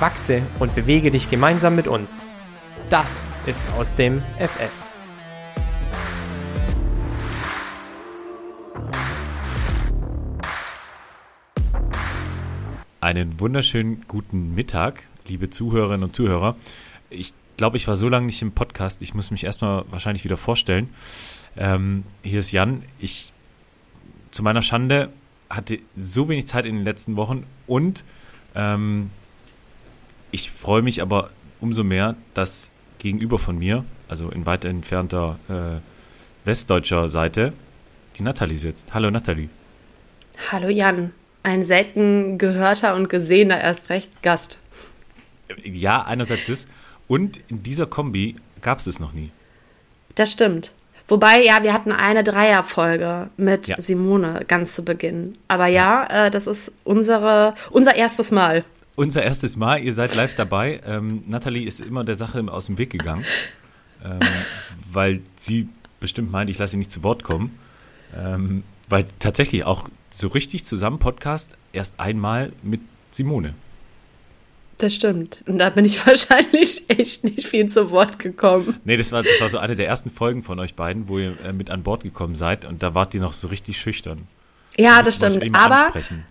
Wachse 0.00 0.42
und 0.58 0.74
bewege 0.74 1.10
dich 1.10 1.28
gemeinsam 1.28 1.76
mit 1.76 1.86
uns. 1.86 2.28
Das 2.88 3.28
ist 3.46 3.60
aus 3.78 3.94
dem 3.94 4.22
FF. 4.38 4.70
Einen 13.00 13.40
wunderschönen 13.40 14.04
guten 14.08 14.54
Mittag, 14.54 15.04
liebe 15.26 15.50
Zuhörerinnen 15.50 16.04
und 16.04 16.16
Zuhörer. 16.16 16.56
Ich 17.10 17.34
glaube, 17.56 17.76
ich 17.76 17.86
war 17.88 17.96
so 17.96 18.08
lange 18.08 18.26
nicht 18.26 18.40
im 18.42 18.52
Podcast. 18.52 19.02
Ich 19.02 19.14
muss 19.14 19.30
mich 19.30 19.44
erstmal 19.44 19.84
wahrscheinlich 19.90 20.24
wieder 20.24 20.36
vorstellen. 20.36 20.88
Ähm, 21.56 22.04
hier 22.22 22.40
ist 22.40 22.52
Jan. 22.52 22.82
Ich 22.98 23.32
zu 24.30 24.42
meiner 24.42 24.62
Schande 24.62 25.10
hatte 25.50 25.78
so 25.96 26.28
wenig 26.28 26.46
Zeit 26.46 26.64
in 26.64 26.76
den 26.76 26.84
letzten 26.84 27.16
Wochen 27.16 27.44
und 27.66 28.04
ähm, 28.54 29.10
ich 30.30 30.50
freue 30.50 30.82
mich 30.82 31.02
aber 31.02 31.30
umso 31.60 31.84
mehr, 31.84 32.16
dass 32.34 32.70
gegenüber 32.98 33.38
von 33.38 33.58
mir, 33.58 33.84
also 34.08 34.30
in 34.30 34.46
weit 34.46 34.64
entfernter 34.64 35.38
äh, 35.48 36.46
westdeutscher 36.46 37.08
Seite, 37.08 37.52
die 38.16 38.22
Nathalie 38.22 38.56
sitzt. 38.56 38.94
Hallo 38.94 39.10
Nathalie. 39.10 39.48
Hallo 40.50 40.68
Jan 40.68 41.12
ein 41.42 41.64
selten 41.64 42.38
gehörter 42.38 42.94
und 42.94 43.08
gesehener 43.08 43.60
erst 43.60 43.90
recht 43.90 44.22
Gast. 44.22 44.58
Ja, 45.64 46.02
einerseits 46.02 46.48
ist. 46.48 46.68
Und 47.08 47.40
in 47.48 47.62
dieser 47.62 47.86
Kombi 47.86 48.36
gab 48.62 48.78
es 48.78 48.86
es 48.86 49.00
noch 49.00 49.12
nie. 49.12 49.30
Das 50.14 50.30
stimmt. 50.30 50.72
Wobei, 51.08 51.42
ja, 51.42 51.64
wir 51.64 51.72
hatten 51.72 51.90
eine 51.90 52.22
Dreierfolge 52.22 53.30
mit 53.36 53.66
ja. 53.66 53.80
Simone 53.80 54.44
ganz 54.46 54.74
zu 54.74 54.84
Beginn. 54.84 55.36
Aber 55.48 55.66
ja, 55.66 56.06
ja 56.08 56.26
äh, 56.26 56.30
das 56.30 56.46
ist 56.46 56.70
unsere, 56.84 57.54
unser 57.70 57.96
erstes 57.96 58.30
Mal. 58.30 58.64
Unser 59.00 59.22
erstes 59.22 59.56
Mal, 59.56 59.82
ihr 59.82 59.94
seid 59.94 60.14
live 60.14 60.34
dabei. 60.34 60.82
Ähm, 60.84 61.22
Nathalie 61.26 61.66
ist 61.66 61.80
immer 61.80 62.04
der 62.04 62.16
Sache 62.16 62.44
aus 62.52 62.66
dem 62.66 62.76
Weg 62.76 62.90
gegangen, 62.90 63.24
ähm, 64.04 64.20
weil 64.92 65.22
sie 65.36 65.70
bestimmt 66.00 66.30
meint, 66.30 66.50
ich 66.50 66.58
lasse 66.58 66.72
sie 66.72 66.76
nicht 66.76 66.92
zu 66.92 67.02
Wort 67.02 67.24
kommen. 67.24 67.58
Ähm, 68.14 68.62
weil 68.90 69.06
tatsächlich 69.18 69.64
auch 69.64 69.88
so 70.10 70.28
richtig 70.28 70.66
zusammen 70.66 70.98
Podcast 70.98 71.56
erst 71.72 71.98
einmal 71.98 72.52
mit 72.62 72.82
Simone. 73.10 73.54
Das 74.76 74.96
stimmt. 74.96 75.40
Und 75.46 75.60
da 75.60 75.70
bin 75.70 75.86
ich 75.86 76.06
wahrscheinlich 76.06 76.84
echt 76.88 77.24
nicht 77.24 77.46
viel 77.46 77.70
zu 77.70 77.90
Wort 77.90 78.18
gekommen. 78.18 78.80
Nee, 78.84 78.98
das 78.98 79.12
war, 79.12 79.22
das 79.22 79.40
war 79.40 79.48
so 79.48 79.56
eine 79.56 79.76
der 79.76 79.86
ersten 79.86 80.10
Folgen 80.10 80.42
von 80.42 80.58
euch 80.58 80.74
beiden, 80.74 81.08
wo 81.08 81.18
ihr 81.18 81.40
äh, 81.42 81.54
mit 81.54 81.70
an 81.70 81.82
Bord 81.84 82.02
gekommen 82.02 82.34
seid 82.34 82.66
und 82.66 82.82
da 82.82 82.94
wart 82.94 83.14
ihr 83.14 83.22
noch 83.22 83.32
so 83.32 83.48
richtig 83.48 83.80
schüchtern. 83.80 84.28
Ja, 84.76 85.02
das 85.02 85.16
stimmt. 85.16 85.42
Aber 85.56 85.86
ansprechen. 85.86 86.26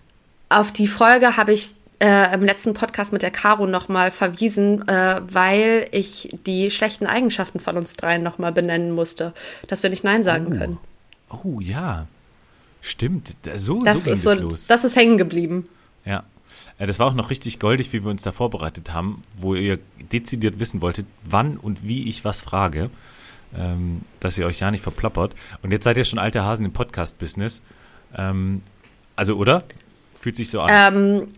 auf 0.50 0.72
die 0.72 0.86
Folge 0.86 1.36
habe 1.36 1.52
ich 1.52 1.70
äh, 2.00 2.34
im 2.34 2.42
letzten 2.42 2.74
Podcast 2.74 3.12
mit 3.12 3.22
der 3.22 3.30
Caro 3.30 3.66
nochmal 3.66 4.10
verwiesen, 4.10 4.86
äh, 4.88 5.20
weil 5.22 5.86
ich 5.92 6.34
die 6.46 6.70
schlechten 6.70 7.06
Eigenschaften 7.06 7.60
von 7.60 7.76
uns 7.76 7.94
dreien 7.94 8.22
nochmal 8.22 8.52
benennen 8.52 8.92
musste, 8.92 9.32
dass 9.68 9.82
wir 9.82 9.90
nicht 9.90 10.04
Nein 10.04 10.22
sagen 10.22 10.46
oh. 10.48 10.50
können. 10.50 10.78
Oh 11.44 11.60
ja, 11.60 12.06
Stimmt, 12.82 13.28
so, 13.56 13.80
das 13.80 13.98
so 13.98 14.04
ging 14.04 14.12
ist 14.14 14.22
so, 14.22 14.32
los. 14.32 14.66
Das 14.66 14.84
ist 14.84 14.96
hängen 14.96 15.18
geblieben. 15.18 15.64
Ja. 16.04 16.24
Das 16.78 16.98
war 16.98 17.06
auch 17.06 17.14
noch 17.14 17.28
richtig 17.28 17.58
goldig, 17.58 17.92
wie 17.92 18.02
wir 18.02 18.10
uns 18.10 18.22
da 18.22 18.32
vorbereitet 18.32 18.94
haben, 18.94 19.20
wo 19.36 19.54
ihr 19.54 19.78
dezidiert 20.10 20.58
wissen 20.58 20.80
wolltet, 20.80 21.04
wann 21.24 21.58
und 21.58 21.86
wie 21.86 22.08
ich 22.08 22.24
was 22.24 22.40
frage, 22.40 22.88
ähm, 23.54 24.00
dass 24.18 24.38
ihr 24.38 24.46
euch 24.46 24.60
ja 24.60 24.70
nicht 24.70 24.82
verplappert. 24.82 25.34
Und 25.60 25.72
jetzt 25.72 25.84
seid 25.84 25.98
ihr 25.98 26.06
schon 26.06 26.18
alte 26.18 26.42
Hasen 26.42 26.64
im 26.64 26.72
Podcast-Business. 26.72 27.60
Ähm, 28.16 28.62
also, 29.14 29.36
oder? 29.36 29.62
Fühlt 30.14 30.36
sich 30.36 30.48
so 30.48 30.62
an. 30.62 30.94
Ähm, 30.94 31.28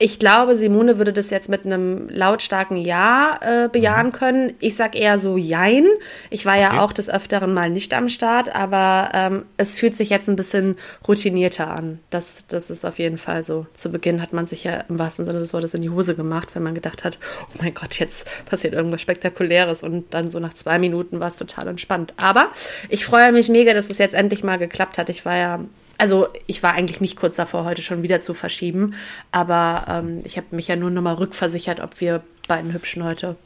ich 0.00 0.20
glaube, 0.20 0.54
Simone 0.54 0.98
würde 0.98 1.12
das 1.12 1.30
jetzt 1.30 1.48
mit 1.48 1.66
einem 1.66 2.08
lautstarken 2.08 2.76
Ja 2.76 3.40
äh, 3.42 3.68
bejahen 3.68 4.06
mhm. 4.06 4.12
können. 4.12 4.54
Ich 4.60 4.76
sag 4.76 4.94
eher 4.94 5.18
so 5.18 5.36
Jein. 5.36 5.84
Ich 6.30 6.46
war 6.46 6.54
okay. 6.54 6.62
ja 6.62 6.80
auch 6.80 6.92
des 6.92 7.10
Öfteren 7.10 7.52
mal 7.52 7.68
nicht 7.68 7.92
am 7.94 8.08
Start, 8.08 8.54
aber 8.54 9.10
ähm, 9.12 9.44
es 9.56 9.74
fühlt 9.74 9.96
sich 9.96 10.10
jetzt 10.10 10.28
ein 10.28 10.36
bisschen 10.36 10.76
routinierter 11.06 11.68
an. 11.68 11.98
Das, 12.10 12.44
das 12.46 12.70
ist 12.70 12.84
auf 12.84 13.00
jeden 13.00 13.18
Fall 13.18 13.42
so. 13.42 13.66
Zu 13.74 13.90
Beginn 13.90 14.22
hat 14.22 14.32
man 14.32 14.46
sich 14.46 14.62
ja 14.62 14.84
im 14.88 15.00
wahrsten 15.00 15.24
Sinne 15.24 15.40
des 15.40 15.52
Wortes 15.52 15.74
in 15.74 15.82
die 15.82 15.90
Hose 15.90 16.14
gemacht, 16.14 16.50
wenn 16.54 16.62
man 16.62 16.74
gedacht 16.74 17.02
hat, 17.02 17.18
oh 17.52 17.58
mein 17.60 17.74
Gott, 17.74 17.98
jetzt 17.98 18.28
passiert 18.46 18.74
irgendwas 18.74 19.02
Spektakuläres. 19.02 19.82
Und 19.82 20.14
dann 20.14 20.30
so 20.30 20.38
nach 20.38 20.54
zwei 20.54 20.78
Minuten 20.78 21.18
war 21.18 21.28
es 21.28 21.36
total 21.36 21.66
entspannt. 21.66 22.14
Aber 22.18 22.52
ich 22.88 23.04
freue 23.04 23.32
mich 23.32 23.48
mega, 23.48 23.74
dass 23.74 23.90
es 23.90 23.98
jetzt 23.98 24.14
endlich 24.14 24.44
mal 24.44 24.58
geklappt 24.58 24.96
hat. 24.96 25.08
Ich 25.08 25.24
war 25.24 25.36
ja 25.36 25.60
also 25.98 26.28
ich 26.46 26.62
war 26.62 26.72
eigentlich 26.72 27.00
nicht 27.00 27.16
kurz 27.16 27.36
davor, 27.36 27.64
heute 27.64 27.82
schon 27.82 28.02
wieder 28.02 28.20
zu 28.20 28.32
verschieben, 28.32 28.94
aber 29.32 29.84
ähm, 29.88 30.20
ich 30.24 30.36
habe 30.36 30.54
mich 30.54 30.68
ja 30.68 30.76
nur 30.76 30.90
nochmal 30.90 31.14
rückversichert, 31.14 31.80
ob 31.80 32.00
wir 32.00 32.22
beiden 32.46 32.72
Hübschen 32.72 33.04
heute 33.04 33.36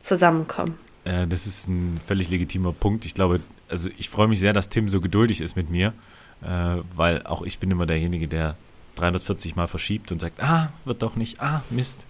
zusammenkommen. 0.00 0.76
Äh, 1.04 1.26
das 1.28 1.46
ist 1.46 1.68
ein 1.68 2.00
völlig 2.04 2.28
legitimer 2.28 2.72
Punkt. 2.72 3.04
Ich 3.04 3.14
glaube, 3.14 3.40
also 3.68 3.88
ich 3.96 4.10
freue 4.10 4.28
mich 4.28 4.40
sehr, 4.40 4.52
dass 4.52 4.68
Tim 4.68 4.88
so 4.88 5.00
geduldig 5.00 5.40
ist 5.40 5.56
mit 5.56 5.70
mir, 5.70 5.94
äh, 6.42 6.76
weil 6.94 7.22
auch 7.22 7.42
ich 7.42 7.58
bin 7.58 7.70
immer 7.70 7.86
derjenige, 7.86 8.28
der 8.28 8.56
340 8.96 9.56
Mal 9.56 9.68
verschiebt 9.68 10.10
und 10.10 10.20
sagt, 10.20 10.42
ah, 10.42 10.72
wird 10.84 11.02
doch 11.02 11.16
nicht, 11.16 11.40
ah, 11.40 11.62
Mist. 11.70 12.04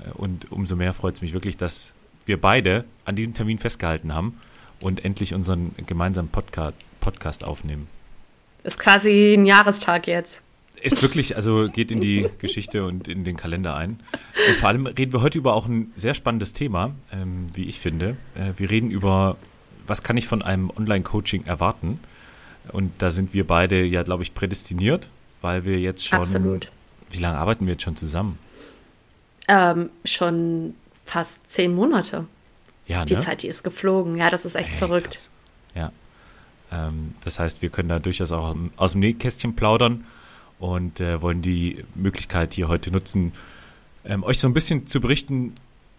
Äh, 0.00 0.10
und 0.12 0.52
umso 0.52 0.76
mehr 0.76 0.92
freut 0.92 1.14
es 1.14 1.22
mich 1.22 1.32
wirklich, 1.32 1.56
dass 1.56 1.94
wir 2.26 2.38
beide 2.38 2.84
an 3.06 3.16
diesem 3.16 3.32
Termin 3.34 3.58
festgehalten 3.58 4.14
haben 4.14 4.38
und 4.82 5.04
endlich 5.04 5.34
unseren 5.34 5.74
gemeinsamen 5.86 6.28
Podcast, 6.28 6.76
Podcast 7.00 7.44
aufnehmen. 7.44 7.88
Ist 8.62 8.78
quasi 8.78 9.34
ein 9.34 9.46
Jahrestag 9.46 10.06
jetzt. 10.06 10.42
Ist 10.82 11.02
wirklich, 11.02 11.36
also 11.36 11.68
geht 11.68 11.90
in 11.90 12.00
die 12.00 12.28
Geschichte 12.38 12.84
und 12.84 13.08
in 13.08 13.24
den 13.24 13.36
Kalender 13.36 13.76
ein. 13.76 14.00
Und 14.48 14.56
vor 14.56 14.68
allem 14.68 14.86
reden 14.86 15.12
wir 15.12 15.22
heute 15.22 15.38
über 15.38 15.54
auch 15.54 15.66
ein 15.66 15.92
sehr 15.96 16.14
spannendes 16.14 16.52
Thema, 16.52 16.92
ähm, 17.12 17.48
wie 17.54 17.64
ich 17.64 17.80
finde. 17.80 18.16
Äh, 18.34 18.58
wir 18.58 18.70
reden 18.70 18.90
über, 18.90 19.36
was 19.86 20.02
kann 20.02 20.16
ich 20.16 20.26
von 20.26 20.42
einem 20.42 20.70
Online-Coaching 20.70 21.44
erwarten? 21.44 22.00
Und 22.72 22.92
da 22.98 23.10
sind 23.10 23.34
wir 23.34 23.46
beide 23.46 23.84
ja, 23.84 24.02
glaube 24.02 24.22
ich, 24.22 24.34
prädestiniert, 24.34 25.08
weil 25.42 25.64
wir 25.64 25.78
jetzt 25.78 26.06
schon. 26.06 26.20
Absolut. 26.20 26.70
Wie 27.10 27.18
lange 27.18 27.38
arbeiten 27.38 27.66
wir 27.66 27.72
jetzt 27.72 27.82
schon 27.82 27.96
zusammen? 27.96 28.38
Ähm, 29.48 29.90
schon 30.04 30.74
fast 31.04 31.50
zehn 31.50 31.74
Monate. 31.74 32.26
Ja, 32.86 33.00
ne? 33.00 33.06
Die 33.06 33.18
Zeit, 33.18 33.42
die 33.42 33.48
ist 33.48 33.64
geflogen. 33.64 34.16
Ja, 34.16 34.30
das 34.30 34.44
ist 34.44 34.54
echt 34.54 34.70
hey, 34.70 34.78
verrückt. 34.78 35.10
Krass. 35.10 35.30
Ja. 35.74 35.92
Ähm, 36.70 37.14
das 37.24 37.38
heißt, 37.38 37.62
wir 37.62 37.70
können 37.70 37.88
da 37.88 37.98
durchaus 37.98 38.32
auch 38.32 38.56
aus 38.76 38.92
dem 38.92 39.00
Nähkästchen 39.00 39.56
plaudern 39.56 40.04
und 40.58 41.00
äh, 41.00 41.20
wollen 41.22 41.42
die 41.42 41.84
Möglichkeit 41.94 42.54
hier 42.54 42.68
heute 42.68 42.90
nutzen, 42.90 43.32
ähm, 44.04 44.22
euch 44.22 44.38
so 44.38 44.48
ein 44.48 44.54
bisschen 44.54 44.86
zu 44.86 45.00
berichten, 45.00 45.54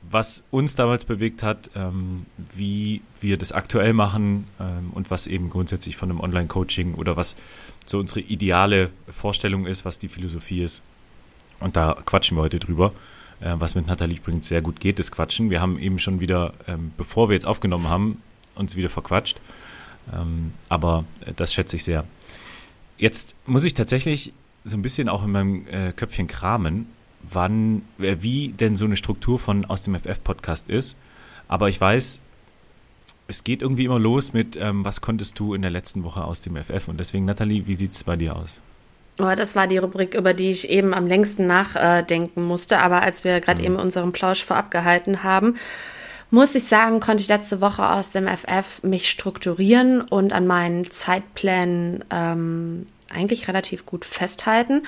was 0.09 0.43
uns 0.49 0.75
damals 0.75 1.05
bewegt 1.05 1.43
hat, 1.43 1.69
ähm, 1.75 2.25
wie 2.55 3.01
wir 3.19 3.37
das 3.37 3.51
aktuell 3.51 3.93
machen 3.93 4.45
ähm, 4.59 4.91
und 4.93 5.11
was 5.11 5.27
eben 5.27 5.49
grundsätzlich 5.49 5.97
von 5.97 6.09
einem 6.09 6.19
Online-Coaching 6.19 6.95
oder 6.95 7.17
was 7.17 7.35
so 7.85 7.99
unsere 7.99 8.21
ideale 8.21 8.89
Vorstellung 9.07 9.65
ist, 9.65 9.85
was 9.85 9.99
die 9.99 10.07
Philosophie 10.07 10.63
ist. 10.63 10.81
Und 11.59 11.75
da 11.75 11.95
quatschen 12.05 12.37
wir 12.37 12.41
heute 12.41 12.59
drüber, 12.59 12.93
äh, 13.41 13.53
was 13.57 13.75
mit 13.75 13.87
Nathalie 13.87 14.17
übrigens 14.17 14.47
sehr 14.47 14.61
gut 14.61 14.79
geht, 14.79 14.97
das 14.97 15.11
Quatschen. 15.11 15.49
Wir 15.49 15.61
haben 15.61 15.77
eben 15.77 15.99
schon 15.99 16.19
wieder, 16.19 16.53
ähm, 16.67 16.91
bevor 16.97 17.29
wir 17.29 17.33
jetzt 17.35 17.45
aufgenommen 17.45 17.89
haben, 17.89 18.21
uns 18.55 18.75
wieder 18.75 18.89
verquatscht. 18.89 19.37
Ähm, 20.13 20.53
aber 20.69 21.05
äh, 21.25 21.33
das 21.35 21.53
schätze 21.53 21.75
ich 21.75 21.83
sehr. 21.83 22.05
Jetzt 22.97 23.35
muss 23.45 23.63
ich 23.63 23.73
tatsächlich 23.73 24.33
so 24.63 24.77
ein 24.77 24.81
bisschen 24.81 25.09
auch 25.09 25.23
in 25.23 25.31
meinem 25.31 25.67
äh, 25.67 25.91
Köpfchen 25.91 26.27
kramen, 26.27 26.87
wann, 27.23 27.81
äh, 27.99 28.17
wie 28.19 28.49
denn 28.49 28.75
so 28.75 28.85
eine 28.85 28.95
Struktur 28.95 29.39
von 29.39 29.65
aus 29.65 29.83
dem 29.83 29.95
FF-Podcast 29.95 30.69
ist. 30.69 30.97
Aber 31.47 31.69
ich 31.69 31.79
weiß, 31.81 32.21
es 33.27 33.43
geht 33.43 33.61
irgendwie 33.61 33.85
immer 33.85 33.99
los 33.99 34.33
mit, 34.33 34.57
ähm, 34.57 34.85
was 34.85 35.01
konntest 35.01 35.39
du 35.39 35.53
in 35.53 35.61
der 35.61 35.71
letzten 35.71 36.03
Woche 36.03 36.23
aus 36.23 36.41
dem 36.41 36.55
FF? 36.55 36.87
Und 36.87 36.99
deswegen, 36.99 37.25
Nathalie, 37.25 37.67
wie 37.67 37.73
sieht 37.73 37.93
es 37.93 38.03
bei 38.03 38.15
dir 38.15 38.35
aus? 38.35 38.61
Oh, 39.19 39.33
das 39.35 39.55
war 39.55 39.67
die 39.67 39.77
Rubrik, 39.77 40.15
über 40.15 40.33
die 40.33 40.51
ich 40.51 40.69
eben 40.69 40.93
am 40.93 41.05
längsten 41.05 41.45
nachdenken 41.45 42.43
musste. 42.43 42.79
Aber 42.79 43.01
als 43.01 43.23
wir 43.23 43.39
gerade 43.39 43.61
mhm. 43.61 43.67
eben 43.67 43.75
unseren 43.75 44.11
Plausch 44.11 44.43
vorab 44.43 44.71
gehalten 44.71 45.23
haben, 45.23 45.55
muss 46.31 46.55
ich 46.55 46.63
sagen, 46.63 46.99
konnte 46.99 47.21
ich 47.21 47.29
letzte 47.29 47.61
Woche 47.61 47.87
aus 47.87 48.11
dem 48.11 48.27
FF 48.27 48.83
mich 48.83 49.09
strukturieren 49.09 50.01
und 50.01 50.33
an 50.33 50.47
meinen 50.47 50.89
Zeitplänen 50.89 52.03
ähm, 52.09 52.87
eigentlich 53.13 53.47
relativ 53.47 53.85
gut 53.85 54.05
festhalten. 54.05 54.83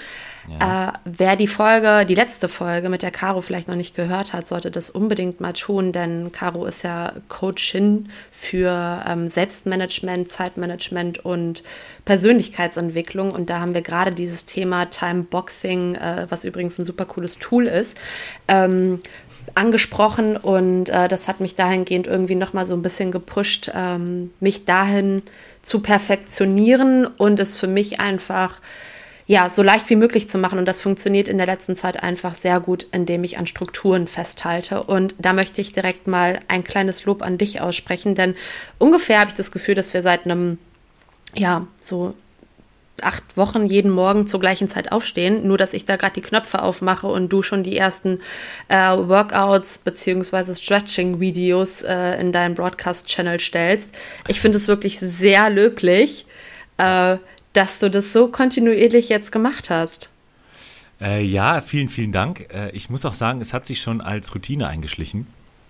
Ja. 0.60 0.90
Äh, 0.90 0.94
wer 1.06 1.36
die 1.36 1.48
Folge, 1.48 2.06
die 2.06 2.16
letzte 2.16 2.50
Folge 2.50 2.90
mit 2.90 3.02
der 3.02 3.12
Caro 3.12 3.42
vielleicht 3.42 3.68
noch 3.68 3.76
nicht 3.76 3.96
gehört 3.96 4.34
hat, 4.34 4.48
sollte 4.48 4.72
das 4.72 4.90
unbedingt 4.90 5.40
mal 5.40 5.54
tun, 5.54 5.92
denn 5.92 6.32
Caro 6.32 6.66
ist 6.66 6.84
ja 6.84 7.14
Coachin 7.30 8.10
für 8.32 9.04
ähm, 9.08 9.30
Selbstmanagement, 9.30 10.30
Zeitmanagement 10.30 11.24
und 11.24 11.64
Persönlichkeitsentwicklung. 12.06 13.32
Und 13.32 13.50
da 13.50 13.60
haben 13.60 13.74
wir 13.74 13.82
gerade 13.82 14.12
dieses 14.12 14.46
Thema 14.46 14.86
Timeboxing, 14.86 15.96
äh, 15.96 16.28
was 16.30 16.44
übrigens 16.44 16.78
ein 16.78 16.86
super 16.86 17.06
cooles 17.06 17.40
Tool 17.40 17.68
ist, 17.68 17.98
ähm, 18.48 19.00
angesprochen 19.56 20.38
und 20.38 20.90
äh, 20.90 21.08
das 21.08 21.28
hat 21.28 21.40
mich 21.40 21.56
dahingehend 21.56 22.08
irgendwie 22.08 22.36
nochmal 22.36 22.66
so 22.66 22.74
ein 22.74 22.82
bisschen 22.82 23.12
gepusht, 23.12 23.72
ähm, 23.74 24.32
mich 24.40 24.66
dahin 24.66 25.22
zu 25.62 25.82
perfektionieren 25.82 27.06
und 27.06 27.40
es 27.40 27.60
für 27.60 27.68
mich 27.68 28.00
einfach 28.00 28.60
ja, 29.26 29.50
so 29.50 29.64
leicht 29.64 29.90
wie 29.90 29.96
möglich 29.96 30.30
zu 30.30 30.38
machen. 30.38 30.60
Und 30.60 30.66
das 30.66 30.82
funktioniert 30.82 31.28
in 31.28 31.38
der 31.38 31.48
letzten 31.48 31.78
Zeit 31.78 32.02
einfach 32.02 32.36
sehr 32.36 32.60
gut, 32.60 32.88
indem 32.92 33.24
ich 33.24 33.38
an 33.38 33.48
Strukturen 33.48 34.08
festhalte. 34.08 34.84
Und 34.84 35.16
da 35.18 35.34
möchte 35.34 35.62
ich 35.62 35.72
direkt 35.72 36.08
mal 36.08 36.40
ein 36.48 36.64
kleines 36.64 37.06
Lob 37.06 37.22
an 37.22 37.38
dich 37.38 37.62
aussprechen, 37.62 38.16
denn 38.16 38.36
ungefähr 38.80 39.20
habe 39.20 39.30
ich 39.30 39.36
das 39.36 39.52
Gefühl, 39.52 39.76
dass 39.76 39.94
wir 39.94 40.02
seit 40.02 40.26
einem, 40.26 40.58
ja, 41.36 41.68
so 41.80 42.16
acht 43.02 43.38
Wochen 43.38 43.66
jeden 43.66 43.92
Morgen 43.92 44.28
zur 44.28 44.40
gleichen 44.40 44.70
Zeit 44.70 44.92
aufstehen, 44.92 45.48
nur 45.48 45.58
dass 45.58 45.74
ich 45.74 45.86
da 45.86 45.96
gerade 45.96 46.14
die 46.14 46.22
Knöpfe 46.22 46.62
aufmache 46.62 47.08
und 47.08 47.30
du 47.30 47.42
schon 47.42 47.64
die 47.64 47.78
ersten 47.78 48.22
äh, 48.68 48.76
Workouts 48.76 49.80
bzw. 49.80 50.56
Stretching-Videos 50.56 51.82
äh, 51.82 52.20
in 52.22 52.32
deinen 52.32 52.56
Broadcast-Channel 52.56 53.40
stellst. 53.40 53.94
Ich 54.28 54.40
finde 54.40 54.58
es 54.58 54.68
wirklich 54.68 55.00
sehr 55.00 55.50
löblich, 55.50 56.26
äh, 56.78 57.18
dass 57.54 57.80
du 57.80 57.90
das 57.90 58.14
so 58.14 58.28
kontinuierlich 58.28 59.10
jetzt 59.10 59.32
gemacht 59.32 59.70
hast. 59.70 60.10
Äh, 61.02 61.24
ja, 61.24 61.62
vielen, 61.62 61.90
vielen 61.90 62.12
Dank. 62.12 62.54
Äh, 62.54 62.72
ich 62.72 62.90
muss 62.90 63.06
auch 63.06 63.14
sagen, 63.14 63.42
es 63.42 63.54
hat 63.54 63.66
sich 63.66 63.82
schon 63.82 64.02
als 64.02 64.34
Routine 64.34 64.68
eingeschlichen. 64.68 65.28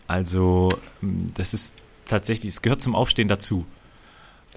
Also 0.08 0.70
das 1.02 1.54
ist 1.54 1.76
tatsächlich, 2.06 2.52
es 2.52 2.62
gehört 2.62 2.82
zum 2.82 2.94
Aufstehen 2.96 3.28
dazu. 3.28 3.66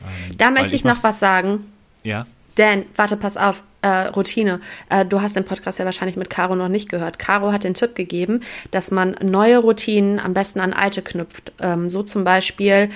Ähm, 0.00 0.36
da 0.36 0.50
möchte 0.50 0.68
ich, 0.70 0.74
ich 0.74 0.84
noch 0.84 1.02
was 1.02 1.18
sagen. 1.18 1.72
Ja. 2.02 2.26
Denn, 2.58 2.86
warte, 2.94 3.16
pass 3.16 3.36
auf, 3.36 3.62
äh, 3.82 4.08
Routine. 4.08 4.60
Äh, 4.88 5.04
du 5.04 5.20
hast 5.20 5.36
den 5.36 5.44
Podcast 5.44 5.78
ja 5.78 5.84
wahrscheinlich 5.84 6.16
mit 6.16 6.30
Caro 6.30 6.56
noch 6.56 6.68
nicht 6.68 6.88
gehört. 6.88 7.18
Caro 7.18 7.52
hat 7.52 7.64
den 7.64 7.74
Tipp 7.74 7.94
gegeben, 7.94 8.40
dass 8.70 8.90
man 8.90 9.16
neue 9.22 9.58
Routinen 9.58 10.18
am 10.18 10.34
besten 10.34 10.60
an 10.60 10.72
alte 10.72 11.02
knüpft. 11.02 11.52
Ähm, 11.60 11.90
so 11.90 12.02
zum 12.02 12.24
Beispiel 12.24 12.88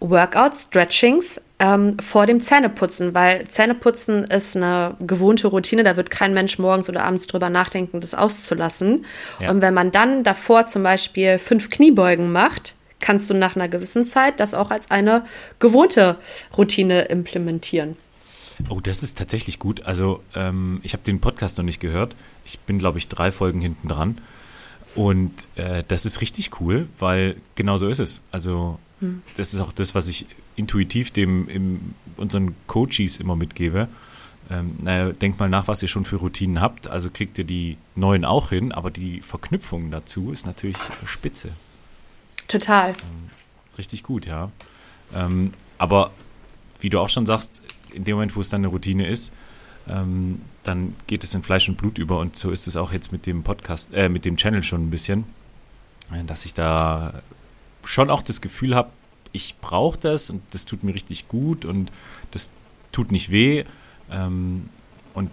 oh. 0.00 0.10
Workouts, 0.10 0.64
Stretchings 0.64 1.40
ähm, 1.58 1.98
vor 1.98 2.26
dem 2.26 2.40
Zähneputzen, 2.40 3.14
weil 3.14 3.48
Zähneputzen 3.48 4.24
ist 4.24 4.56
eine 4.56 4.94
gewohnte 5.00 5.48
Routine. 5.48 5.84
Da 5.84 5.96
wird 5.96 6.10
kein 6.10 6.34
Mensch 6.34 6.58
morgens 6.58 6.88
oder 6.88 7.04
abends 7.04 7.26
drüber 7.26 7.48
nachdenken, 7.48 8.00
das 8.00 8.14
auszulassen. 8.14 9.06
Ja. 9.40 9.50
Und 9.50 9.62
wenn 9.62 9.72
man 9.72 9.90
dann 9.90 10.22
davor 10.22 10.66
zum 10.66 10.82
Beispiel 10.82 11.38
fünf 11.38 11.70
Kniebeugen 11.70 12.30
macht, 12.30 12.74
kannst 13.00 13.30
du 13.30 13.34
nach 13.34 13.56
einer 13.56 13.68
gewissen 13.68 14.04
Zeit 14.04 14.40
das 14.40 14.52
auch 14.54 14.70
als 14.70 14.90
eine 14.90 15.24
gewohnte 15.58 16.16
Routine 16.56 17.02
implementieren. 17.02 17.96
Oh, 18.68 18.80
das 18.80 19.02
ist 19.02 19.18
tatsächlich 19.18 19.58
gut. 19.58 19.84
Also 19.84 20.22
ähm, 20.34 20.80
ich 20.82 20.92
habe 20.92 21.02
den 21.02 21.20
Podcast 21.20 21.58
noch 21.58 21.64
nicht 21.64 21.80
gehört. 21.80 22.16
Ich 22.44 22.58
bin, 22.60 22.78
glaube 22.78 22.98
ich, 22.98 23.08
drei 23.08 23.30
Folgen 23.30 23.60
hinten 23.60 23.88
dran. 23.88 24.18
Und 24.94 25.48
äh, 25.56 25.84
das 25.86 26.06
ist 26.06 26.20
richtig 26.20 26.60
cool, 26.60 26.88
weil 26.98 27.36
genau 27.54 27.76
so 27.76 27.88
ist 27.88 28.00
es. 28.00 28.22
Also 28.32 28.78
hm. 29.00 29.22
das 29.36 29.52
ist 29.52 29.60
auch 29.60 29.72
das, 29.72 29.94
was 29.94 30.08
ich 30.08 30.26
intuitiv 30.56 31.10
dem 31.10 31.48
im, 31.48 31.94
unseren 32.16 32.54
Coaches 32.66 33.18
immer 33.18 33.36
mitgebe. 33.36 33.88
Ähm, 34.48 34.76
naja, 34.80 35.12
denkt 35.12 35.38
mal 35.38 35.48
nach, 35.48 35.68
was 35.68 35.82
ihr 35.82 35.88
schon 35.88 36.04
für 36.04 36.16
Routinen 36.16 36.60
habt. 36.60 36.88
Also 36.88 37.10
kriegt 37.10 37.36
ihr 37.38 37.44
die 37.44 37.76
neuen 37.94 38.24
auch 38.24 38.50
hin, 38.50 38.72
aber 38.72 38.90
die 38.90 39.20
Verknüpfung 39.20 39.90
dazu 39.90 40.30
ist 40.32 40.46
natürlich 40.46 40.76
spitze. 41.04 41.50
Total. 42.48 42.90
Ähm, 42.90 43.30
richtig 43.76 44.02
gut, 44.02 44.24
ja. 44.24 44.50
Ähm, 45.14 45.52
aber 45.78 46.12
wie 46.80 46.90
du 46.90 47.00
auch 47.00 47.08
schon 47.08 47.26
sagst, 47.26 47.60
in 47.96 48.04
dem 48.04 48.16
Moment, 48.16 48.36
wo 48.36 48.40
es 48.40 48.48
dann 48.48 48.60
eine 48.60 48.68
Routine 48.68 49.06
ist, 49.06 49.32
ähm, 49.88 50.40
dann 50.64 50.94
geht 51.06 51.24
es 51.24 51.34
in 51.34 51.42
Fleisch 51.42 51.68
und 51.68 51.76
Blut 51.76 51.98
über 51.98 52.18
und 52.18 52.36
so 52.36 52.50
ist 52.50 52.66
es 52.66 52.76
auch 52.76 52.92
jetzt 52.92 53.12
mit 53.12 53.26
dem 53.26 53.42
Podcast, 53.42 53.90
äh, 53.92 54.08
mit 54.08 54.24
dem 54.24 54.36
Channel 54.36 54.62
schon 54.62 54.86
ein 54.86 54.90
bisschen, 54.90 55.24
äh, 56.12 56.24
dass 56.24 56.44
ich 56.44 56.54
da 56.54 57.22
schon 57.84 58.10
auch 58.10 58.22
das 58.22 58.40
Gefühl 58.40 58.74
habe, 58.74 58.90
ich 59.32 59.56
brauche 59.60 59.98
das 59.98 60.30
und 60.30 60.42
das 60.50 60.64
tut 60.64 60.82
mir 60.82 60.94
richtig 60.94 61.28
gut 61.28 61.64
und 61.64 61.92
das 62.30 62.50
tut 62.92 63.12
nicht 63.12 63.30
weh. 63.30 63.64
Ähm, 64.10 64.68
und 65.14 65.30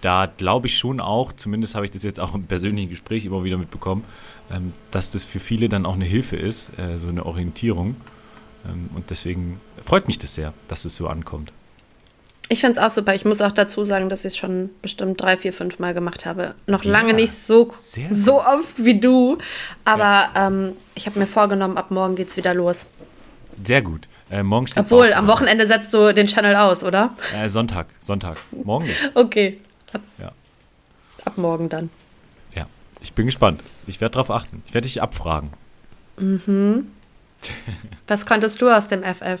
da 0.00 0.26
glaube 0.26 0.68
ich 0.68 0.78
schon 0.78 1.00
auch, 1.00 1.32
zumindest 1.32 1.74
habe 1.74 1.84
ich 1.84 1.90
das 1.90 2.02
jetzt 2.02 2.20
auch 2.20 2.34
im 2.34 2.44
persönlichen 2.44 2.90
Gespräch 2.90 3.24
immer 3.24 3.44
wieder 3.44 3.58
mitbekommen, 3.58 4.04
ähm, 4.50 4.72
dass 4.90 5.10
das 5.10 5.24
für 5.24 5.40
viele 5.40 5.68
dann 5.68 5.84
auch 5.86 5.94
eine 5.94 6.04
Hilfe 6.04 6.36
ist, 6.36 6.78
äh, 6.78 6.98
so 6.98 7.08
eine 7.08 7.26
Orientierung. 7.26 7.96
Ähm, 8.64 8.90
und 8.94 9.10
deswegen 9.10 9.60
freut 9.84 10.06
mich 10.06 10.18
das 10.18 10.34
sehr, 10.34 10.54
dass 10.68 10.84
es 10.84 10.96
so 10.96 11.08
ankommt. 11.08 11.52
Ich 12.48 12.60
finde 12.60 12.78
es 12.78 12.84
auch 12.84 12.90
super. 12.90 13.14
Ich 13.14 13.24
muss 13.24 13.40
auch 13.40 13.50
dazu 13.50 13.84
sagen, 13.84 14.08
dass 14.08 14.20
ich 14.20 14.32
es 14.32 14.36
schon 14.36 14.70
bestimmt 14.80 15.20
drei, 15.20 15.36
vier, 15.36 15.52
fünf 15.52 15.78
Mal 15.78 15.94
gemacht 15.94 16.26
habe. 16.26 16.54
Noch 16.66 16.84
ja, 16.84 16.92
lange 16.92 17.12
nicht 17.14 17.32
so, 17.32 17.72
so 18.10 18.40
oft 18.40 18.76
wie 18.84 19.00
du. 19.00 19.38
Aber 19.84 20.30
ja. 20.34 20.46
ähm, 20.46 20.74
ich 20.94 21.06
habe 21.06 21.18
mir 21.18 21.26
vorgenommen, 21.26 21.76
ab 21.76 21.90
morgen 21.90 22.14
geht 22.14 22.28
es 22.28 22.36
wieder 22.36 22.54
los. 22.54 22.86
Sehr 23.64 23.82
gut. 23.82 24.08
Äh, 24.30 24.42
morgen 24.42 24.66
steht 24.66 24.84
Obwohl, 24.84 25.12
am 25.12 25.26
Wochenende 25.26 25.66
setzt 25.66 25.92
du 25.92 26.14
den 26.14 26.26
Channel 26.26 26.56
aus, 26.56 26.84
oder? 26.84 27.16
Äh, 27.34 27.48
Sonntag, 27.48 27.86
Sonntag. 28.00 28.36
Morgen 28.52 28.86
nicht. 28.86 29.10
okay. 29.14 29.60
Ab, 29.92 30.02
ja. 30.18 30.32
ab 31.24 31.38
morgen 31.38 31.68
dann. 31.68 31.90
Ja, 32.54 32.66
ich 33.00 33.12
bin 33.12 33.26
gespannt. 33.26 33.62
Ich 33.86 34.00
werde 34.00 34.12
darauf 34.12 34.30
achten. 34.30 34.62
Ich 34.66 34.74
werde 34.74 34.86
dich 34.86 35.02
abfragen. 35.02 35.52
Mhm. 36.18 36.92
Was 38.06 38.26
konntest 38.26 38.60
du 38.60 38.68
aus 38.68 38.88
dem 38.88 39.02
FF? 39.02 39.40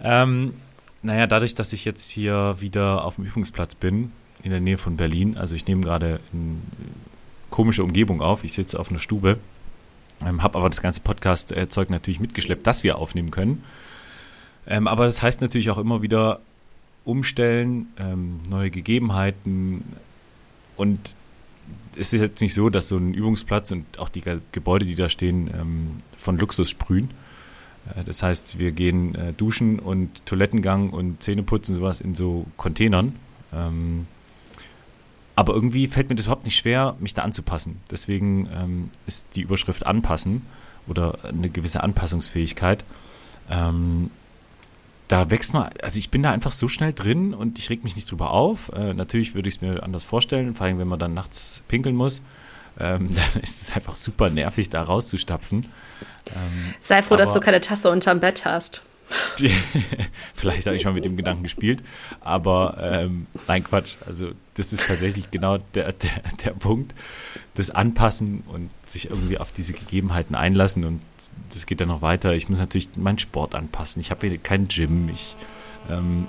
Ähm, 0.00 0.54
naja, 1.02 1.26
dadurch, 1.26 1.54
dass 1.54 1.72
ich 1.72 1.84
jetzt 1.84 2.10
hier 2.10 2.56
wieder 2.60 3.04
auf 3.04 3.16
dem 3.16 3.24
Übungsplatz 3.24 3.74
bin, 3.74 4.12
in 4.42 4.50
der 4.50 4.60
Nähe 4.60 4.78
von 4.78 4.96
Berlin, 4.96 5.36
also 5.36 5.54
ich 5.54 5.66
nehme 5.66 5.82
gerade 5.82 6.20
eine 6.32 6.56
komische 7.50 7.82
Umgebung 7.82 8.20
auf, 8.20 8.44
ich 8.44 8.52
sitze 8.52 8.78
auf 8.78 8.90
einer 8.90 8.98
Stube, 8.98 9.38
ähm, 10.24 10.42
habe 10.42 10.58
aber 10.58 10.68
das 10.68 10.80
ganze 10.80 11.00
Podcast-Zeug 11.00 11.90
natürlich 11.90 12.20
mitgeschleppt, 12.20 12.66
dass 12.66 12.84
wir 12.84 12.98
aufnehmen 12.98 13.30
können. 13.30 13.62
Ähm, 14.66 14.86
aber 14.86 15.06
das 15.06 15.22
heißt 15.22 15.40
natürlich 15.40 15.70
auch 15.70 15.78
immer 15.78 16.02
wieder 16.02 16.40
umstellen, 17.04 17.88
ähm, 17.98 18.40
neue 18.48 18.70
Gegebenheiten 18.70 19.84
und 20.76 21.14
es 21.96 22.12
ist 22.12 22.20
jetzt 22.20 22.40
nicht 22.40 22.54
so, 22.54 22.70
dass 22.70 22.88
so 22.88 22.96
ein 22.96 23.14
Übungsplatz 23.14 23.70
und 23.72 23.98
auch 23.98 24.08
die 24.08 24.22
Gebäude, 24.52 24.84
die 24.84 24.94
da 24.94 25.08
stehen, 25.08 25.50
ähm, 25.52 25.96
von 26.16 26.38
Luxus 26.38 26.70
sprühen. 26.70 27.10
Äh, 27.96 28.04
das 28.04 28.22
heißt, 28.22 28.58
wir 28.58 28.72
gehen 28.72 29.14
äh, 29.14 29.32
duschen 29.32 29.78
und 29.78 30.24
Toilettengang 30.26 30.90
und 30.90 31.22
Zähneputzen 31.22 31.74
sowas 31.74 32.00
in 32.00 32.14
so 32.14 32.46
Containern. 32.56 33.14
Ähm, 33.52 34.06
aber 35.34 35.54
irgendwie 35.54 35.86
fällt 35.86 36.08
mir 36.08 36.16
das 36.16 36.26
überhaupt 36.26 36.44
nicht 36.44 36.56
schwer, 36.56 36.96
mich 36.98 37.14
da 37.14 37.22
anzupassen. 37.22 37.80
Deswegen 37.90 38.48
ähm, 38.52 38.90
ist 39.06 39.28
die 39.36 39.42
Überschrift 39.42 39.86
anpassen 39.86 40.42
oder 40.88 41.18
eine 41.24 41.48
gewisse 41.48 41.82
Anpassungsfähigkeit. 41.82 42.84
Ähm, 43.48 44.10
da 45.06 45.30
wächst 45.30 45.54
man, 45.54 45.70
also 45.82 45.98
ich 45.98 46.10
bin 46.10 46.22
da 46.22 46.32
einfach 46.32 46.52
so 46.52 46.68
schnell 46.68 46.92
drin 46.92 47.34
und 47.34 47.58
ich 47.58 47.70
reg 47.70 47.84
mich 47.84 47.96
nicht 47.96 48.10
drüber 48.10 48.32
auf. 48.32 48.70
Äh, 48.74 48.94
natürlich 48.94 49.34
würde 49.34 49.48
ich 49.48 49.56
es 49.56 49.60
mir 49.60 49.82
anders 49.82 50.04
vorstellen, 50.04 50.54
vor 50.54 50.66
allem 50.66 50.78
wenn 50.78 50.88
man 50.88 50.98
dann 50.98 51.14
nachts 51.14 51.62
pinkeln 51.68 51.96
muss. 51.96 52.20
Ähm, 52.78 53.08
dann 53.32 53.42
ist 53.42 53.62
es 53.62 53.72
einfach 53.74 53.96
super 53.96 54.30
nervig, 54.30 54.70
da 54.70 54.82
rauszustapfen. 54.82 55.66
Ähm, 56.34 56.74
Sei 56.80 57.02
froh, 57.02 57.16
dass 57.16 57.32
du 57.32 57.40
keine 57.40 57.60
Tasse 57.60 57.90
unterm 57.90 58.20
Bett 58.20 58.44
hast. 58.44 58.82
Vielleicht 60.34 60.66
habe 60.66 60.76
ich 60.76 60.84
mal 60.84 60.92
mit 60.92 61.06
dem 61.06 61.16
Gedanken 61.16 61.42
gespielt, 61.42 61.82
aber 62.20 62.76
ähm, 62.78 63.26
nein, 63.46 63.64
Quatsch. 63.64 63.96
Also 64.06 64.32
das 64.54 64.74
ist 64.74 64.86
tatsächlich 64.86 65.30
genau 65.30 65.58
der, 65.74 65.92
der, 65.92 66.10
der 66.44 66.50
Punkt, 66.50 66.94
das 67.54 67.70
Anpassen 67.70 68.42
und 68.48 68.70
sich 68.84 69.08
irgendwie 69.08 69.38
auf 69.38 69.50
diese 69.52 69.72
Gegebenheiten 69.72 70.34
einlassen 70.34 70.84
und 70.84 71.00
das 71.52 71.64
geht 71.64 71.80
dann 71.80 71.88
noch 71.88 72.02
weiter. 72.02 72.34
Ich 72.34 72.48
muss 72.48 72.58
natürlich 72.58 72.90
meinen 72.96 73.18
Sport 73.18 73.54
anpassen. 73.54 74.00
Ich 74.00 74.10
habe 74.10 74.26
hier 74.26 74.38
kein 74.38 74.68
Gym. 74.68 75.08
Ich 75.08 75.36
ähm, 75.90 76.26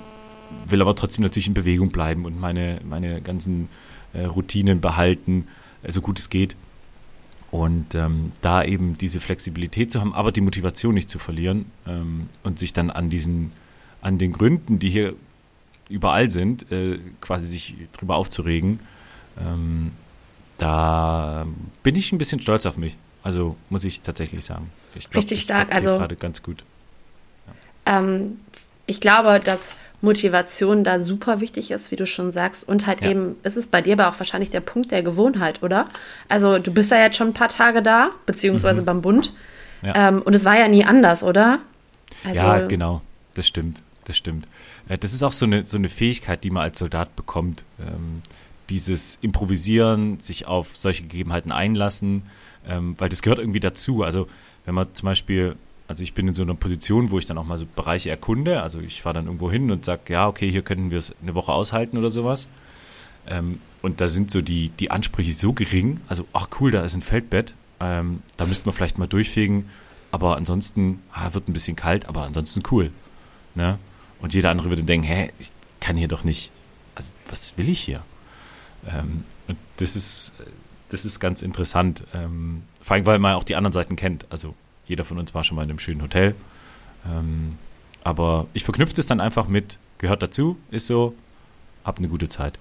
will 0.66 0.80
aber 0.80 0.96
trotzdem 0.96 1.22
natürlich 1.22 1.48
in 1.48 1.54
Bewegung 1.54 1.90
bleiben 1.90 2.24
und 2.24 2.40
meine, 2.40 2.80
meine 2.88 3.20
ganzen 3.20 3.68
äh, 4.12 4.24
Routinen 4.24 4.80
behalten, 4.80 5.46
so 5.86 6.00
gut 6.00 6.18
es 6.18 6.30
geht. 6.30 6.56
Und 7.50 7.96
ähm, 7.96 8.32
da 8.42 8.62
eben 8.62 8.96
diese 8.96 9.18
Flexibilität 9.18 9.90
zu 9.90 10.00
haben, 10.00 10.14
aber 10.14 10.30
die 10.30 10.40
Motivation 10.40 10.94
nicht 10.94 11.10
zu 11.10 11.18
verlieren 11.18 11.66
ähm, 11.86 12.28
und 12.44 12.60
sich 12.60 12.72
dann 12.72 12.90
an 12.90 13.10
diesen, 13.10 13.50
an 14.00 14.18
den 14.18 14.32
Gründen, 14.32 14.78
die 14.78 14.88
hier 14.88 15.14
überall 15.88 16.30
sind, 16.30 16.70
äh, 16.70 17.00
quasi 17.20 17.46
sich 17.46 17.74
drüber 17.98 18.14
aufzuregen, 18.14 18.78
ähm, 19.38 19.90
da 20.58 21.46
bin 21.82 21.96
ich 21.96 22.12
ein 22.12 22.18
bisschen 22.18 22.40
stolz 22.40 22.66
auf 22.66 22.76
mich. 22.76 22.96
Also 23.22 23.56
muss 23.68 23.84
ich 23.84 24.00
tatsächlich 24.02 24.44
sagen. 24.44 24.70
Ich 24.94 25.10
glaub, 25.10 25.22
Richtig 25.22 25.42
stark. 25.42 25.74
Also 25.74 25.96
gerade 25.96 26.16
ganz 26.16 26.42
gut. 26.42 26.64
Ja. 27.86 27.98
Ähm, 27.98 28.38
ich 28.86 29.00
glaube, 29.00 29.40
dass 29.40 29.76
Motivation 30.00 30.84
da 30.84 31.00
super 31.00 31.40
wichtig 31.40 31.70
ist, 31.70 31.90
wie 31.90 31.96
du 31.96 32.06
schon 32.06 32.32
sagst. 32.32 32.66
Und 32.66 32.86
halt 32.86 33.02
ja. 33.02 33.10
eben, 33.10 33.36
ist 33.42 33.56
es 33.56 33.66
bei 33.66 33.82
dir 33.82 33.94
aber 33.94 34.08
auch 34.08 34.18
wahrscheinlich 34.18 34.50
der 34.50 34.60
Punkt 34.60 34.90
der 34.90 35.02
Gewohnheit, 35.02 35.62
oder? 35.62 35.88
Also 36.28 36.58
du 36.58 36.72
bist 36.72 36.90
ja 36.90 36.98
jetzt 36.98 37.16
schon 37.16 37.28
ein 37.28 37.34
paar 37.34 37.48
Tage 37.48 37.82
da, 37.82 38.10
beziehungsweise 38.26 38.82
mhm. 38.82 38.86
beim 38.86 39.02
Bund. 39.02 39.32
Ja. 39.82 40.08
Ähm, 40.08 40.22
und 40.22 40.34
es 40.34 40.44
war 40.44 40.58
ja 40.58 40.68
nie 40.68 40.84
anders, 40.84 41.22
oder? 41.22 41.58
Also, 42.24 42.40
ja, 42.40 42.66
genau. 42.66 43.02
Das 43.34 43.46
stimmt. 43.46 43.82
Das 44.04 44.16
stimmt. 44.16 44.46
Äh, 44.88 44.98
das 44.98 45.12
ist 45.12 45.22
auch 45.22 45.32
so 45.32 45.46
eine, 45.46 45.66
so 45.66 45.76
eine 45.76 45.88
Fähigkeit, 45.88 46.44
die 46.44 46.50
man 46.50 46.64
als 46.64 46.78
Soldat 46.78 47.14
bekommt. 47.16 47.64
Ähm, 47.78 48.22
dieses 48.68 49.18
Improvisieren, 49.20 50.20
sich 50.20 50.46
auf 50.46 50.76
solche 50.76 51.02
Gegebenheiten 51.02 51.52
einlassen, 51.52 52.22
ähm, 52.68 52.94
weil 52.98 53.08
das 53.08 53.22
gehört 53.22 53.38
irgendwie 53.38 53.60
dazu. 53.60 54.02
Also 54.02 54.28
wenn 54.64 54.74
man 54.74 54.94
zum 54.94 55.06
Beispiel 55.06 55.56
also 55.90 56.04
ich 56.04 56.14
bin 56.14 56.28
in 56.28 56.34
so 56.34 56.44
einer 56.44 56.54
Position, 56.54 57.10
wo 57.10 57.18
ich 57.18 57.26
dann 57.26 57.36
auch 57.36 57.44
mal 57.44 57.58
so 57.58 57.66
Bereiche 57.66 58.10
erkunde. 58.10 58.62
Also 58.62 58.78
ich 58.78 59.02
fahre 59.02 59.14
dann 59.14 59.26
irgendwo 59.26 59.50
hin 59.50 59.72
und 59.72 59.84
sage, 59.84 60.12
ja, 60.12 60.28
okay, 60.28 60.48
hier 60.48 60.62
könnten 60.62 60.92
wir 60.92 60.98
es 60.98 61.16
eine 61.20 61.34
Woche 61.34 61.50
aushalten 61.50 61.98
oder 61.98 62.10
sowas. 62.10 62.46
Ähm, 63.26 63.58
und 63.82 64.00
da 64.00 64.08
sind 64.08 64.30
so 64.30 64.40
die, 64.40 64.68
die 64.68 64.92
Ansprüche 64.92 65.32
so 65.32 65.52
gering. 65.52 65.98
Also, 66.06 66.28
ach 66.32 66.46
cool, 66.60 66.70
da 66.70 66.84
ist 66.84 66.94
ein 66.94 67.02
Feldbett. 67.02 67.54
Ähm, 67.80 68.22
da 68.36 68.46
müssten 68.46 68.66
wir 68.66 68.72
vielleicht 68.72 68.98
mal 68.98 69.08
durchfegen. 69.08 69.68
Aber 70.12 70.36
ansonsten, 70.36 71.00
ah, 71.12 71.34
wird 71.34 71.48
ein 71.48 71.52
bisschen 71.52 71.74
kalt, 71.74 72.06
aber 72.06 72.22
ansonsten 72.22 72.62
cool. 72.70 72.92
Ne? 73.56 73.80
Und 74.20 74.32
jeder 74.32 74.50
andere 74.50 74.68
würde 74.68 74.84
denken, 74.84 75.08
hä, 75.08 75.32
ich 75.40 75.50
kann 75.80 75.96
hier 75.96 76.08
doch 76.08 76.22
nicht, 76.22 76.52
also 76.94 77.12
was 77.28 77.58
will 77.58 77.68
ich 77.68 77.80
hier? 77.80 78.04
Ähm, 78.86 79.24
und 79.48 79.58
das 79.78 79.96
ist, 79.96 80.34
das 80.90 81.04
ist 81.04 81.18
ganz 81.18 81.42
interessant. 81.42 82.04
Ähm, 82.14 82.62
vor 82.80 82.94
allem, 82.94 83.06
weil 83.06 83.18
man 83.18 83.34
auch 83.34 83.44
die 83.44 83.56
anderen 83.56 83.72
Seiten 83.72 83.96
kennt. 83.96 84.26
Also 84.30 84.54
jeder 84.90 85.04
von 85.04 85.18
uns 85.18 85.32
war 85.34 85.44
schon 85.44 85.54
mal 85.54 85.62
in 85.62 85.70
einem 85.70 85.78
schönen 85.78 86.02
Hotel. 86.02 86.34
Ähm, 87.08 87.56
aber 88.02 88.48
ich 88.54 88.64
verknüpfe 88.64 89.00
es 89.00 89.06
dann 89.06 89.20
einfach 89.20 89.46
mit, 89.46 89.78
gehört 89.98 90.22
dazu, 90.22 90.58
ist 90.72 90.86
so, 90.86 91.14
hab 91.84 91.98
eine 91.98 92.08
gute 92.08 92.28
Zeit. 92.28 92.58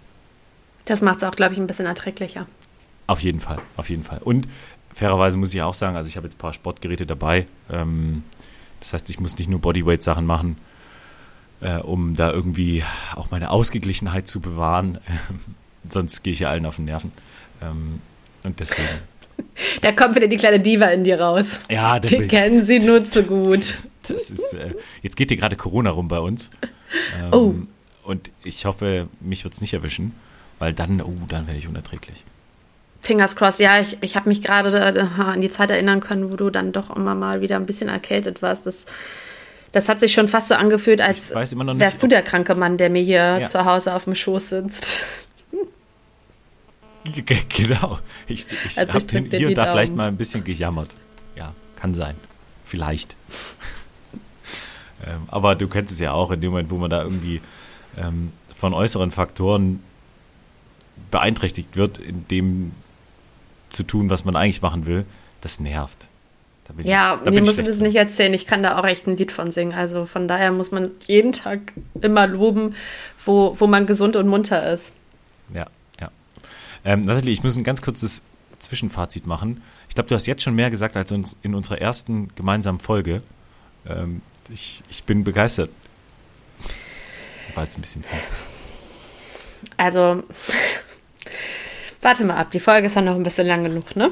Das 0.86 1.01
macht 1.01 1.17
es 1.17 1.24
auch, 1.24 1.36
glaube 1.36 1.53
ich, 1.53 1.59
ein 1.59 1.65
bisschen 1.65 1.88
erträglicher. 1.88 2.45
Auf 3.07 3.21
jeden 3.21 3.39
Fall, 3.39 3.57
auf 3.77 3.89
jeden 3.89 4.03
Fall. 4.03 4.19
Und 4.24 4.48
fairerweise 4.93 5.38
muss 5.38 5.53
ich 5.53 5.62
auch 5.63 5.74
sagen, 5.74 5.95
also 5.95 6.07
ich 6.07 6.17
habe 6.17 6.27
jetzt 6.27 6.36
ein 6.36 6.39
paar 6.39 6.53
Sportgeräte 6.53 7.07
dabei. 7.07 7.48
Ähm, 7.71 8.24
das 8.79 8.93
heißt, 8.93 9.09
ich 9.09 9.19
muss 9.19 9.38
nicht 9.39 9.50
nur 9.50 9.59
Bodyweight-Sachen 9.59 10.25
machen, 10.25 10.57
äh, 11.62 11.77
um 11.77 12.15
da 12.15 12.31
irgendwie 12.31 12.83
auch 13.15 13.31
meine 13.31 13.50
Ausgeglichenheit 13.50 14.27
zu 14.27 14.39
bewahren. 14.39 15.00
Sonst 15.89 16.21
gehe 16.21 16.33
ich 16.33 16.39
ja 16.39 16.51
allen 16.51 16.67
auf 16.67 16.75
den 16.75 16.86
Nerven. 16.86 17.12
Ähm, 17.62 18.01
und 18.43 18.59
deswegen 18.59 18.88
Da 19.81 19.91
kommt 19.91 20.15
wieder 20.15 20.27
die 20.27 20.38
kleine 20.38 20.60
Diva 20.60 20.88
in 20.88 21.03
dir 21.03 21.19
raus. 21.19 21.60
Ja, 21.69 22.00
wir 22.01 22.27
kennen 22.27 22.63
sie 22.63 22.79
nur 22.79 23.03
zu 23.03 23.24
gut. 23.24 23.75
Das 24.08 24.31
ist, 24.31 24.53
äh, 24.53 24.74
jetzt 25.01 25.15
geht 25.15 25.29
hier 25.29 25.38
gerade 25.38 25.55
Corona 25.55 25.91
rum 25.91 26.08
bei 26.08 26.19
uns. 26.19 26.50
Ähm, 27.22 27.34
oh. 27.34 27.55
Und 28.03 28.31
ich 28.43 28.65
hoffe, 28.65 29.08
mich 29.19 29.43
wird 29.43 29.53
es 29.53 29.62
nicht 29.62 29.74
erwischen, 29.74 30.15
weil 30.58 30.74
dann, 30.74 31.01
oh, 31.01 31.13
dann 31.27 31.46
werde 31.46 31.60
ich 31.60 31.67
unerträglich. 31.67 32.24
Fingers 33.01 33.36
crossed, 33.36 33.60
ja, 33.60 33.79
ich, 33.79 33.98
ich 34.01 34.15
habe 34.15 34.27
mich 34.27 34.41
gerade 34.41 34.77
äh, 34.77 35.22
an 35.22 35.41
die 35.41 35.50
Zeit 35.50 35.72
erinnern 35.72 36.00
können, 36.00 36.31
wo 36.31 36.36
du 36.36 36.50
dann 36.50 36.72
doch 36.72 36.96
immer 36.96 37.15
mal 37.15 37.41
wieder 37.41 37.55
ein 37.55 37.65
bisschen 37.65 37.88
erkältet 37.88 38.41
warst. 38.41 38.65
Das, 38.65 38.86
das 39.72 39.88
hat 39.88 40.00
sich 40.00 40.12
schon 40.12 40.27
fast 40.27 40.50
so 40.50 40.55
angefühlt, 40.55 41.01
als 41.01 41.29
wärst 41.29 42.01
du 42.01 42.08
der 42.08 42.24
kranke 42.24 42.55
Mann, 42.55 42.77
der 42.77 42.89
mir 42.89 43.03
hier 43.03 43.39
ja. 43.41 43.46
zu 43.46 43.63
Hause 43.63 43.93
auf 43.93 44.05
dem 44.05 44.15
Schoß 44.15 44.50
sitzt. 44.50 45.27
Genau. 47.50 48.00
Ich, 48.28 48.46
ich 48.66 48.78
also 48.78 48.94
habe 48.94 49.06
hier 49.38 49.50
und 49.50 49.56
da 49.56 49.63
Daumen. 49.63 49.74
vielleicht 49.74 49.96
mal 49.96 50.08
ein 50.08 50.18
bisschen 50.18 50.44
gejammert. 50.44 50.96
Ja, 51.36 51.54
kann 51.75 51.94
sein. 51.94 52.16
Vielleicht. 52.66 53.16
ähm, 55.06 55.24
aber 55.28 55.56
du 55.56 55.68
kennst 55.68 55.92
es 55.92 56.00
ja 56.00 56.12
auch 56.13 56.32
in 56.32 56.42
dem 56.42 56.51
Moment, 56.51 56.70
wo 56.70 56.78
man 56.78 56.89
da 56.89 57.04
irgendwie 57.04 57.42
ähm, 57.98 58.32
von 58.56 58.74
äußeren 58.74 59.12
Faktoren 59.12 59.82
beeinträchtigt 61.12 61.75
wird, 61.75 61.98
in 61.98 62.28
dem 62.28 62.72
zu 63.70 63.84
tun, 63.84 64.10
was 64.10 64.25
man 64.25 64.36
eigentlich 64.36 64.62
machen 64.62 64.86
will, 64.86 65.06
das 65.42 65.60
nervt. 65.60 66.08
Ja, 66.84 67.20
ich, 67.25 67.32
mir 67.32 67.42
musst 67.42 67.58
du 67.58 67.63
das 67.63 67.80
nicht 67.80 67.96
erzählen. 67.96 68.34
Ich 68.34 68.46
kann 68.46 68.62
da 68.62 68.78
auch 68.78 68.86
echt 68.86 69.08
ein 69.08 69.18
Lied 69.18 69.32
von 69.32 69.51
singen. 69.51 69.74
Also 69.74 70.06
von 70.06 70.28
daher 70.28 70.51
muss 70.51 70.72
man 70.72 70.92
jeden 71.08 71.32
Tag 71.32 71.74
immer 72.00 72.28
loben, 72.28 72.75
wo, 73.25 73.56
wo 73.60 73.66
man 73.66 73.88
gesund 73.88 74.16
und 74.16 74.28
munter 74.28 74.72
ist. 74.72 74.94
Ja, 75.51 75.66
ähm, 76.86 77.01
Nathalie, 77.01 77.31
ich 77.31 77.43
muss 77.43 77.57
ein 77.57 77.63
ganz 77.63 77.81
kurzes 77.81 78.21
Zwischenfazit 78.59 79.25
machen. 79.25 79.62
Ich 79.88 79.95
glaube, 79.95 80.09
du 80.09 80.15
hast 80.15 80.27
jetzt 80.27 80.43
schon 80.43 80.55
mehr 80.55 80.69
gesagt 80.69 80.98
als 80.98 81.12
in 81.12 81.55
unserer 81.55 81.79
ersten 81.79 82.33
gemeinsamen 82.36 82.79
Folge. 82.79 83.21
Ähm, 83.86 84.21
ich, 84.50 84.83
ich 84.89 85.03
bin 85.03 85.24
begeistert. 85.24 85.69
War 87.55 87.63
jetzt 87.63 87.77
ein 87.77 87.81
bisschen 87.81 88.03
fies. 88.03 88.29
Also, 89.77 90.24
warte 92.01 92.25
mal 92.25 92.38
ab. 92.38 92.51
Die 92.51 92.59
Folge 92.59 92.88
ist 92.88 92.95
ja 92.95 93.01
noch 93.01 93.15
ein 93.15 93.24
bisschen 93.24 93.48
lang 93.48 93.63
genug, 93.63 93.95
ne? 93.95 94.12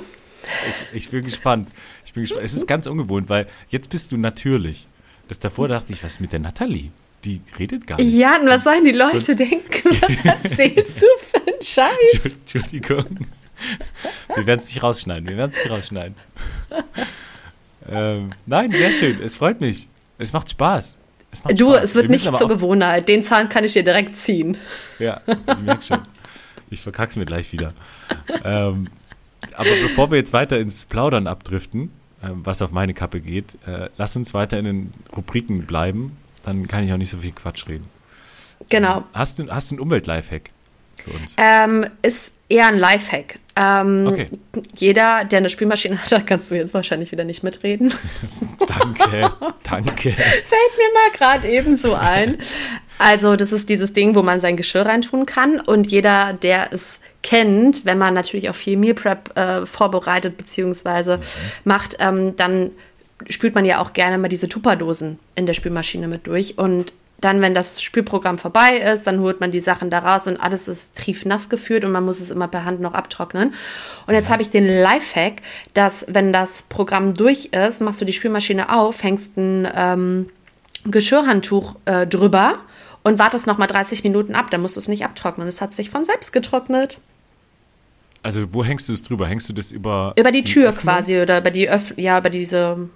Ich, 0.69 1.03
ich 1.03 1.09
bin 1.09 1.23
gespannt. 1.23 1.69
Ich 2.05 2.13
bin 2.13 2.23
gespannt. 2.23 2.43
Es 2.43 2.53
ist 2.53 2.67
ganz 2.67 2.87
ungewohnt, 2.87 3.29
weil 3.29 3.47
jetzt 3.69 3.89
bist 3.89 4.11
du 4.11 4.17
natürlich. 4.17 4.87
Das 5.27 5.39
davor 5.39 5.67
dachte 5.67 5.93
ich, 5.93 6.03
was 6.03 6.13
ist 6.13 6.21
mit 6.21 6.31
der 6.31 6.39
Nathalie? 6.39 6.91
Die 7.27 7.41
redet 7.59 7.85
gar 7.85 7.97
nicht. 7.97 8.13
Ja, 8.13 8.39
und 8.39 8.47
was 8.47 8.63
sollen 8.63 8.85
die 8.85 8.91
Leute 8.93 9.19
Sonst 9.19 9.37
denken? 9.37 9.89
Was 9.99 10.23
erzählst 10.23 11.01
du 11.01 11.05
für 11.19 11.37
einen 11.45 11.61
Scheiß? 11.61 12.25
Entschuldigung. 12.25 13.27
Wir 14.33 14.47
werden 14.47 14.61
es 14.61 14.67
nicht 14.67 14.81
rausschneiden. 14.81 15.27
Wir 15.27 15.35
werden 15.35 15.51
es 15.51 15.57
nicht 15.57 15.69
rausschneiden. 15.69 16.15
ähm, 17.89 18.29
nein, 18.45 18.71
sehr 18.71 18.91
schön. 18.91 19.21
Es 19.21 19.35
freut 19.35 19.59
mich. 19.59 19.89
Es 20.17 20.31
macht 20.31 20.49
Spaß. 20.51 20.99
Es 21.31 21.43
macht 21.43 21.59
du, 21.59 21.71
Spaß. 21.71 21.83
es 21.83 21.95
wird 21.95 22.07
nicht 22.07 22.23
zur 22.33 22.47
Gewohnheit. 22.47 23.09
Den 23.09 23.23
Zahn 23.23 23.49
kann 23.49 23.65
ich 23.65 23.73
dir 23.73 23.83
direkt 23.83 24.15
ziehen. 24.15 24.55
Ja, 24.97 25.19
ich 25.27 25.59
merke 25.59 25.83
schon. 25.83 25.99
Ich 26.69 26.79
verkack's 26.81 27.17
mir 27.17 27.25
gleich 27.25 27.51
wieder. 27.51 27.73
Ähm, 28.45 28.87
aber 29.53 29.69
bevor 29.81 30.11
wir 30.11 30.17
jetzt 30.17 30.31
weiter 30.31 30.57
ins 30.59 30.85
Plaudern 30.85 31.27
abdriften, 31.27 31.91
äh, 32.21 32.29
was 32.31 32.61
auf 32.61 32.71
meine 32.71 32.93
Kappe 32.93 33.19
geht, 33.19 33.57
äh, 33.67 33.89
lass 33.97 34.15
uns 34.15 34.33
weiter 34.33 34.57
in 34.59 34.65
den 34.65 34.93
Rubriken 35.15 35.65
bleiben 35.65 36.15
dann 36.47 36.67
kann 36.67 36.85
ich 36.85 36.93
auch 36.93 36.97
nicht 36.97 37.09
so 37.09 37.17
viel 37.17 37.31
Quatsch 37.31 37.67
reden. 37.67 37.89
Genau. 38.69 39.03
Hast 39.13 39.39
du, 39.39 39.49
hast 39.49 39.69
du 39.69 39.75
einen 39.75 39.81
Umwelt-Lifehack 39.81 40.49
für 41.03 41.11
uns? 41.11 41.35
Ähm, 41.37 41.85
ist 42.01 42.33
eher 42.49 42.67
ein 42.67 42.77
Lifehack. 42.77 43.39
Ähm, 43.55 44.07
okay. 44.07 44.27
Jeder, 44.75 45.25
der 45.25 45.39
eine 45.39 45.49
Spülmaschine 45.49 46.01
hat, 46.01 46.11
da 46.11 46.19
kannst 46.19 46.49
du 46.49 46.55
jetzt 46.55 46.73
wahrscheinlich 46.73 47.11
wieder 47.11 47.23
nicht 47.23 47.43
mitreden. 47.43 47.93
danke, 48.59 49.29
danke. 49.63 50.11
Fällt 50.11 50.73
mir 50.77 50.93
mal 50.93 51.11
gerade 51.17 51.47
ebenso 51.49 51.93
ein. 51.93 52.37
Also, 52.97 53.35
das 53.35 53.51
ist 53.51 53.69
dieses 53.69 53.93
Ding, 53.93 54.15
wo 54.15 54.23
man 54.23 54.39
sein 54.39 54.57
Geschirr 54.57 54.85
reintun 54.85 55.25
kann. 55.25 55.59
Und 55.59 55.87
jeder, 55.87 56.33
der 56.33 56.71
es 56.71 56.99
kennt, 57.23 57.85
wenn 57.85 57.97
man 57.97 58.13
natürlich 58.13 58.49
auch 58.49 58.55
viel 58.55 58.77
Meal 58.77 58.93
Prep 58.93 59.37
äh, 59.37 59.65
vorbereitet 59.65 60.37
bzw. 60.37 61.17
Mhm. 61.17 61.21
macht, 61.65 61.97
ähm, 61.99 62.35
dann 62.37 62.71
spült 63.29 63.55
man 63.55 63.65
ja 63.65 63.79
auch 63.79 63.93
gerne 63.93 64.17
mal 64.17 64.27
diese 64.27 64.49
Tupperdosen 64.49 65.19
in 65.35 65.45
der 65.45 65.53
Spülmaschine 65.53 66.07
mit 66.07 66.27
durch. 66.27 66.57
Und 66.57 66.93
dann, 67.19 67.41
wenn 67.41 67.55
das 67.55 67.81
Spülprogramm 67.81 68.37
vorbei 68.37 68.77
ist, 68.77 69.07
dann 69.07 69.19
holt 69.21 69.39
man 69.39 69.51
die 69.51 69.59
Sachen 69.59 69.89
da 69.89 69.99
raus 69.99 70.27
und 70.27 70.37
alles 70.37 70.67
ist 70.67 70.95
triefnass 70.95 71.49
geführt 71.49 71.83
und 71.83 71.91
man 71.91 72.05
muss 72.05 72.19
es 72.19 72.29
immer 72.29 72.47
per 72.47 72.63
Hand 72.63 72.79
noch 72.79 72.93
abtrocknen. 72.93 73.55
Und 74.05 74.13
jetzt 74.13 74.27
ja. 74.27 74.33
habe 74.33 74.43
ich 74.43 74.49
den 74.49 74.67
Lifehack, 74.67 75.41
dass 75.73 76.05
wenn 76.07 76.31
das 76.31 76.63
Programm 76.69 77.15
durch 77.15 77.47
ist, 77.47 77.81
machst 77.81 78.01
du 78.01 78.05
die 78.05 78.13
Spülmaschine 78.13 78.71
auf, 78.73 79.01
hängst 79.03 79.35
ein 79.35 79.67
ähm, 79.75 80.29
Geschirrhandtuch 80.85 81.75
äh, 81.85 82.05
drüber 82.05 82.59
und 83.03 83.17
wartest 83.17 83.47
nochmal 83.47 83.67
30 83.67 84.03
Minuten 84.03 84.35
ab. 84.35 84.51
Dann 84.51 84.61
musst 84.61 84.75
du 84.75 84.79
es 84.79 84.87
nicht 84.87 85.03
abtrocknen. 85.03 85.47
Es 85.47 85.59
hat 85.59 85.73
sich 85.73 85.89
von 85.89 86.05
selbst 86.05 86.33
getrocknet. 86.33 87.01
Also 88.21 88.53
wo 88.53 88.63
hängst 88.63 88.89
du 88.89 88.93
es 88.93 89.01
drüber? 89.03 89.27
Hängst 89.27 89.49
du 89.49 89.53
das 89.53 89.71
über 89.71 90.13
über 90.19 90.31
die, 90.31 90.43
Tür 90.43 90.69
Öffnung? 90.69 90.83
quasi 90.83 91.21
oder 91.21 91.39
über 91.39 91.49
die 91.49 91.69
Öff 91.69 91.93
ja 91.97 92.19
über 92.19 92.29
diese 92.29 92.89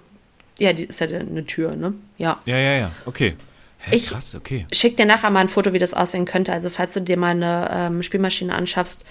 ja, 0.58 0.72
die 0.72 0.84
ist 0.84 1.00
ja 1.00 1.06
eine 1.06 1.44
Tür, 1.44 1.76
ne? 1.76 1.94
Ja. 2.18 2.38
Ja, 2.44 2.56
ja, 2.56 2.72
ja. 2.74 2.90
Okay. 3.06 3.36
Hä, 3.78 3.96
ich 3.96 4.06
krass, 4.06 4.34
okay. 4.34 4.66
Schick 4.72 4.96
dir 4.96 5.06
nachher 5.06 5.30
mal 5.30 5.40
ein 5.40 5.48
Foto, 5.48 5.72
wie 5.72 5.78
das 5.78 5.92
aussehen 5.92 6.24
könnte. 6.24 6.52
Also, 6.52 6.70
falls 6.70 6.94
du 6.94 7.00
dir 7.00 7.16
mal 7.16 7.30
eine 7.30 7.68
ähm, 7.72 8.02
Spielmaschine 8.02 8.54
anschaffst, 8.54 9.04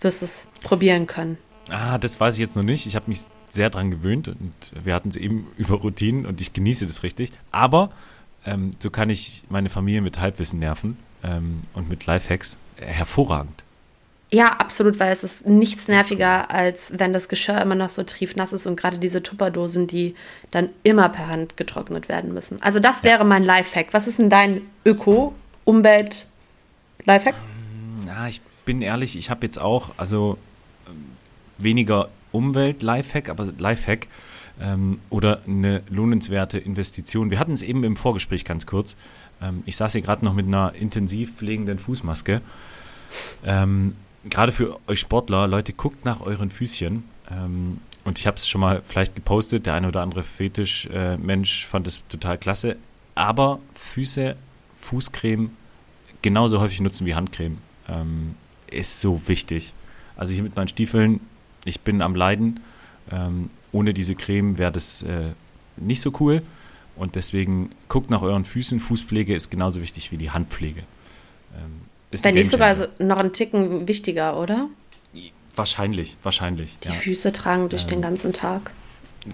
wirst 0.00 0.20
du 0.20 0.24
es 0.26 0.46
probieren 0.62 1.06
können. 1.06 1.38
Ah, 1.70 1.96
das 1.96 2.20
weiß 2.20 2.34
ich 2.34 2.40
jetzt 2.40 2.56
noch 2.56 2.62
nicht. 2.62 2.86
Ich 2.86 2.96
habe 2.96 3.06
mich 3.08 3.20
sehr 3.48 3.70
dran 3.70 3.90
gewöhnt 3.90 4.28
und 4.28 4.52
wir 4.82 4.94
hatten 4.94 5.08
es 5.08 5.16
eben 5.16 5.46
über 5.56 5.76
Routinen 5.76 6.26
und 6.26 6.40
ich 6.40 6.52
genieße 6.52 6.86
das 6.86 7.02
richtig. 7.02 7.32
Aber 7.50 7.90
ähm, 8.44 8.72
so 8.78 8.90
kann 8.90 9.08
ich 9.10 9.44
meine 9.48 9.70
Familie 9.70 10.02
mit 10.02 10.20
Halbwissen 10.20 10.58
nerven 10.58 10.98
ähm, 11.22 11.62
und 11.72 11.88
mit 11.88 12.04
Lifehacks 12.04 12.58
hervorragend. 12.76 13.63
Ja, 14.30 14.48
absolut, 14.48 14.98
weil 14.98 15.12
es 15.12 15.22
ist 15.22 15.46
nichts 15.46 15.86
nerviger, 15.86 16.50
als 16.50 16.92
wenn 16.96 17.12
das 17.12 17.28
Geschirr 17.28 17.60
immer 17.60 17.76
noch 17.76 17.88
so 17.88 18.02
triefnass 18.02 18.52
ist 18.52 18.66
und 18.66 18.76
gerade 18.76 18.98
diese 18.98 19.22
Tupperdosen, 19.22 19.86
die 19.86 20.14
dann 20.50 20.70
immer 20.82 21.08
per 21.08 21.28
Hand 21.28 21.56
getrocknet 21.56 22.08
werden 22.08 22.34
müssen. 22.34 22.60
Also 22.60 22.80
das 22.80 22.98
ja. 22.98 23.10
wäre 23.10 23.24
mein 23.24 23.44
Lifehack. 23.44 23.92
Was 23.92 24.08
ist 24.08 24.18
denn 24.18 24.30
dein 24.30 24.62
Öko, 24.84 25.34
Umwelt, 25.64 26.26
Lifehack? 27.04 27.36
Ähm, 27.36 28.08
ja, 28.08 28.26
ich 28.26 28.40
bin 28.64 28.82
ehrlich, 28.82 29.16
ich 29.16 29.30
habe 29.30 29.46
jetzt 29.46 29.60
auch, 29.60 29.92
also 29.96 30.36
ähm, 30.88 31.04
weniger 31.58 32.08
Umwelt-Lifehack, 32.32 33.28
aber 33.28 33.52
Lifehack. 33.58 34.08
ähm, 34.60 34.98
oder 35.10 35.40
eine 35.46 35.82
lohnenswerte 35.88 36.58
Investition. 36.58 37.30
Wir 37.30 37.38
hatten 37.38 37.52
es 37.52 37.62
eben 37.62 37.84
im 37.84 37.96
Vorgespräch 37.96 38.44
ganz 38.44 38.66
kurz. 38.66 38.96
Ähm, 39.42 39.62
ich 39.66 39.76
saß 39.76 39.92
hier 39.92 40.02
gerade 40.02 40.24
noch 40.24 40.34
mit 40.34 40.46
einer 40.46 40.74
intensiv 40.74 41.34
pflegenden 41.34 41.78
Fußmaske. 41.78 42.40
Ähm, 43.44 43.96
gerade 44.28 44.52
für 44.52 44.78
euch 44.86 45.00
Sportler, 45.00 45.46
Leute, 45.46 45.72
guckt 45.72 46.04
nach 46.04 46.20
euren 46.20 46.50
Füßchen. 46.50 47.04
Ähm, 47.30 47.78
und 48.04 48.18
ich 48.18 48.26
habe 48.26 48.36
es 48.36 48.48
schon 48.48 48.60
mal 48.60 48.82
vielleicht 48.84 49.14
gepostet, 49.14 49.66
der 49.66 49.74
eine 49.74 49.88
oder 49.88 50.02
andere 50.02 50.22
Fetisch-Mensch 50.22 51.64
äh, 51.64 51.66
fand 51.66 51.86
es 51.86 52.06
total 52.08 52.38
klasse. 52.38 52.76
Aber 53.14 53.60
Füße, 53.74 54.36
Fußcreme 54.76 55.50
genauso 56.20 56.60
häufig 56.60 56.80
nutzen 56.80 57.06
wie 57.06 57.14
Handcreme 57.14 57.58
ähm, 57.88 58.34
ist 58.70 59.00
so 59.00 59.20
wichtig. 59.26 59.74
Also 60.16 60.34
hier 60.34 60.42
mit 60.42 60.56
meinen 60.56 60.68
Stiefeln, 60.68 61.20
ich 61.64 61.80
bin 61.80 62.02
am 62.02 62.14
Leiden. 62.14 62.60
Ähm, 63.10 63.50
ohne 63.72 63.92
diese 63.92 64.14
Creme 64.14 64.58
wäre 64.58 64.72
das 64.72 65.02
äh, 65.02 65.32
nicht 65.76 66.00
so 66.00 66.12
cool. 66.20 66.42
Und 66.96 67.16
deswegen 67.16 67.70
guckt 67.88 68.10
nach 68.10 68.22
euren 68.22 68.44
Füßen. 68.44 68.80
Fußpflege 68.80 69.34
ist 69.34 69.50
genauso 69.50 69.80
wichtig 69.80 70.12
wie 70.12 70.16
die 70.16 70.30
Handpflege. 70.30 70.84
Ähm, 71.56 71.82
Wenn 72.22 72.34
nicht 72.34 72.50
sogar 72.50 72.76
noch 72.98 73.18
ein 73.18 73.32
Ticken 73.32 73.88
wichtiger, 73.88 74.38
oder? 74.38 74.68
Wahrscheinlich, 75.56 76.16
wahrscheinlich. 76.22 76.78
Die 76.80 76.88
ja. 76.88 76.94
Füße 76.94 77.32
tragen 77.32 77.68
durch 77.68 77.84
ähm, 77.84 77.88
den 77.90 78.02
ganzen 78.02 78.32
Tag. 78.32 78.72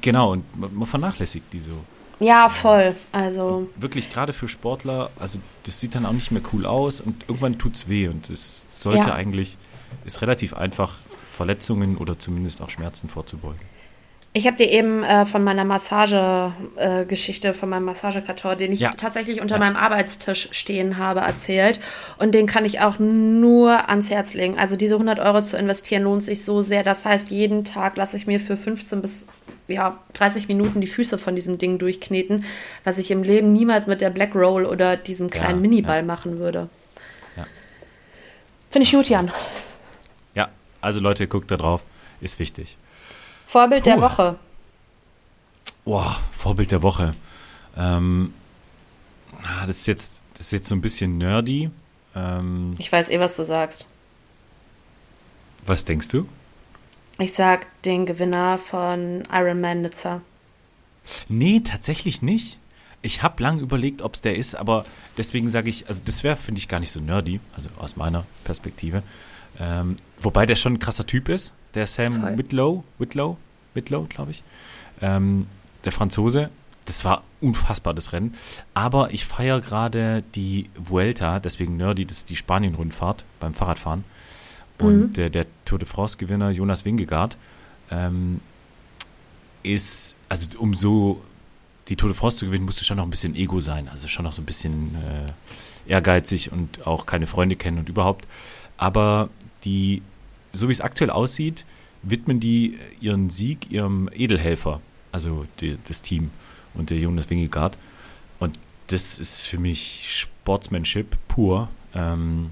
Genau, 0.00 0.32
und 0.32 0.44
man 0.58 0.86
vernachlässigt 0.86 1.52
die 1.52 1.60
so. 1.60 1.72
Ja, 2.20 2.50
voll. 2.50 2.94
Also. 3.12 3.46
Und 3.46 3.82
wirklich 3.82 4.12
gerade 4.12 4.32
für 4.32 4.46
Sportler, 4.46 5.10
also 5.18 5.38
das 5.64 5.80
sieht 5.80 5.94
dann 5.94 6.04
auch 6.04 6.12
nicht 6.12 6.30
mehr 6.30 6.42
cool 6.52 6.66
aus 6.66 7.00
und 7.00 7.24
irgendwann 7.28 7.58
tut 7.58 7.74
es 7.74 7.88
weh 7.88 8.08
und 8.08 8.28
es 8.28 8.66
sollte 8.68 9.08
ja. 9.08 9.14
eigentlich, 9.14 9.56
ist 10.04 10.20
relativ 10.20 10.52
einfach, 10.52 10.98
Verletzungen 11.08 11.96
oder 11.96 12.18
zumindest 12.18 12.60
auch 12.60 12.68
Schmerzen 12.68 13.08
vorzubeugen. 13.08 13.60
Ich 14.32 14.46
habe 14.46 14.56
dir 14.56 14.70
eben 14.70 15.02
äh, 15.02 15.26
von 15.26 15.42
meiner 15.42 15.64
Massagegeschichte, 15.64 17.48
äh, 17.48 17.54
von 17.54 17.68
meinem 17.68 17.86
Massagekarton, 17.86 18.58
den 18.58 18.72
ich 18.72 18.80
ja. 18.80 18.92
tatsächlich 18.92 19.40
unter 19.40 19.56
ja. 19.56 19.58
meinem 19.58 19.74
Arbeitstisch 19.74 20.48
stehen 20.52 20.98
habe, 20.98 21.20
erzählt. 21.20 21.80
Und 22.18 22.32
den 22.32 22.46
kann 22.46 22.64
ich 22.64 22.80
auch 22.80 23.00
nur 23.00 23.88
ans 23.88 24.08
Herz 24.08 24.34
legen. 24.34 24.56
Also 24.56 24.76
diese 24.76 24.94
100 24.94 25.18
Euro 25.18 25.42
zu 25.42 25.56
investieren 25.56 26.04
lohnt 26.04 26.22
sich 26.22 26.44
so 26.44 26.62
sehr. 26.62 26.84
Das 26.84 27.04
heißt, 27.04 27.30
jeden 27.30 27.64
Tag 27.64 27.96
lasse 27.96 28.16
ich 28.16 28.28
mir 28.28 28.38
für 28.38 28.56
15 28.56 29.02
bis 29.02 29.26
ja, 29.66 29.98
30 30.12 30.46
Minuten 30.46 30.80
die 30.80 30.86
Füße 30.86 31.18
von 31.18 31.34
diesem 31.34 31.58
Ding 31.58 31.78
durchkneten, 31.78 32.44
was 32.84 32.98
ich 32.98 33.10
im 33.10 33.24
Leben 33.24 33.52
niemals 33.52 33.88
mit 33.88 34.00
der 34.00 34.10
Black 34.10 34.36
Roll 34.36 34.64
oder 34.64 34.96
diesem 34.96 35.28
kleinen 35.30 35.56
ja, 35.56 35.68
Miniball 35.68 36.02
machen 36.04 36.38
würde. 36.38 36.68
Finde 38.70 38.84
ich 38.84 38.92
gut, 38.92 39.08
Jan. 39.08 39.32
Ja, 40.36 40.48
also 40.80 41.00
Leute, 41.00 41.26
guckt 41.26 41.50
da 41.50 41.56
drauf. 41.56 41.82
Ist 42.20 42.38
wichtig. 42.38 42.76
Vorbild 43.50 43.82
Puh. 43.82 43.90
der 43.90 44.00
Woche. 44.00 44.38
Boah, 45.84 46.20
Vorbild 46.30 46.70
der 46.70 46.82
Woche. 46.82 47.16
Ähm, 47.76 48.32
ah, 49.42 49.66
das, 49.66 49.78
ist 49.78 49.86
jetzt, 49.88 50.22
das 50.34 50.46
ist 50.46 50.52
jetzt 50.52 50.68
so 50.68 50.76
ein 50.76 50.80
bisschen 50.80 51.18
nerdy. 51.18 51.68
Ähm, 52.14 52.76
ich 52.78 52.92
weiß 52.92 53.08
eh, 53.08 53.18
was 53.18 53.34
du 53.34 53.44
sagst. 53.44 53.86
Was 55.66 55.84
denkst 55.84 56.06
du? 56.10 56.28
Ich 57.18 57.32
sag 57.32 57.66
den 57.82 58.06
Gewinner 58.06 58.56
von 58.56 59.24
Ironman 59.32 59.82
Nizza. 59.82 60.20
Nee, 61.28 61.58
tatsächlich 61.58 62.22
nicht. 62.22 62.60
Ich 63.02 63.24
habe 63.24 63.42
lang 63.42 63.58
überlegt, 63.58 64.02
ob 64.02 64.14
es 64.14 64.22
der 64.22 64.36
ist, 64.36 64.54
aber 64.54 64.84
deswegen 65.18 65.48
sage 65.48 65.70
ich, 65.70 65.88
also 65.88 66.02
das 66.04 66.22
wäre, 66.22 66.36
finde 66.36 66.60
ich, 66.60 66.68
gar 66.68 66.78
nicht 66.78 66.92
so 66.92 67.00
nerdy, 67.00 67.40
also 67.56 67.68
aus 67.80 67.96
meiner 67.96 68.26
Perspektive. 68.44 69.02
Ähm, 69.58 69.96
wobei 70.20 70.46
der 70.46 70.54
schon 70.54 70.74
ein 70.74 70.78
krasser 70.78 71.04
Typ 71.04 71.28
ist, 71.28 71.52
der 71.74 71.86
Sam 71.86 72.12
Voll. 72.12 72.38
Whitlow, 72.38 72.84
Whitlow, 72.98 73.36
Whitlow, 73.74 74.06
glaube 74.08 74.32
ich. 74.32 74.42
Ähm, 75.00 75.46
der 75.84 75.92
Franzose. 75.92 76.50
Das 76.86 77.04
war 77.04 77.22
unfassbar, 77.40 77.94
das 77.94 78.12
Rennen. 78.12 78.34
Aber 78.74 79.12
ich 79.12 79.24
feiere 79.24 79.60
gerade 79.60 80.24
die 80.34 80.70
Vuelta, 80.74 81.38
deswegen 81.38 81.76
Nerdy, 81.76 82.04
das 82.04 82.18
ist 82.18 82.30
die 82.30 82.36
Spanien-Rundfahrt 82.36 83.24
beim 83.38 83.54
Fahrradfahren. 83.54 84.04
Und 84.78 84.98
mhm. 84.98 85.12
der, 85.12 85.30
der 85.30 85.46
Tour 85.64 85.78
de 85.78 85.86
France-Gewinner 85.86 86.50
Jonas 86.50 86.84
Wingegaard 86.84 87.36
ähm, 87.90 88.40
ist, 89.62 90.16
also 90.28 90.58
um 90.58 90.74
so 90.74 91.22
die 91.88 91.96
Tour 91.96 92.08
de 92.08 92.16
France 92.16 92.38
zu 92.38 92.46
gewinnen, 92.46 92.64
musst 92.64 92.80
du 92.80 92.84
schon 92.84 92.96
noch 92.96 93.04
ein 93.04 93.10
bisschen 93.10 93.36
Ego 93.36 93.60
sein. 93.60 93.88
Also 93.88 94.08
schon 94.08 94.24
noch 94.24 94.32
so 94.32 94.42
ein 94.42 94.46
bisschen 94.46 94.94
äh, 94.94 95.90
ehrgeizig 95.90 96.50
und 96.52 96.86
auch 96.86 97.06
keine 97.06 97.26
Freunde 97.26 97.56
kennen 97.56 97.78
und 97.78 97.88
überhaupt. 97.88 98.26
Aber 98.76 99.28
die, 99.64 100.02
so 100.52 100.68
wie 100.68 100.72
es 100.72 100.80
aktuell 100.80 101.10
aussieht, 101.10 101.64
widmen 102.02 102.40
die 102.40 102.78
ihren 103.00 103.30
Sieg 103.30 103.70
ihrem 103.70 104.08
Edelhelfer, 104.12 104.80
also 105.12 105.46
die, 105.60 105.78
das 105.86 106.02
Team 106.02 106.30
und 106.74 106.90
der 106.90 106.98
Jonas 106.98 107.28
Wingegaard. 107.30 107.76
Und 108.38 108.58
das 108.88 109.18
ist 109.18 109.46
für 109.46 109.58
mich 109.58 110.10
Sportsmanship 110.20 111.16
pur, 111.28 111.68
ähm, 111.94 112.50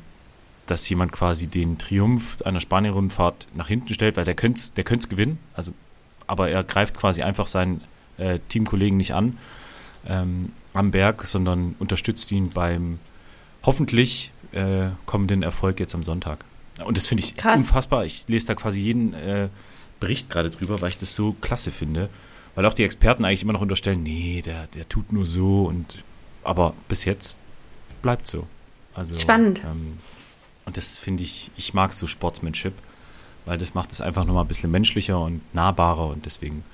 dass 0.66 0.88
jemand 0.88 1.12
quasi 1.12 1.46
den 1.46 1.78
Triumph 1.78 2.42
einer 2.42 2.60
Spanien-Rundfahrt 2.60 3.48
nach 3.54 3.68
hinten 3.68 3.94
stellt, 3.94 4.16
weil 4.16 4.24
der 4.24 4.34
könnte 4.34 4.60
der 4.76 4.84
es 4.90 5.08
gewinnen, 5.08 5.38
also, 5.54 5.72
aber 6.26 6.50
er 6.50 6.62
greift 6.62 6.96
quasi 6.96 7.22
einfach 7.22 7.46
seinen 7.46 7.80
äh, 8.18 8.38
Teamkollegen 8.48 8.98
nicht 8.98 9.14
an 9.14 9.38
ähm, 10.06 10.52
am 10.74 10.90
Berg, 10.90 11.26
sondern 11.26 11.74
unterstützt 11.78 12.30
ihn 12.32 12.50
beim 12.50 12.98
hoffentlich 13.64 14.32
äh, 14.52 14.88
kommenden 15.06 15.42
Erfolg 15.42 15.80
jetzt 15.80 15.94
am 15.94 16.02
Sonntag. 16.02 16.44
Und 16.84 16.96
das 16.96 17.06
finde 17.06 17.24
ich 17.24 17.34
Krass. 17.34 17.60
unfassbar. 17.62 18.04
Ich 18.04 18.26
lese 18.28 18.48
da 18.48 18.54
quasi 18.54 18.80
jeden 18.80 19.14
äh, 19.14 19.48
Bericht 20.00 20.30
gerade 20.30 20.50
drüber, 20.50 20.80
weil 20.80 20.90
ich 20.90 20.98
das 20.98 21.14
so 21.14 21.32
klasse 21.40 21.70
finde. 21.70 22.08
Weil 22.54 22.66
auch 22.66 22.74
die 22.74 22.84
Experten 22.84 23.24
eigentlich 23.24 23.42
immer 23.42 23.52
noch 23.52 23.60
unterstellen, 23.60 24.02
nee, 24.02 24.42
der, 24.44 24.66
der 24.68 24.88
tut 24.88 25.12
nur 25.12 25.26
so 25.26 25.64
und 25.64 26.02
aber 26.44 26.74
bis 26.88 27.04
jetzt 27.04 27.38
bleibt 28.02 28.26
so. 28.26 28.46
Also, 28.94 29.18
Spannend. 29.18 29.60
Ähm, 29.64 29.98
und 30.64 30.76
das 30.76 30.98
finde 30.98 31.22
ich, 31.22 31.50
ich 31.56 31.74
mag 31.74 31.92
so 31.92 32.06
Sportsmanship, 32.06 32.74
weil 33.44 33.58
das 33.58 33.74
macht 33.74 33.92
es 33.92 34.00
einfach 34.00 34.24
nochmal 34.24 34.44
ein 34.44 34.48
bisschen 34.48 34.70
menschlicher 34.70 35.20
und 35.20 35.42
nahbarer 35.54 36.08
und 36.08 36.26
deswegen 36.26 36.64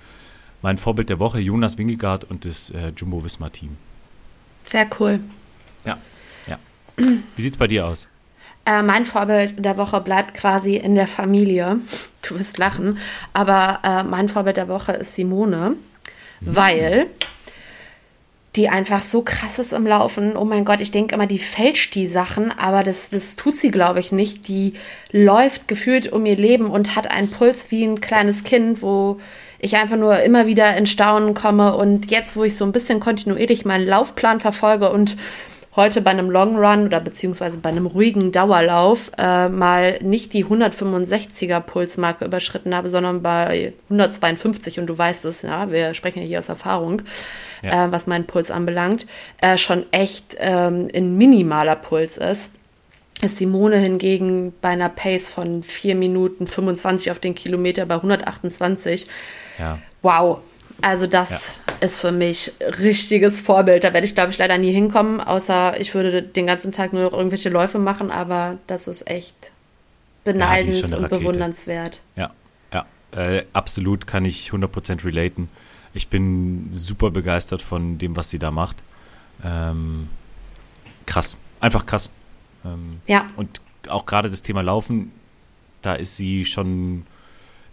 mein 0.62 0.78
Vorbild 0.78 1.10
der 1.10 1.18
Woche, 1.18 1.38
Jonas 1.38 1.76
Wingegaard 1.76 2.24
und 2.24 2.44
das 2.46 2.70
äh, 2.70 2.92
Jumbo-Visma-Team. 2.96 3.76
Sehr 4.64 4.88
cool. 4.98 5.20
Ja, 5.84 5.98
ja. 6.46 6.58
Wie 6.96 7.42
sieht 7.42 7.52
es 7.52 7.58
bei 7.58 7.66
dir 7.66 7.86
aus? 7.86 8.08
Äh, 8.66 8.83
mein 8.83 9.05
Vorbild 9.05 9.64
der 9.64 9.77
Woche 9.77 10.00
bleibt 10.00 10.35
quasi 10.35 10.77
in 10.77 10.94
der 10.94 11.07
Familie. 11.07 11.79
Du 12.22 12.38
wirst 12.38 12.59
lachen. 12.59 12.98
Aber 13.33 13.81
äh, 13.83 14.03
mein 14.03 14.29
Vorbild 14.29 14.57
der 14.57 14.68
Woche 14.68 14.92
ist 14.92 15.14
Simone, 15.14 15.77
weil 16.40 17.09
die 18.57 18.68
einfach 18.68 19.03
so 19.03 19.22
krass 19.22 19.59
ist 19.59 19.72
im 19.72 19.87
Laufen. 19.87 20.37
Oh 20.37 20.44
mein 20.44 20.64
Gott, 20.64 20.81
ich 20.81 20.92
denke 20.92 21.14
immer, 21.14 21.27
die 21.27 21.38
fälscht 21.38 21.94
die 21.96 22.07
Sachen, 22.07 22.57
aber 22.57 22.85
das, 22.85 23.11
das 23.11 23.35
tut 23.35 23.59
sie, 23.59 23.72
glaube 23.72 23.98
ich, 23.98 24.12
nicht. 24.12 24.46
Die 24.46 24.74
läuft 25.11 25.66
gefühlt 25.66 26.12
um 26.12 26.24
ihr 26.24 26.37
Leben 26.37 26.66
und 26.66 26.94
hat 26.94 27.11
einen 27.11 27.31
Puls 27.31 27.66
wie 27.70 27.85
ein 27.85 28.00
kleines 28.00 28.44
Kind, 28.44 28.81
wo 28.81 29.18
ich 29.59 29.77
einfach 29.77 29.96
nur 29.96 30.20
immer 30.20 30.46
wieder 30.46 30.77
in 30.77 30.87
Staunen 30.87 31.35
komme. 31.35 31.77
Und 31.77 32.12
jetzt, 32.12 32.37
wo 32.37 32.44
ich 32.44 32.57
so 32.57 32.64
ein 32.64 32.72
bisschen 32.72 33.00
kontinuierlich 33.00 33.64
meinen 33.64 33.87
Laufplan 33.87 34.38
verfolge 34.38 34.90
und 34.90 35.16
heute 35.76 36.00
bei 36.00 36.10
einem 36.10 36.30
Long 36.30 36.56
Run 36.56 36.87
oder 36.87 37.00
beziehungsweise 37.00 37.58
bei 37.58 37.68
einem 37.68 37.87
ruhigen 37.87 38.30
Dauerlauf 38.30 39.10
äh, 39.18 39.48
mal 39.48 39.98
nicht 40.02 40.32
die 40.32 40.44
165er 40.44 41.60
Pulsmarke 41.60 42.24
überschritten 42.24 42.74
habe, 42.74 42.88
sondern 42.88 43.22
bei 43.22 43.72
152 43.90 44.78
und 44.78 44.87
du 44.87 44.96
weißt 44.96 45.24
es, 45.24 45.42
ja, 45.42 45.70
wir 45.70 45.94
sprechen 45.94 46.20
ja 46.20 46.26
hier 46.26 46.38
aus 46.38 46.48
Erfahrung, 46.48 47.02
ja. 47.62 47.87
äh, 47.87 47.92
was 47.92 48.06
meinen 48.06 48.26
Puls 48.26 48.50
anbelangt, 48.50 49.06
äh, 49.40 49.58
schon 49.58 49.84
echt 49.90 50.37
ähm, 50.38 50.88
ein 50.94 51.16
minimaler 51.16 51.76
Puls 51.76 52.18
ist. 52.18 52.50
Ist 53.22 53.38
Simone 53.38 53.76
hingegen 53.76 54.52
bei 54.60 54.70
einer 54.70 54.88
Pace 54.88 55.28
von 55.28 55.62
4 55.62 55.94
Minuten 55.94 56.46
25 56.46 57.10
auf 57.10 57.18
den 57.20 57.34
Kilometer 57.34 57.87
bei 57.87 57.94
128. 57.94 59.06
Ja. 59.58 59.78
Wow, 60.02 60.40
also 60.85 61.07
das 61.07 61.59
ja. 61.66 61.87
ist 61.87 62.01
für 62.03 62.12
mich 62.12 62.53
richtiges 62.61 63.40
Vorbild. 63.40 63.85
Da 63.85 63.94
werde 63.94 64.05
ich, 64.05 64.14
glaube 64.14 64.31
ich, 64.31 64.38
leider 64.38 64.59
nie 64.59 64.70
hinkommen, 64.70 65.18
außer 65.18 65.81
ich 65.81 65.94
würde 65.94 66.23
den 66.23 66.47
ganzen 66.47 66.73
Tag 66.73 66.92
nur 66.92 67.05
noch 67.05 67.12
irgendwelche 67.14 67.49
Läufe 67.49 67.79
machen, 67.79 68.11
aber 68.11 68.59
das 68.66 68.87
ist 68.87 69.09
echt 69.09 69.51
beneidens 70.25 70.90
ja, 70.90 70.99
und 70.99 71.09
bewundernswert. 71.09 72.03
Ja, 72.16 72.33
ja, 72.70 72.85
äh, 73.12 73.44
absolut 73.55 74.07
kann 74.07 74.27
ich 74.27 74.51
100% 74.51 75.07
relaten. 75.07 75.49
Ich 75.94 76.09
bin 76.09 76.68
super 76.70 77.11
begeistert 77.11 77.62
von 77.62 77.97
dem, 77.97 78.14
was 78.14 78.29
sie 78.29 78.38
da 78.38 78.51
macht. 78.51 78.77
Ähm, 79.42 80.11
krass, 81.07 81.38
einfach 81.61 81.87
krass. 81.87 82.11
Ähm, 82.62 83.01
ja. 83.07 83.29
Und 83.37 83.62
auch 83.88 84.05
gerade 84.05 84.29
das 84.29 84.42
Thema 84.42 84.62
Laufen, 84.62 85.12
da 85.81 85.94
ist 85.94 86.18
sie 86.18 86.44
schon 86.44 87.07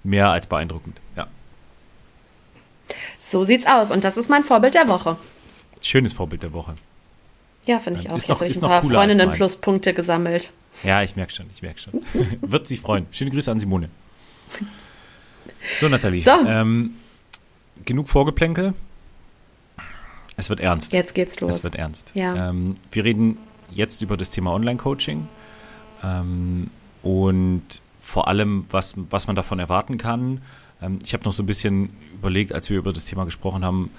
mehr 0.01 0.29
als 0.29 0.47
beeindruckend. 0.47 1.01
Ja. 1.17 1.27
So 3.19 3.43
sieht's 3.43 3.65
aus. 3.65 3.91
Und 3.91 4.03
das 4.03 4.17
ist 4.17 4.29
mein 4.29 4.43
Vorbild 4.43 4.73
der 4.73 4.87
Woche. 4.87 5.17
Schönes 5.81 6.13
Vorbild 6.13 6.43
der 6.43 6.53
Woche. 6.53 6.75
Ja, 7.65 7.79
finde 7.79 7.99
ich 7.99 8.09
auch. 8.09 8.15
Ist 8.15 8.23
Jetzt 8.23 8.29
noch, 8.29 8.39
habe 8.39 8.49
ich 8.49 8.57
ein 8.57 8.61
paar 8.61 8.81
Freundinnen 8.81 9.31
Pluspunkte 9.31 9.93
gesammelt. 9.93 10.51
Ja, 10.83 11.03
ich 11.03 11.15
merke 11.15 11.31
schon, 11.31 11.45
ich 11.53 11.61
merke 11.61 11.79
schon. 11.79 12.01
Wird 12.41 12.67
sich 12.67 12.79
freuen. 12.79 13.05
Schöne 13.11 13.31
Grüße 13.31 13.51
an 13.51 13.59
Simone. 13.59 13.89
So, 15.79 15.87
Nathalie. 15.87 16.21
So. 16.21 16.31
Ähm, 16.31 16.91
genug 17.85 18.09
Vorgeplänkel. 18.09 18.73
Es 20.37 20.49
wird 20.49 20.59
ernst. 20.59 20.91
Jetzt 20.93 21.13
geht's 21.13 21.39
los. 21.39 21.57
Es 21.57 21.63
wird 21.63 21.75
ernst. 21.75 22.11
Ja. 22.15 22.49
Ähm, 22.49 22.75
wir 22.91 23.05
reden 23.05 23.37
jetzt 23.69 24.01
über 24.01 24.17
das 24.17 24.31
Thema 24.31 24.53
Online-Coaching 24.53 25.27
ähm, 26.03 26.71
und 27.03 27.63
vor 27.99 28.27
allem, 28.27 28.65
was, 28.71 28.95
was 29.09 29.27
man 29.27 29.35
davon 29.35 29.59
erwarten 29.59 29.97
kann. 29.97 30.41
Ähm, 30.81 30.99
ich 31.03 31.13
habe 31.13 31.23
noch 31.23 31.33
so 31.33 31.43
ein 31.43 31.47
bisschen 31.47 31.89
überlegt, 32.13 32.53
als 32.53 32.69
wir 32.69 32.77
über 32.77 32.93
das 32.93 33.05
Thema 33.05 33.25
gesprochen 33.25 33.63
haben, 33.63 33.91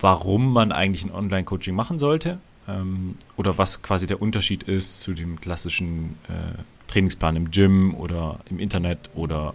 warum 0.00 0.52
man 0.52 0.72
eigentlich 0.72 1.04
ein 1.04 1.12
Online-Coaching 1.12 1.74
machen 1.74 1.98
sollte 1.98 2.38
ähm, 2.68 3.16
oder 3.36 3.58
was 3.58 3.82
quasi 3.82 4.06
der 4.06 4.20
Unterschied 4.20 4.64
ist 4.64 5.00
zu 5.00 5.14
dem 5.14 5.40
klassischen 5.40 6.16
äh, 6.28 6.62
Trainingsplan 6.88 7.36
im 7.36 7.50
Gym 7.50 7.94
oder 7.94 8.40
im 8.50 8.58
Internet 8.58 9.10
oder 9.14 9.54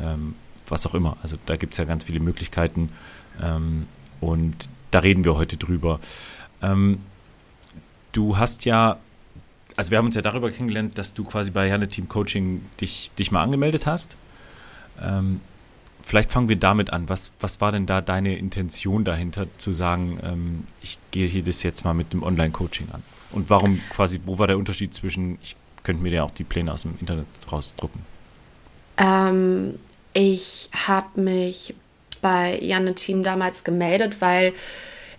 ähm, 0.00 0.34
was 0.66 0.86
auch 0.86 0.94
immer. 0.94 1.16
Also 1.22 1.38
da 1.46 1.56
gibt 1.56 1.72
es 1.72 1.78
ja 1.78 1.84
ganz 1.84 2.04
viele 2.04 2.20
Möglichkeiten 2.20 2.90
ähm, 3.42 3.86
und 4.20 4.68
da 4.90 5.00
reden 5.00 5.24
wir 5.24 5.36
heute 5.36 5.56
drüber. 5.56 6.00
Ähm, 6.60 7.00
du 8.12 8.36
hast 8.36 8.64
ja, 8.64 8.98
also 9.76 9.90
wir 9.90 9.98
haben 9.98 10.06
uns 10.06 10.14
ja 10.14 10.22
darüber 10.22 10.50
kennengelernt, 10.50 10.98
dass 10.98 11.14
du 11.14 11.24
quasi 11.24 11.50
bei 11.50 11.68
Janne 11.68 11.88
Team 11.88 12.08
Coaching 12.08 12.62
dich, 12.80 13.10
dich 13.18 13.30
mal 13.30 13.42
angemeldet 13.42 13.86
hast. 13.86 14.16
Ähm, 15.02 15.40
vielleicht 16.02 16.32
fangen 16.32 16.48
wir 16.48 16.56
damit 16.56 16.92
an. 16.92 17.08
Was, 17.08 17.32
was 17.40 17.60
war 17.60 17.72
denn 17.72 17.86
da 17.86 18.00
deine 18.00 18.36
Intention 18.36 19.04
dahinter, 19.04 19.46
zu 19.58 19.72
sagen, 19.72 20.18
ähm, 20.22 20.66
ich 20.82 20.98
gehe 21.10 21.26
hier 21.26 21.42
das 21.42 21.62
jetzt 21.62 21.84
mal 21.84 21.94
mit 21.94 22.12
dem 22.12 22.22
Online-Coaching 22.22 22.88
an? 22.92 23.02
Und 23.30 23.50
warum 23.50 23.80
quasi, 23.90 24.20
wo 24.24 24.38
war 24.38 24.46
der 24.46 24.58
Unterschied 24.58 24.94
zwischen, 24.94 25.38
ich 25.42 25.56
könnte 25.82 26.02
mir 26.02 26.12
ja 26.12 26.24
auch 26.24 26.30
die 26.30 26.44
Pläne 26.44 26.72
aus 26.72 26.82
dem 26.82 26.96
Internet 27.00 27.26
rausdrucken? 27.50 28.00
Ähm, 28.96 29.78
ich 30.14 30.70
habe 30.86 31.20
mich 31.20 31.74
bei 32.20 32.58
Janne 32.60 32.94
Team 32.94 33.22
damals 33.22 33.64
gemeldet, 33.64 34.20
weil 34.20 34.52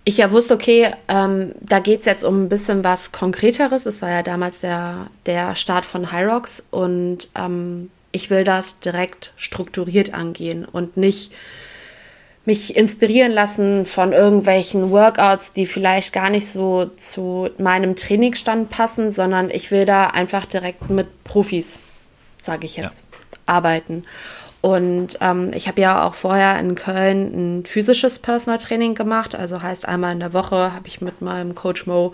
ich 0.04 0.16
ja 0.16 0.30
wusste, 0.32 0.54
okay, 0.54 0.92
ähm, 1.08 1.54
da 1.60 1.78
geht 1.78 2.00
es 2.00 2.06
jetzt 2.06 2.24
um 2.24 2.44
ein 2.44 2.48
bisschen 2.48 2.84
was 2.84 3.12
Konkreteres. 3.12 3.86
Es 3.86 4.02
war 4.02 4.10
ja 4.10 4.22
damals 4.22 4.60
der, 4.60 5.06
der 5.26 5.54
Start 5.54 5.84
von 5.84 6.12
Hyrox 6.12 6.62
und 6.70 7.28
ähm, 7.34 7.90
ich 8.12 8.30
will 8.30 8.44
das 8.44 8.80
direkt 8.80 9.32
strukturiert 9.36 10.14
angehen 10.14 10.64
und 10.64 10.96
nicht 10.96 11.32
mich 12.44 12.74
inspirieren 12.76 13.32
lassen 13.32 13.84
von 13.84 14.12
irgendwelchen 14.12 14.90
Workouts, 14.90 15.52
die 15.52 15.66
vielleicht 15.66 16.12
gar 16.12 16.30
nicht 16.30 16.48
so 16.48 16.90
zu 17.00 17.50
meinem 17.58 17.96
Trainingsstand 17.96 18.70
passen, 18.70 19.12
sondern 19.12 19.50
ich 19.50 19.70
will 19.70 19.84
da 19.84 20.06
einfach 20.06 20.46
direkt 20.46 20.88
mit 20.90 21.22
Profis, 21.22 21.80
sage 22.40 22.64
ich 22.64 22.76
jetzt, 22.76 23.04
ja. 23.12 23.38
arbeiten. 23.46 24.04
Und 24.62 25.16
ähm, 25.22 25.52
ich 25.54 25.68
habe 25.68 25.80
ja 25.80 26.06
auch 26.06 26.14
vorher 26.14 26.58
in 26.58 26.74
Köln 26.74 27.60
ein 27.60 27.64
physisches 27.64 28.18
Personal 28.18 28.58
Training 28.58 28.94
gemacht. 28.94 29.34
Also 29.34 29.62
heißt, 29.62 29.88
einmal 29.88 30.12
in 30.12 30.20
der 30.20 30.34
Woche 30.34 30.74
habe 30.74 30.86
ich 30.86 31.00
mit 31.00 31.22
meinem 31.22 31.54
Coach 31.54 31.86
Mo 31.86 32.12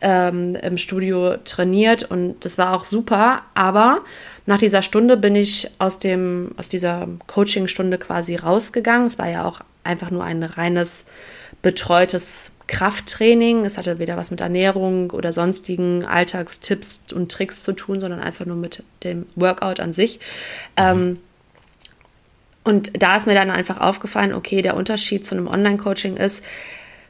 ähm, 0.00 0.54
im 0.54 0.78
Studio 0.78 1.38
trainiert 1.38 2.04
und 2.04 2.44
das 2.44 2.56
war 2.56 2.76
auch 2.76 2.84
super. 2.84 3.42
Aber 3.54 4.02
nach 4.48 4.58
dieser 4.58 4.80
Stunde 4.80 5.18
bin 5.18 5.36
ich 5.36 5.70
aus, 5.78 5.98
dem, 5.98 6.52
aus 6.56 6.70
dieser 6.70 7.06
Coaching-Stunde 7.26 7.98
quasi 7.98 8.34
rausgegangen. 8.34 9.06
Es 9.06 9.18
war 9.18 9.28
ja 9.28 9.44
auch 9.44 9.60
einfach 9.84 10.10
nur 10.10 10.24
ein 10.24 10.42
reines 10.42 11.04
betreutes 11.60 12.50
Krafttraining. 12.66 13.66
Es 13.66 13.76
hatte 13.76 13.98
weder 13.98 14.16
was 14.16 14.30
mit 14.30 14.40
Ernährung 14.40 15.10
oder 15.10 15.34
sonstigen 15.34 16.06
Alltagstipps 16.06 17.12
und 17.12 17.30
Tricks 17.30 17.62
zu 17.62 17.74
tun, 17.74 18.00
sondern 18.00 18.20
einfach 18.20 18.46
nur 18.46 18.56
mit 18.56 18.82
dem 19.04 19.26
Workout 19.34 19.80
an 19.80 19.92
sich. 19.92 20.18
Ähm, 20.78 21.18
und 22.64 23.02
da 23.02 23.16
ist 23.16 23.26
mir 23.26 23.34
dann 23.34 23.50
einfach 23.50 23.78
aufgefallen, 23.78 24.32
okay, 24.32 24.62
der 24.62 24.78
Unterschied 24.78 25.26
zu 25.26 25.34
einem 25.34 25.48
Online-Coaching 25.48 26.16
ist 26.16 26.42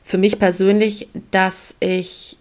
für 0.03 0.19
mich 0.19 0.41
persönlich, 0.41 1.09
dass 1.31 1.77
ich 1.79 2.37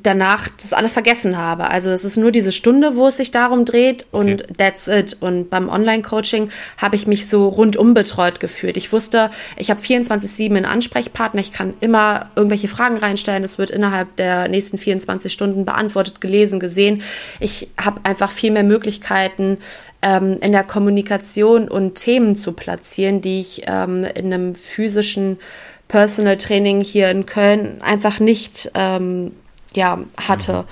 danach 0.00 0.48
das 0.48 0.72
alles 0.72 0.94
vergessen 0.94 1.36
habe. 1.36 1.68
Also 1.68 1.90
es 1.90 2.04
ist 2.04 2.16
nur 2.16 2.32
diese 2.32 2.50
Stunde, 2.50 2.96
wo 2.96 3.08
es 3.08 3.18
sich 3.18 3.30
darum 3.30 3.66
dreht 3.66 4.06
und 4.10 4.42
okay. 4.42 4.52
that's 4.56 4.88
it. 4.88 5.18
Und 5.20 5.50
beim 5.50 5.68
Online-Coaching 5.68 6.50
habe 6.78 6.96
ich 6.96 7.06
mich 7.06 7.28
so 7.28 7.48
rundum 7.48 7.92
betreut 7.92 8.40
gefühlt. 8.40 8.78
Ich 8.78 8.90
wusste, 8.90 9.30
ich 9.58 9.70
habe 9.70 9.80
24-7 9.80 10.46
einen 10.46 10.64
Ansprechpartner, 10.64 11.42
ich 11.42 11.52
kann 11.52 11.74
immer 11.80 12.30
irgendwelche 12.36 12.68
Fragen 12.68 12.96
reinstellen, 12.96 13.44
es 13.44 13.58
wird 13.58 13.70
innerhalb 13.70 14.16
der 14.16 14.48
nächsten 14.48 14.78
24 14.78 15.30
Stunden 15.30 15.66
beantwortet, 15.66 16.22
gelesen, 16.22 16.58
gesehen. 16.58 17.02
Ich 17.38 17.68
habe 17.78 18.00
einfach 18.04 18.30
viel 18.30 18.50
mehr 18.50 18.64
Möglichkeiten, 18.64 19.58
ähm, 20.00 20.38
in 20.40 20.52
der 20.52 20.64
Kommunikation 20.64 21.68
und 21.68 21.96
Themen 21.96 22.34
zu 22.34 22.54
platzieren, 22.54 23.20
die 23.20 23.42
ich 23.42 23.64
ähm, 23.66 24.04
in 24.04 24.32
einem 24.32 24.54
physischen 24.54 25.38
Personal 25.86 26.38
Training 26.38 26.82
hier 26.82 27.10
in 27.10 27.26
Köln 27.26 27.82
einfach 27.82 28.18
nicht 28.18 28.70
ähm, 28.74 29.32
ja, 29.74 29.98
hatte. 30.16 30.52
Mhm. 30.52 30.66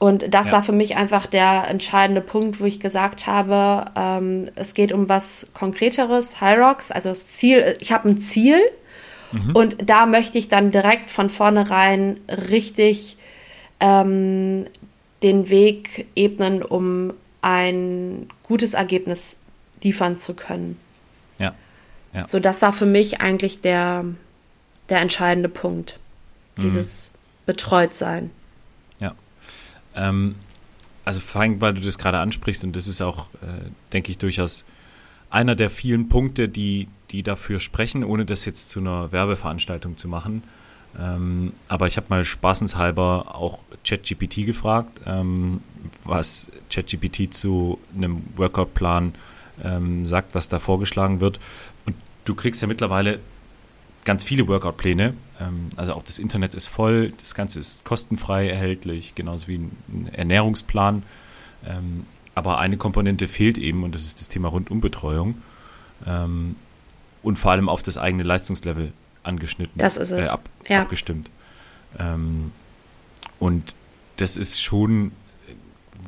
Und 0.00 0.34
das 0.34 0.46
ja. 0.46 0.54
war 0.54 0.62
für 0.62 0.72
mich 0.72 0.96
einfach 0.96 1.26
der 1.26 1.68
entscheidende 1.68 2.22
Punkt, 2.22 2.58
wo 2.58 2.64
ich 2.64 2.80
gesagt 2.80 3.26
habe, 3.26 3.90
ähm, 3.94 4.48
es 4.54 4.72
geht 4.72 4.92
um 4.92 5.10
was 5.10 5.46
Konkreteres, 5.52 6.40
High 6.40 6.58
Rocks, 6.58 6.90
also 6.90 7.10
das 7.10 7.26
Ziel, 7.28 7.76
ich 7.80 7.92
habe 7.92 8.08
ein 8.08 8.18
Ziel 8.18 8.58
mhm. 9.30 9.54
und 9.54 9.90
da 9.90 10.06
möchte 10.06 10.38
ich 10.38 10.48
dann 10.48 10.70
direkt 10.70 11.10
von 11.10 11.28
vornherein 11.28 12.18
richtig 12.28 13.18
ähm, 13.78 14.64
den 15.22 15.50
Weg 15.50 16.06
ebnen, 16.16 16.62
um 16.62 17.12
ein 17.42 18.28
gutes 18.42 18.72
Ergebnis 18.72 19.36
liefern 19.82 20.16
zu 20.16 20.32
können. 20.32 20.78
Ja. 21.38 21.54
ja. 22.14 22.26
So, 22.26 22.40
das 22.40 22.62
war 22.62 22.72
für 22.72 22.86
mich 22.86 23.20
eigentlich 23.20 23.60
der, 23.60 24.06
der 24.88 25.00
entscheidende 25.00 25.50
Punkt. 25.50 25.98
Mhm. 26.56 26.62
Dieses 26.62 27.12
betreut 27.50 27.94
sein. 27.94 28.30
Ja. 29.00 29.14
Ähm, 29.96 30.36
also 31.04 31.20
vor 31.20 31.40
allem, 31.40 31.60
weil 31.60 31.74
du 31.74 31.80
das 31.80 31.98
gerade 31.98 32.20
ansprichst 32.20 32.62
und 32.62 32.76
das 32.76 32.86
ist 32.86 33.02
auch, 33.02 33.26
äh, 33.42 33.70
denke 33.92 34.12
ich, 34.12 34.18
durchaus 34.18 34.64
einer 35.30 35.56
der 35.56 35.68
vielen 35.68 36.08
Punkte, 36.08 36.48
die, 36.48 36.86
die 37.10 37.24
dafür 37.24 37.58
sprechen, 37.58 38.04
ohne 38.04 38.24
das 38.24 38.44
jetzt 38.44 38.70
zu 38.70 38.78
einer 38.78 39.10
Werbeveranstaltung 39.10 39.96
zu 39.96 40.06
machen. 40.06 40.44
Ähm, 40.96 41.52
aber 41.66 41.88
ich 41.88 41.96
habe 41.96 42.06
mal 42.08 42.22
spaßenshalber 42.22 43.34
auch 43.34 43.58
ChatGPT 43.84 44.46
gefragt, 44.46 45.00
ähm, 45.06 45.60
was 46.04 46.52
ChatGPT 46.72 47.34
zu 47.34 47.80
einem 47.96 48.22
Workout-Plan 48.36 49.14
ähm, 49.64 50.06
sagt, 50.06 50.36
was 50.36 50.48
da 50.48 50.60
vorgeschlagen 50.60 51.20
wird. 51.20 51.40
Und 51.84 51.96
du 52.24 52.36
kriegst 52.36 52.62
ja 52.62 52.68
mittlerweile 52.68 53.18
ganz 54.10 54.24
viele 54.24 54.48
Workout-Pläne. 54.48 55.14
Ähm, 55.40 55.70
also 55.76 55.94
auch 55.94 56.02
das 56.02 56.18
Internet 56.18 56.54
ist 56.54 56.66
voll, 56.66 57.12
das 57.20 57.36
Ganze 57.36 57.60
ist 57.60 57.84
kostenfrei 57.84 58.48
erhältlich, 58.48 59.14
genauso 59.14 59.46
wie 59.46 59.54
ein 59.54 60.10
Ernährungsplan. 60.12 61.04
Ähm, 61.64 62.06
aber 62.34 62.58
eine 62.58 62.76
Komponente 62.76 63.28
fehlt 63.28 63.56
eben 63.56 63.84
und 63.84 63.94
das 63.94 64.02
ist 64.02 64.20
das 64.20 64.28
Thema 64.28 64.48
Rundumbetreuung 64.48 65.40
ähm, 66.08 66.56
und 67.22 67.36
vor 67.36 67.52
allem 67.52 67.68
auf 67.68 67.84
das 67.84 67.98
eigene 67.98 68.24
Leistungslevel 68.24 68.92
angeschnitten, 69.22 69.78
das 69.78 69.96
ist 69.96 70.10
es. 70.10 70.26
Äh, 70.26 70.30
ab, 70.30 70.48
ja. 70.68 70.82
abgestimmt. 70.82 71.30
und 73.38 73.76
das 74.16 74.36
ist 74.36 74.60
schon 74.60 75.12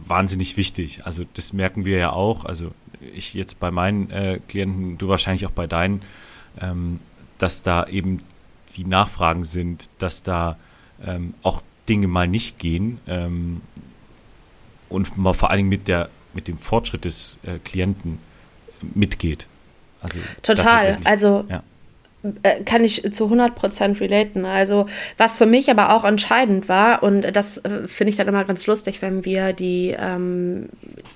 wahnsinnig 0.07 0.57
wichtig. 0.57 1.05
Also 1.05 1.25
das 1.35 1.53
merken 1.53 1.85
wir 1.85 1.99
ja 1.99 2.11
auch. 2.11 2.47
Also 2.47 2.73
ich 3.15 3.35
jetzt 3.35 3.61
bei 3.61 3.71
meinen 3.71 4.11
äh, 4.11 4.41
Klienten, 4.49 4.99
du 4.99 5.09
wahrscheinlich 5.09 5.47
auch 5.47 5.53
bei 5.53 5.67
deinen. 5.67 6.03
Ähm, 6.61 7.01
dass 7.43 7.63
da 7.63 7.87
eben 7.87 8.23
die 8.77 8.85
Nachfragen 8.85 9.45
sind, 9.45 9.91
dass 9.99 10.23
da 10.23 10.57
ähm, 11.05 11.35
auch 11.43 11.63
Dinge 11.89 12.07
mal 12.07 12.29
nicht 12.29 12.59
gehen 12.59 13.01
ähm, 13.07 13.61
und 14.89 15.19
man 15.19 15.35
vor 15.35 15.51
allen 15.51 15.59
Dingen 15.59 15.69
mit, 15.69 15.89
der, 15.89 16.09
mit 16.35 16.49
dem 16.49 16.57
Fortschritt 16.57 17.05
des 17.05 17.39
äh, 17.43 17.59
Klienten 17.59 18.19
mitgeht. 18.95 19.47
Also 20.01 20.21
Total. 20.43 20.99
Also 21.05 21.45
ja. 21.49 21.63
Äh, 22.45 22.63
kann 22.63 22.85
ich 22.85 23.03
zu 23.13 23.27
100% 23.27 24.01
relaten. 24.01 24.45
Also 24.45 24.87
was 25.17 25.39
für 25.39 25.47
mich 25.47 25.71
aber 25.71 25.95
auch 25.95 26.05
entscheidend 26.05 26.69
war, 26.69 27.03
und 27.03 27.23
das 27.35 27.59
äh, 27.59 27.89
finde 27.89 28.11
ich 28.11 28.17
dann 28.17 28.29
immer 28.29 28.45
ganz 28.45 28.67
lustig, 28.67 29.03
wenn 29.03 29.25
wir 29.25 29.53
die, 29.53 29.97
ähm, 29.99 30.69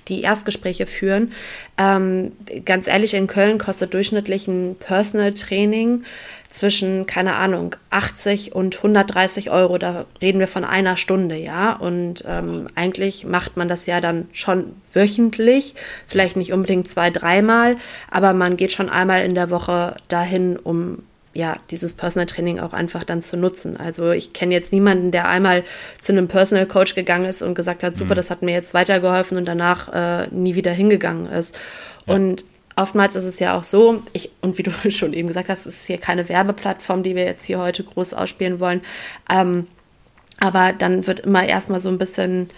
die 0.09 0.21
Erstgespräche 0.21 0.85
führen. 0.85 1.31
Ähm, 1.77 2.33
ganz 2.65 2.87
ehrlich, 2.87 3.13
in 3.13 3.27
Köln 3.27 3.57
kostet 3.57 3.93
durchschnittlich 3.93 4.47
ein 4.47 4.75
Personal 4.77 5.33
Training 5.33 6.03
zwischen, 6.49 7.05
keine 7.05 7.35
Ahnung, 7.35 7.75
80 7.89 8.55
und 8.55 8.77
130 8.77 9.51
Euro. 9.51 9.77
Da 9.77 10.05
reden 10.21 10.39
wir 10.39 10.47
von 10.47 10.63
einer 10.63 10.97
Stunde, 10.97 11.35
ja. 11.35 11.73
Und 11.73 12.23
ähm, 12.27 12.67
eigentlich 12.75 13.25
macht 13.25 13.57
man 13.57 13.67
das 13.67 13.85
ja 13.85 14.01
dann 14.01 14.27
schon 14.31 14.73
wöchentlich, 14.93 15.75
vielleicht 16.07 16.37
nicht 16.37 16.53
unbedingt 16.53 16.89
zwei, 16.89 17.09
dreimal, 17.09 17.75
aber 18.09 18.33
man 18.33 18.57
geht 18.57 18.71
schon 18.71 18.89
einmal 18.89 19.23
in 19.23 19.35
der 19.35 19.49
Woche 19.49 19.95
dahin, 20.07 20.57
um 20.57 21.03
ja, 21.37 21.57
dieses 21.69 21.93
Personal 21.93 22.25
Training 22.25 22.59
auch 22.59 22.73
einfach 22.73 23.03
dann 23.03 23.21
zu 23.21 23.37
nutzen. 23.37 23.77
Also 23.77 24.09
ich 24.09 24.33
kenne 24.33 24.55
jetzt 24.55 24.73
niemanden, 24.73 25.11
der 25.11 25.27
einmal 25.27 25.63
zu 26.01 26.11
einem 26.11 26.27
Personal 26.27 26.65
Coach 26.65 26.95
gegangen 26.95 27.25
ist 27.25 27.43
und 27.43 27.53
gesagt 27.53 27.83
hat, 27.83 27.95
super, 27.95 28.15
mhm. 28.15 28.15
das 28.15 28.31
hat 28.31 28.41
mir 28.41 28.53
jetzt 28.53 28.73
weitergeholfen 28.73 29.37
und 29.37 29.45
danach 29.45 29.93
äh, 29.93 30.27
nie 30.31 30.55
wieder 30.55 30.71
hingegangen 30.71 31.27
ist. 31.27 31.55
Ja. 32.07 32.15
Und 32.15 32.43
oftmals 32.77 33.15
ist 33.15 33.25
es 33.25 33.39
ja 33.39 33.57
auch 33.57 33.63
so, 33.63 34.03
ich, 34.13 34.31
und 34.41 34.57
wie 34.57 34.63
du 34.63 34.71
schon 34.91 35.13
eben 35.13 35.27
gesagt 35.27 35.49
hast, 35.49 35.65
es 35.65 35.81
ist 35.81 35.87
hier 35.87 35.97
keine 35.97 36.29
Werbeplattform, 36.29 37.03
die 37.03 37.15
wir 37.15 37.25
jetzt 37.25 37.45
hier 37.45 37.59
heute 37.59 37.83
groß 37.83 38.13
ausspielen 38.13 38.59
wollen. 38.59 38.81
Ähm, 39.29 39.67
aber 40.39 40.71
dann 40.73 41.07
wird 41.07 41.21
immer 41.21 41.45
erstmal 41.45 41.79
so 41.79 41.89
ein 41.89 41.97
bisschen 41.97 42.49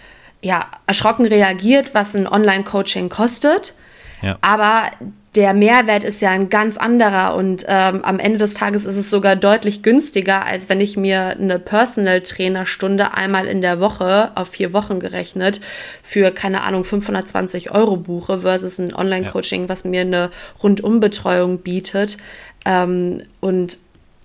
ja, 0.42 0.68
erschrocken 0.86 1.26
reagiert, 1.26 1.94
was 1.94 2.16
ein 2.16 2.28
Online-Coaching 2.28 3.10
kostet. 3.10 3.74
Ja. 4.22 4.38
Aber 4.42 4.92
der 5.36 5.54
Mehrwert 5.54 6.04
ist 6.04 6.22
ja 6.22 6.32
ein 6.32 6.50
ganz 6.50 6.78
anderer 6.78 7.36
und 7.36 7.64
ähm, 7.68 8.04
am 8.04 8.18
Ende 8.18 8.40
des 8.40 8.56
Tages 8.56 8.86
ist 8.86 8.98
es 8.98 9.12
sogar 9.12 9.36
deutlich 9.36 9.84
günstiger, 9.84 10.46
als 10.46 10.70
wenn 10.70 10.82
ich 10.82 10.98
mir 10.98 11.22
eine 11.22 11.60
Personal 11.60 12.22
Trainer 12.22 12.66
Stunde 12.66 13.14
einmal 13.14 13.46
in 13.46 13.62
der 13.62 13.80
Woche 13.80 14.32
auf 14.34 14.50
vier 14.50 14.74
Wochen 14.74 15.00
gerechnet 15.00 15.62
für 16.02 16.32
keine 16.32 16.62
Ahnung 16.62 16.84
520 16.84 17.72
Euro 17.72 17.98
buche 17.98 18.40
versus 18.40 18.80
ein 18.80 18.94
Online 18.96 19.28
Coaching, 19.28 19.64
ja. 19.64 19.70
was 19.70 19.84
mir 19.84 20.02
eine 20.02 20.32
Rundumbetreuung 20.64 21.60
bietet 21.60 22.18
ähm, 22.66 23.22
und 23.40 23.78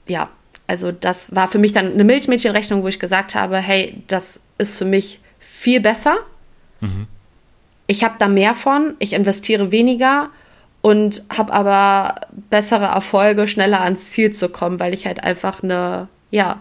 ja, 0.07 0.31
also 0.67 0.91
das 0.91 1.35
war 1.35 1.49
für 1.49 1.59
mich 1.59 1.73
dann 1.73 1.93
eine 1.93 2.05
Milchmädchenrechnung, 2.05 2.83
wo 2.83 2.89
ich 2.89 2.99
gesagt 2.99 3.35
habe, 3.35 3.59
hey, 3.59 4.03
das 4.09 4.41
ist 4.57 4.79
für 4.79 4.85
mich 4.85 5.21
viel 5.39 5.81
besser. 5.81 6.17
Mhm. 6.81 7.07
Ich 7.87 8.03
habe 8.03 8.15
da 8.19 8.29
mehr 8.29 8.55
von, 8.55 8.95
ich 8.99 9.13
investiere 9.13 9.71
weniger 9.71 10.31
und 10.85 11.23
habe 11.35 11.51
aber 11.55 12.17
bessere 12.51 12.85
Erfolge, 12.85 13.47
schneller 13.47 13.81
ans 13.81 14.11
Ziel 14.11 14.33
zu 14.33 14.51
kommen, 14.51 14.79
weil 14.81 14.93
ich 14.93 15.07
halt 15.07 15.25
einfach 15.25 15.63
eine 15.63 16.09
ja, 16.31 16.61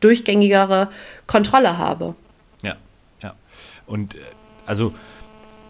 durchgängigere 0.00 0.90
Kontrolle 1.26 1.78
habe. 1.78 2.14
Ja, 2.60 2.76
ja. 3.22 3.32
Und 3.86 4.16
äh, 4.16 4.18
also 4.66 4.92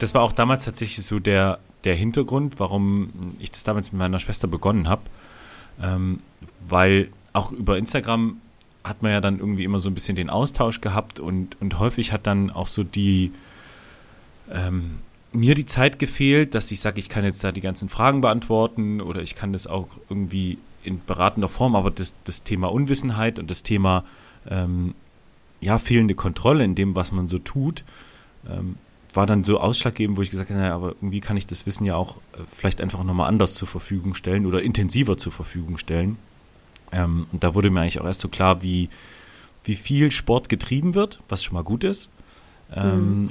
das 0.01 0.15
war 0.15 0.23
auch 0.23 0.33
damals 0.33 0.65
tatsächlich 0.65 1.07
so 1.07 1.21
der, 1.21 1.61
der 1.85 1.95
Hintergrund, 1.95 2.59
warum 2.59 3.13
ich 3.39 3.53
das 3.53 3.63
damals 3.63 3.93
mit 3.93 4.01
meiner 4.01 4.19
Schwester 4.19 4.49
begonnen 4.49 4.89
habe. 4.89 5.03
Ähm, 5.81 6.19
weil 6.59 7.09
auch 7.33 7.53
über 7.53 7.79
Instagram 7.79 8.41
hat 8.83 9.05
man 9.05 9.13
ja 9.13 9.21
dann 9.21 9.39
irgendwie 9.39 9.63
immer 9.63 9.79
so 9.79 9.89
ein 9.89 9.95
bisschen 9.95 10.17
den 10.17 10.29
Austausch 10.29 10.81
gehabt 10.81 11.21
und, 11.21 11.57
und 11.61 11.79
häufig 11.79 12.11
hat 12.11 12.27
dann 12.27 12.51
auch 12.51 12.67
so 12.67 12.83
die 12.83 13.31
ähm, 14.51 14.99
mir 15.33 15.55
die 15.55 15.67
Zeit 15.67 15.99
gefehlt, 15.99 16.55
dass 16.55 16.71
ich 16.71 16.81
sage, 16.81 16.99
ich 16.99 17.09
kann 17.09 17.25
jetzt 17.25 17.43
da 17.43 17.53
die 17.53 17.61
ganzen 17.61 17.89
Fragen 17.89 18.21
beantworten 18.21 19.01
oder 19.01 19.23
ich 19.23 19.35
kann 19.35 19.53
das 19.53 19.67
auch 19.67 19.89
irgendwie 20.09 20.59
in 20.85 21.01
beratender 21.05 21.49
Form, 21.49 21.77
aber 21.77 21.91
das, 21.91 22.15
das 22.25 22.43
Thema 22.43 22.71
Unwissenheit 22.71 23.39
und 23.39 23.51
das 23.51 23.63
Thema 23.63 24.05
ähm, 24.49 24.95
ja, 25.61 25.79
fehlende 25.79 26.15
Kontrolle 26.15 26.65
in 26.65 26.75
dem, 26.75 26.95
was 26.95 27.13
man 27.13 27.29
so 27.29 27.39
tut, 27.39 27.85
ähm, 28.49 28.77
war 29.15 29.27
dann 29.27 29.45
so 29.45 29.61
ausschlaggebend, 29.61 30.19
wo 30.19 30.23
ich 30.23 30.31
gesagt 30.31 30.51
habe, 30.51 30.59
naja, 30.59 30.75
aber 30.75 30.89
irgendwie 30.89 31.21
kann 31.21 31.37
ich 31.37 31.47
das 31.47 31.67
Wissen 31.67 31.87
ja 31.87 31.97
auch 31.97 32.17
äh, 32.17 32.41
vielleicht 32.47 32.81
einfach 32.81 33.05
nochmal 33.05 33.29
anders 33.29 33.55
zur 33.55 33.69
Verfügung 33.69 34.15
stellen 34.15 34.47
oder 34.47 34.63
intensiver 34.63 35.17
zur 35.17 35.33
Verfügung 35.33 35.79
stellen. 35.79 36.19
Ähm, 36.91 37.27
und 37.33 37.45
da 37.45 37.55
wurde 37.55 37.71
mir 37.71 37.81
eigentlich 37.81 38.01
auch 38.01 38.07
erst 38.07 38.21
so 38.21 38.29
klar, 38.29 38.63
wie, 38.63 38.89
wie 39.65 39.75
viel 39.75 40.11
Sport 40.11 40.49
getrieben 40.49 40.95
wird, 40.95 41.21
was 41.29 41.45
schon 41.45 41.55
mal 41.55 41.65
gut 41.65 41.85
ist. 41.85 42.11
Ähm, 42.75 43.23
mhm. 43.23 43.29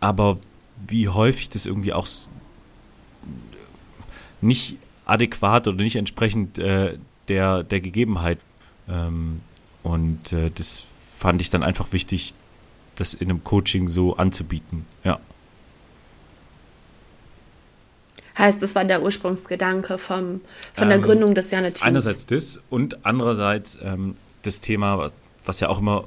Aber 0.00 0.38
wie 0.86 1.08
häufig 1.08 1.48
das 1.48 1.66
irgendwie 1.66 1.92
auch 1.92 2.06
nicht 4.40 4.76
adäquat 5.04 5.66
oder 5.68 5.82
nicht 5.82 5.96
entsprechend 5.96 6.58
äh, 6.58 6.98
der, 7.28 7.62
der 7.62 7.80
Gegebenheit. 7.80 8.38
Ähm, 8.88 9.40
und 9.82 10.32
äh, 10.32 10.50
das 10.54 10.84
fand 11.16 11.40
ich 11.40 11.50
dann 11.50 11.62
einfach 11.62 11.92
wichtig, 11.92 12.34
das 12.96 13.14
in 13.14 13.30
einem 13.30 13.44
Coaching 13.44 13.88
so 13.88 14.16
anzubieten. 14.16 14.84
Ja. 15.04 15.18
Heißt, 18.36 18.62
das 18.62 18.74
war 18.74 18.84
der 18.84 19.02
Ursprungsgedanke 19.02 19.98
vom, 19.98 20.40
von 20.74 20.88
der 20.88 20.98
ähm, 20.98 21.02
Gründung 21.02 21.34
des 21.34 21.50
Janet-Teams. 21.50 21.84
Einerseits 21.86 22.26
das 22.26 22.60
und 22.70 23.04
andererseits 23.04 23.78
ähm, 23.82 24.16
das 24.42 24.60
Thema, 24.60 24.98
was, 24.98 25.14
was, 25.44 25.58
ja 25.58 25.68
auch 25.68 25.78
immer, 25.78 26.04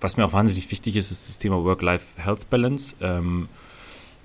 was 0.00 0.16
mir 0.16 0.24
auch 0.24 0.32
wahnsinnig 0.32 0.70
wichtig 0.70 0.94
ist, 0.94 1.10
ist 1.10 1.28
das 1.28 1.38
Thema 1.38 1.64
Work-Life-Health-Balance. 1.64 2.96
Ähm, 3.00 3.48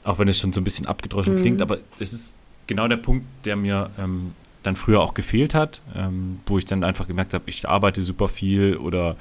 auch 0.06 0.18
wenn 0.20 0.30
es 0.30 0.40
schon 0.40 0.54
so 0.54 0.62
ein 0.62 0.64
bisschen 0.64 0.88
abgedroschen 0.88 1.36
mhm. 1.36 1.42
klingt, 1.42 1.62
aber 1.62 1.80
das 2.00 2.14
ist 2.14 2.36
genau 2.68 2.88
der 2.88 2.98
Punkt, 2.98 3.26
der 3.44 3.58
mir 3.58 3.90
ähm, 4.00 4.34
dann 4.64 4.78
früher 4.78 5.02
auch 5.02 5.14
gefehlt 5.14 5.54
hat, 5.54 5.82
ähm, 5.94 6.40
wo 6.46 6.58
ich 6.58 6.66
dann 6.66 6.84
einfach 6.84 7.08
gemerkt 7.08 7.34
habe, 7.34 7.44
ich 7.48 7.68
arbeite 7.68 8.02
super 8.02 8.30
viel 8.30 8.78
oder 8.78 9.18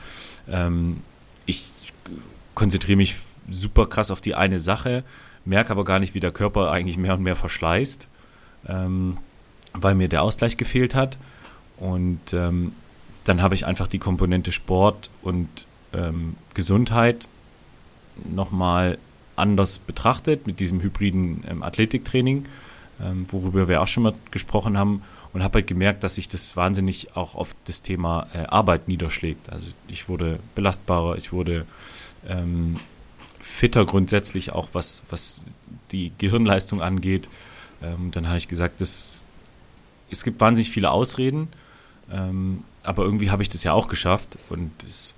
ähm, 0.49 1.01
ich 1.47 1.73
konzentriere 2.55 2.97
mich 2.97 3.17
super 3.51 3.87
krass 3.87 4.13
auf 4.13 4.21
die 4.21 4.37
eine 4.37 4.61
Sache 4.61 5.03
merke 5.45 5.71
aber 5.71 5.85
gar 5.85 5.99
nicht, 5.99 6.15
wie 6.15 6.21
der 6.21 6.33
Körper 6.33 6.71
eigentlich 6.71 6.97
mehr 6.97 7.15
und 7.15 7.23
mehr 7.23 7.37
verschleißt, 7.37 8.09
ähm, 8.69 9.19
weil 9.73 9.95
mir 9.95 10.09
der 10.09 10.23
Ausgleich 10.23 10.57
gefehlt 10.57 10.95
hat. 10.95 11.19
Und 11.79 12.33
ähm, 12.33 12.73
dann 13.25 13.43
habe 13.43 13.55
ich 13.55 13.67
einfach 13.67 13.89
die 13.89 13.99
Komponente 13.99 14.53
Sport 14.53 15.11
und 15.23 15.49
ähm, 15.93 16.37
Gesundheit 16.55 17.29
nochmal 18.25 18.99
anders 19.37 19.79
betrachtet 19.79 20.47
mit 20.47 20.61
diesem 20.61 20.81
hybriden 20.81 21.45
ähm, 21.49 21.63
Athletiktraining, 21.63 22.47
ähm, 23.01 23.27
worüber 23.31 23.69
wir 23.69 23.83
auch 23.83 23.89
schon 23.89 24.05
mal 24.05 24.15
gesprochen 24.31 24.79
haben 24.79 25.03
und 25.33 25.43
habe 25.43 25.59
halt 25.59 25.67
gemerkt, 25.67 26.05
dass 26.05 26.15
sich 26.15 26.29
das 26.29 26.57
wahnsinnig 26.57 27.17
auch 27.17 27.35
auf 27.35 27.55
das 27.65 27.83
Thema 27.83 28.29
äh, 28.33 28.47
Arbeit 28.47 28.89
niederschlägt. 28.89 29.51
Also 29.51 29.73
ich 29.89 30.09
wurde 30.09 30.39
belastbarer, 30.55 31.17
ich 31.17 31.33
wurde 31.33 31.67
ähm, 32.27 32.77
fitter 33.41 33.85
grundsätzlich 33.85 34.53
auch, 34.53 34.71
was, 34.73 35.03
was 35.11 35.43
die 35.91 36.13
Gehirnleistung 36.19 36.81
angeht. 36.81 37.29
Ähm, 37.83 38.11
dann 38.13 38.29
habe 38.29 38.39
ich 38.39 38.49
gesagt, 38.49 38.81
das, 38.81 39.25
es 40.11 40.25
gibt 40.25 40.41
wahnsinnig 40.41 40.71
viele 40.71 40.91
Ausreden, 40.91 41.49
ähm, 42.11 42.65
aber 42.83 43.05
irgendwie 43.05 43.31
habe 43.31 43.43
ich 43.43 43.49
das 43.49 43.65
ja 43.65 43.73
auch 43.73 43.89
geschafft 43.89 44.39
und 44.51 44.71
es 44.85 45.15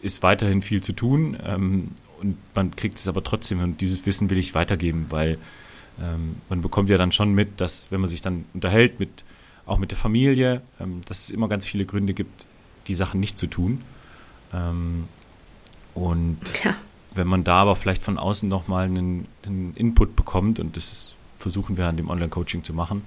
ist 0.00 0.22
weiterhin 0.22 0.62
viel 0.62 0.82
zu 0.82 0.92
tun 0.92 1.36
ähm, 1.44 1.90
und 2.20 2.36
man 2.54 2.74
kriegt 2.74 2.98
es 2.98 3.08
aber 3.08 3.22
trotzdem 3.22 3.60
und 3.60 3.80
dieses 3.80 4.04
Wissen 4.06 4.30
will 4.30 4.38
ich 4.38 4.54
weitergeben, 4.54 5.06
weil 5.10 5.38
ähm, 6.00 6.36
man 6.48 6.62
bekommt 6.62 6.90
ja 6.90 6.98
dann 6.98 7.12
schon 7.12 7.32
mit, 7.32 7.60
dass 7.60 7.90
wenn 7.90 8.00
man 8.00 8.10
sich 8.10 8.22
dann 8.22 8.44
unterhält, 8.54 9.00
mit, 9.00 9.24
auch 9.64 9.78
mit 9.78 9.90
der 9.90 9.98
Familie, 9.98 10.62
ähm, 10.80 11.00
dass 11.06 11.24
es 11.24 11.30
immer 11.30 11.48
ganz 11.48 11.66
viele 11.66 11.86
Gründe 11.86 12.14
gibt, 12.14 12.46
die 12.86 12.94
Sachen 12.94 13.20
nicht 13.20 13.38
zu 13.38 13.46
tun. 13.46 13.82
Ähm, 14.52 15.04
und 15.94 16.38
ja 16.62 16.74
wenn 17.16 17.26
man 17.26 17.44
da 17.44 17.62
aber 17.62 17.76
vielleicht 17.76 18.02
von 18.02 18.18
außen 18.18 18.48
nochmal 18.48 18.84
einen, 18.84 19.26
einen 19.44 19.74
Input 19.74 20.16
bekommt, 20.16 20.60
und 20.60 20.76
das 20.76 21.14
versuchen 21.38 21.76
wir 21.76 21.86
an 21.86 21.96
dem 21.96 22.10
Online-Coaching 22.10 22.64
zu 22.64 22.74
machen, 22.74 23.02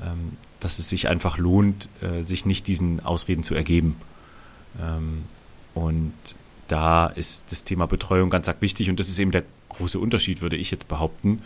ähm, 0.00 0.36
dass 0.60 0.78
es 0.78 0.88
sich 0.88 1.08
einfach 1.08 1.38
lohnt, 1.38 1.88
äh, 2.00 2.22
sich 2.22 2.46
nicht 2.46 2.66
diesen 2.66 3.00
Ausreden 3.00 3.42
zu 3.42 3.54
ergeben. 3.54 3.96
Ähm, 4.80 5.24
und 5.74 6.14
da 6.70 7.06
ist 7.06 7.50
das 7.50 7.64
Thema 7.64 7.86
Betreuung 7.86 8.30
ganz 8.30 8.48
arg 8.48 8.62
wichtig 8.62 8.90
und 8.90 9.00
das 9.00 9.08
ist 9.08 9.18
eben 9.18 9.32
der 9.32 9.44
große 9.70 9.98
Unterschied, 9.98 10.40
würde 10.40 10.56
ich 10.56 10.70
jetzt 10.70 10.86
behaupten, 10.88 11.42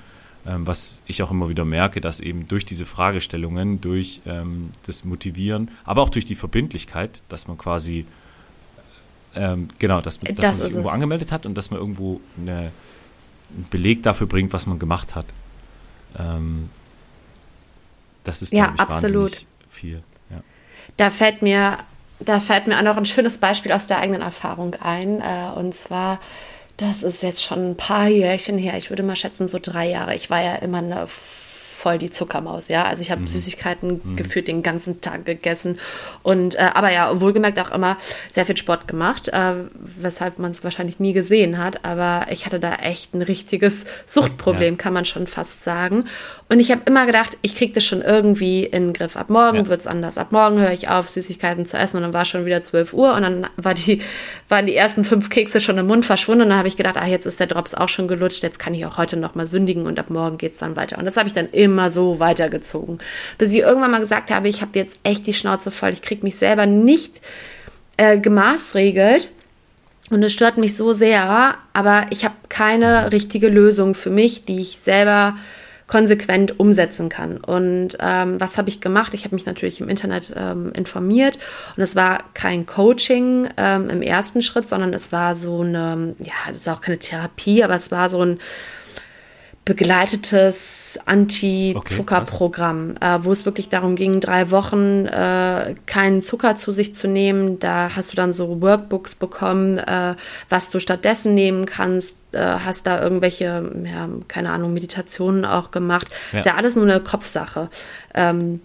ähm, 0.47 0.67
was 0.67 1.03
ich 1.07 1.23
auch 1.23 1.31
immer 1.31 1.49
wieder 1.49 1.65
merke, 1.65 2.01
dass 2.01 2.21
eben 2.21 2.47
durch 2.49 2.65
diese 2.67 2.85
Fragestellungen, 2.85 3.81
durch 3.81 4.21
ähm, 4.27 4.71
das 4.85 5.05
Motivieren, 5.05 5.71
aber 5.85 6.03
auch 6.03 6.11
durch 6.11 6.27
die 6.27 6.35
Verbindlichkeit, 6.35 7.23
dass 7.29 7.49
man 7.49 7.57
quasi 7.57 8.07
ähm, 9.35 9.69
genau, 9.79 10.01
dass, 10.01 10.21
dass 10.21 10.35
das 10.35 10.45
man 10.45 10.55
sich 10.55 10.65
irgendwo 10.73 10.89
es. 10.89 10.95
angemeldet 10.95 11.33
hat 11.33 11.47
und 11.47 11.57
dass 11.57 11.71
man 11.71 11.81
irgendwo 11.81 12.21
eine, 12.39 12.71
einen 13.51 13.67
Beleg 13.71 14.03
dafür 14.03 14.27
bringt, 14.27 14.53
was 14.53 14.67
man 14.67 14.79
gemacht 14.79 15.15
hat. 15.15 15.27
Das 18.23 18.41
ist, 18.43 18.53
ja, 18.53 18.73
absolut. 18.77 19.47
viel. 19.69 20.05
Ja. 20.31 20.41
Da 20.97 21.11
fällt 21.11 21.43
mir, 21.43 21.79
da 22.21 22.41
fällt 22.41 22.67
mir 22.67 22.79
auch 22.79 22.83
noch 22.83 22.97
ein 22.97 23.07
schönes 23.07 23.39
Beispiel 23.39 23.73
aus 23.73 23.87
der 23.87 23.99
eigenen 23.99 24.23
Erfahrung 24.23 24.77
ein. 24.81 25.21
Äh, 25.21 25.59
und 25.59 25.75
zwar, 25.75 26.21
das 26.77 27.03
ist 27.03 27.23
jetzt 27.23 27.43
schon 27.43 27.71
ein 27.71 27.77
paar 27.77 28.09
Jährchen 28.09 28.59
her. 28.59 28.77
Ich 28.77 28.91
würde 28.91 29.03
mal 29.03 29.17
schätzen, 29.17 29.49
so 29.49 29.59
drei 29.61 29.89
Jahre. 29.89 30.15
Ich 30.15 30.31
war 30.31 30.43
ja 30.43 30.57
immer 30.57 30.79
eine 30.79 31.07
voll 31.85 31.99
die 31.99 32.09
Zuckermaus, 32.09 32.69
ja. 32.69 32.85
Also 32.85 33.03
ich 33.03 33.11
habe 33.11 33.21
mhm. 33.21 33.27
Süßigkeiten 33.27 34.01
mhm. 34.03 34.17
gefühlt 34.17 34.49
den 34.49 34.63
ganzen 34.63 35.03
Tag 35.03 35.27
gegessen 35.27 35.79
und 36.23 36.55
äh, 36.55 36.71
aber 36.73 36.91
ja, 36.91 37.21
wohlgemerkt 37.21 37.61
auch 37.61 37.71
immer 37.73 37.99
sehr 38.31 38.47
viel 38.47 38.57
Sport 38.57 38.89
gemacht, 38.89 39.29
äh, 39.29 39.53
weshalb 39.75 40.39
man 40.39 40.51
es 40.51 40.65
wahrscheinlich 40.65 40.99
nie 40.99 41.13
gesehen 41.13 41.59
hat. 41.59 41.85
Aber 41.85 42.29
ich 42.31 42.47
hatte 42.47 42.59
da 42.59 42.77
echt 42.77 43.13
ein 43.13 43.21
richtiges 43.21 43.85
Suchtproblem, 44.07 44.77
ja. 44.77 44.79
kann 44.79 44.95
man 44.95 45.05
schon 45.05 45.27
fast 45.27 45.63
sagen. 45.63 46.07
Und 46.49 46.59
ich 46.59 46.71
habe 46.71 46.81
immer 46.87 47.05
gedacht, 47.05 47.37
ich 47.43 47.55
kriege 47.55 47.75
das 47.75 47.85
schon 47.85 48.01
irgendwie 48.01 48.65
in 48.65 48.87
den 48.87 48.93
Griff. 48.95 49.17
Ab 49.19 49.29
morgen 49.29 49.59
ja. 49.59 49.67
wird 49.67 49.81
es 49.81 49.87
anders. 49.87 50.17
Ab 50.17 50.33
morgen 50.33 50.59
höre 50.59 50.73
ich 50.73 50.89
auf, 50.89 51.11
Süßigkeiten 51.11 51.67
zu 51.67 51.77
essen 51.77 51.99
und 51.99 52.03
dann 52.05 52.15
war 52.15 52.25
schon 52.25 52.47
wieder 52.47 52.63
12 52.63 52.95
Uhr 52.95 53.13
und 53.13 53.23
dann 53.23 53.47
war 53.59 53.75
die, 53.75 54.01
waren 54.49 54.65
die 54.65 54.75
ersten 54.75 55.05
fünf 55.05 55.29
Kekse 55.29 55.61
schon 55.61 55.77
im 55.77 55.87
Mund 55.87 56.07
verschwunden 56.07 56.45
und 56.45 56.49
dann 56.49 56.59
habe 56.59 56.69
ich 56.69 56.79
gedacht, 56.79 56.97
ah, 56.97 57.07
jetzt 57.07 57.27
ist 57.27 57.41
der 57.41 57.47
Drops 57.47 57.75
auch 57.75 57.91
schon 57.91 58.09
gelutscht, 58.09 58.43
jetzt 58.43 58.59
kann 58.59 58.73
ich 58.73 58.87
auch 58.87 58.97
heute 58.97 59.19
noch 59.19 59.35
mal 59.35 59.47
sündigen 59.47 59.85
und 59.85 59.99
ab 59.99 60.09
morgen 60.09 60.39
geht 60.39 60.53
es 60.53 60.59
dann 60.59 60.77
weiter. 60.77 60.97
Und 60.97 61.05
das 61.05 61.19
habe 61.19 61.29
ich 61.29 61.35
dann 61.35 61.51
immer 61.51 61.74
immer 61.75 61.91
so 61.91 62.21
weitergezogen. 62.21 62.99
Bis 63.37 63.53
ich 63.53 63.59
irgendwann 63.59 63.91
mal 63.91 64.01
gesagt 64.01 64.31
habe, 64.31 64.49
ich 64.49 64.63
habe 64.63 64.79
jetzt 64.79 64.99
echt 65.03 65.27
die 65.27 65.35
Schnauze 65.35 65.71
voll, 65.71 65.91
ich 65.91 66.03
kriege 66.03 66.25
mich 66.25 66.37
selber 66.37 66.67
nicht 66.67 67.21
äh, 67.97 68.19
gemaßregelt. 68.19 69.31
Und 70.11 70.23
es 70.23 70.35
stört 70.35 70.59
mich 70.59 70.77
so 70.77 70.93
sehr, 70.93 71.57
aber 71.73 72.07
ich 72.11 72.25
habe 72.27 72.35
keine 72.51 73.11
richtige 73.11 73.49
Lösung 73.49 73.95
für 73.95 74.11
mich, 74.11 74.45
die 74.45 74.61
ich 74.61 74.79
selber 74.79 75.35
konsequent 75.87 76.59
umsetzen 76.61 77.09
kann. 77.09 77.39
Und 77.39 77.97
ähm, 78.01 78.41
was 78.41 78.59
habe 78.59 78.69
ich 78.69 78.81
gemacht? 78.81 79.15
Ich 79.15 79.25
habe 79.25 79.35
mich 79.35 79.47
natürlich 79.47 79.81
im 79.81 79.89
Internet 79.89 80.33
ähm, 80.37 80.73
informiert 80.75 81.39
und 81.77 81.83
es 81.83 81.95
war 81.97 82.25
kein 82.35 82.67
Coaching 82.67 83.49
ähm, 83.57 83.91
im 83.91 84.03
ersten 84.03 84.43
Schritt, 84.43 84.69
sondern 84.69 84.95
es 84.95 85.13
war 85.13 85.35
so 85.35 85.61
eine, 85.61 86.15
ja, 86.21 86.33
das 86.49 86.59
ist 86.59 86.69
auch 86.69 86.81
keine 86.81 86.99
Therapie, 86.99 87.63
aber 87.65 87.75
es 87.75 87.91
war 87.91 88.09
so 88.09 88.21
ein 88.23 88.39
begleitetes 89.65 90.99
Anti-Zucker-Programm, 91.07 92.97
okay, 92.97 93.17
äh, 93.17 93.25
wo 93.25 93.33
es 93.33 93.47
wirklich 93.47 93.71
darum 93.71 93.97
ging, 93.97 94.21
drei 94.21 94.51
Wochen 94.51 95.07
äh, 95.07 95.75
keinen 95.87 96.21
Zucker 96.21 96.57
zu 96.57 96.71
sich 96.71 96.95
zu 96.95 97.09
nehmen. 97.09 97.59
Da 97.61 97.91
hast 97.97 98.13
du 98.13 98.17
dann 98.17 98.35
so 98.35 98.61
Workbooks 98.61 99.15
bekommen, 99.15 99.79
äh, 99.79 100.17
was 100.51 100.69
du 100.69 100.81
stattdessen 100.81 101.35
nehmen 101.35 101.65
kannst. 101.65 102.17
Äh, 102.33 102.41
hast 102.41 102.87
da 102.87 103.01
irgendwelche, 103.01 103.73
ja, 103.85 104.09
keine 104.29 104.51
Ahnung, 104.51 104.75
Meditationen 104.75 105.47
auch 105.47 105.71
gemacht. 105.71 106.09
Ja. 106.33 106.39
Ist 106.39 106.45
ja 106.45 106.55
alles 106.57 106.77
nur 106.77 106.85
eine 106.85 107.01
Kopfsache. 107.01 107.71
Ähm, 108.15 108.61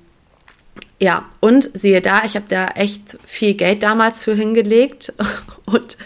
ja, 0.99 1.25
und 1.39 1.69
siehe 1.77 2.01
da, 2.01 2.23
ich 2.25 2.35
habe 2.35 2.45
da 2.49 2.67
echt 2.69 3.17
viel 3.25 3.53
Geld 3.53 3.83
damals 3.83 4.21
für 4.21 4.33
hingelegt 4.33 5.13
und 5.65 5.97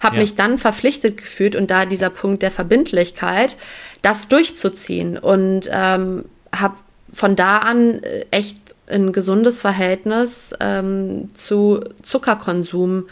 habe 0.00 0.16
ja. 0.16 0.22
mich 0.22 0.34
dann 0.34 0.58
verpflichtet 0.58 1.18
gefühlt 1.18 1.54
und 1.54 1.70
da 1.70 1.86
dieser 1.86 2.10
Punkt 2.10 2.42
der 2.42 2.50
Verbindlichkeit, 2.50 3.56
das 4.02 4.28
durchzuziehen 4.28 5.18
und 5.18 5.70
ähm, 5.72 6.24
habe 6.54 6.74
von 7.12 7.36
da 7.36 7.58
an 7.58 8.02
äh, 8.02 8.26
echt 8.32 8.56
ein 8.88 9.12
gesundes 9.12 9.60
Verhältnis 9.60 10.52
ähm, 10.58 11.32
zu 11.34 11.80
Zuckerkonsum 12.02 13.08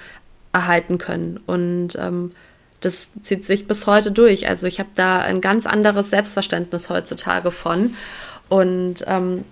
erhalten 0.52 0.98
können 0.98 1.38
und 1.46 1.90
ähm, 1.96 2.33
das 2.81 3.12
zieht 3.20 3.44
sich 3.44 3.66
bis 3.66 3.87
heute 3.87 4.12
durch. 4.12 4.48
Also 4.48 4.66
ich 4.66 4.78
habe 4.78 4.90
da 4.94 5.18
ein 5.18 5.40
ganz 5.40 5.66
anderes 5.66 6.11
Selbstverständnis 6.11 6.90
heutzutage 6.90 7.50
von 7.50 7.94
und 8.48 9.04
ähm, 9.07 9.44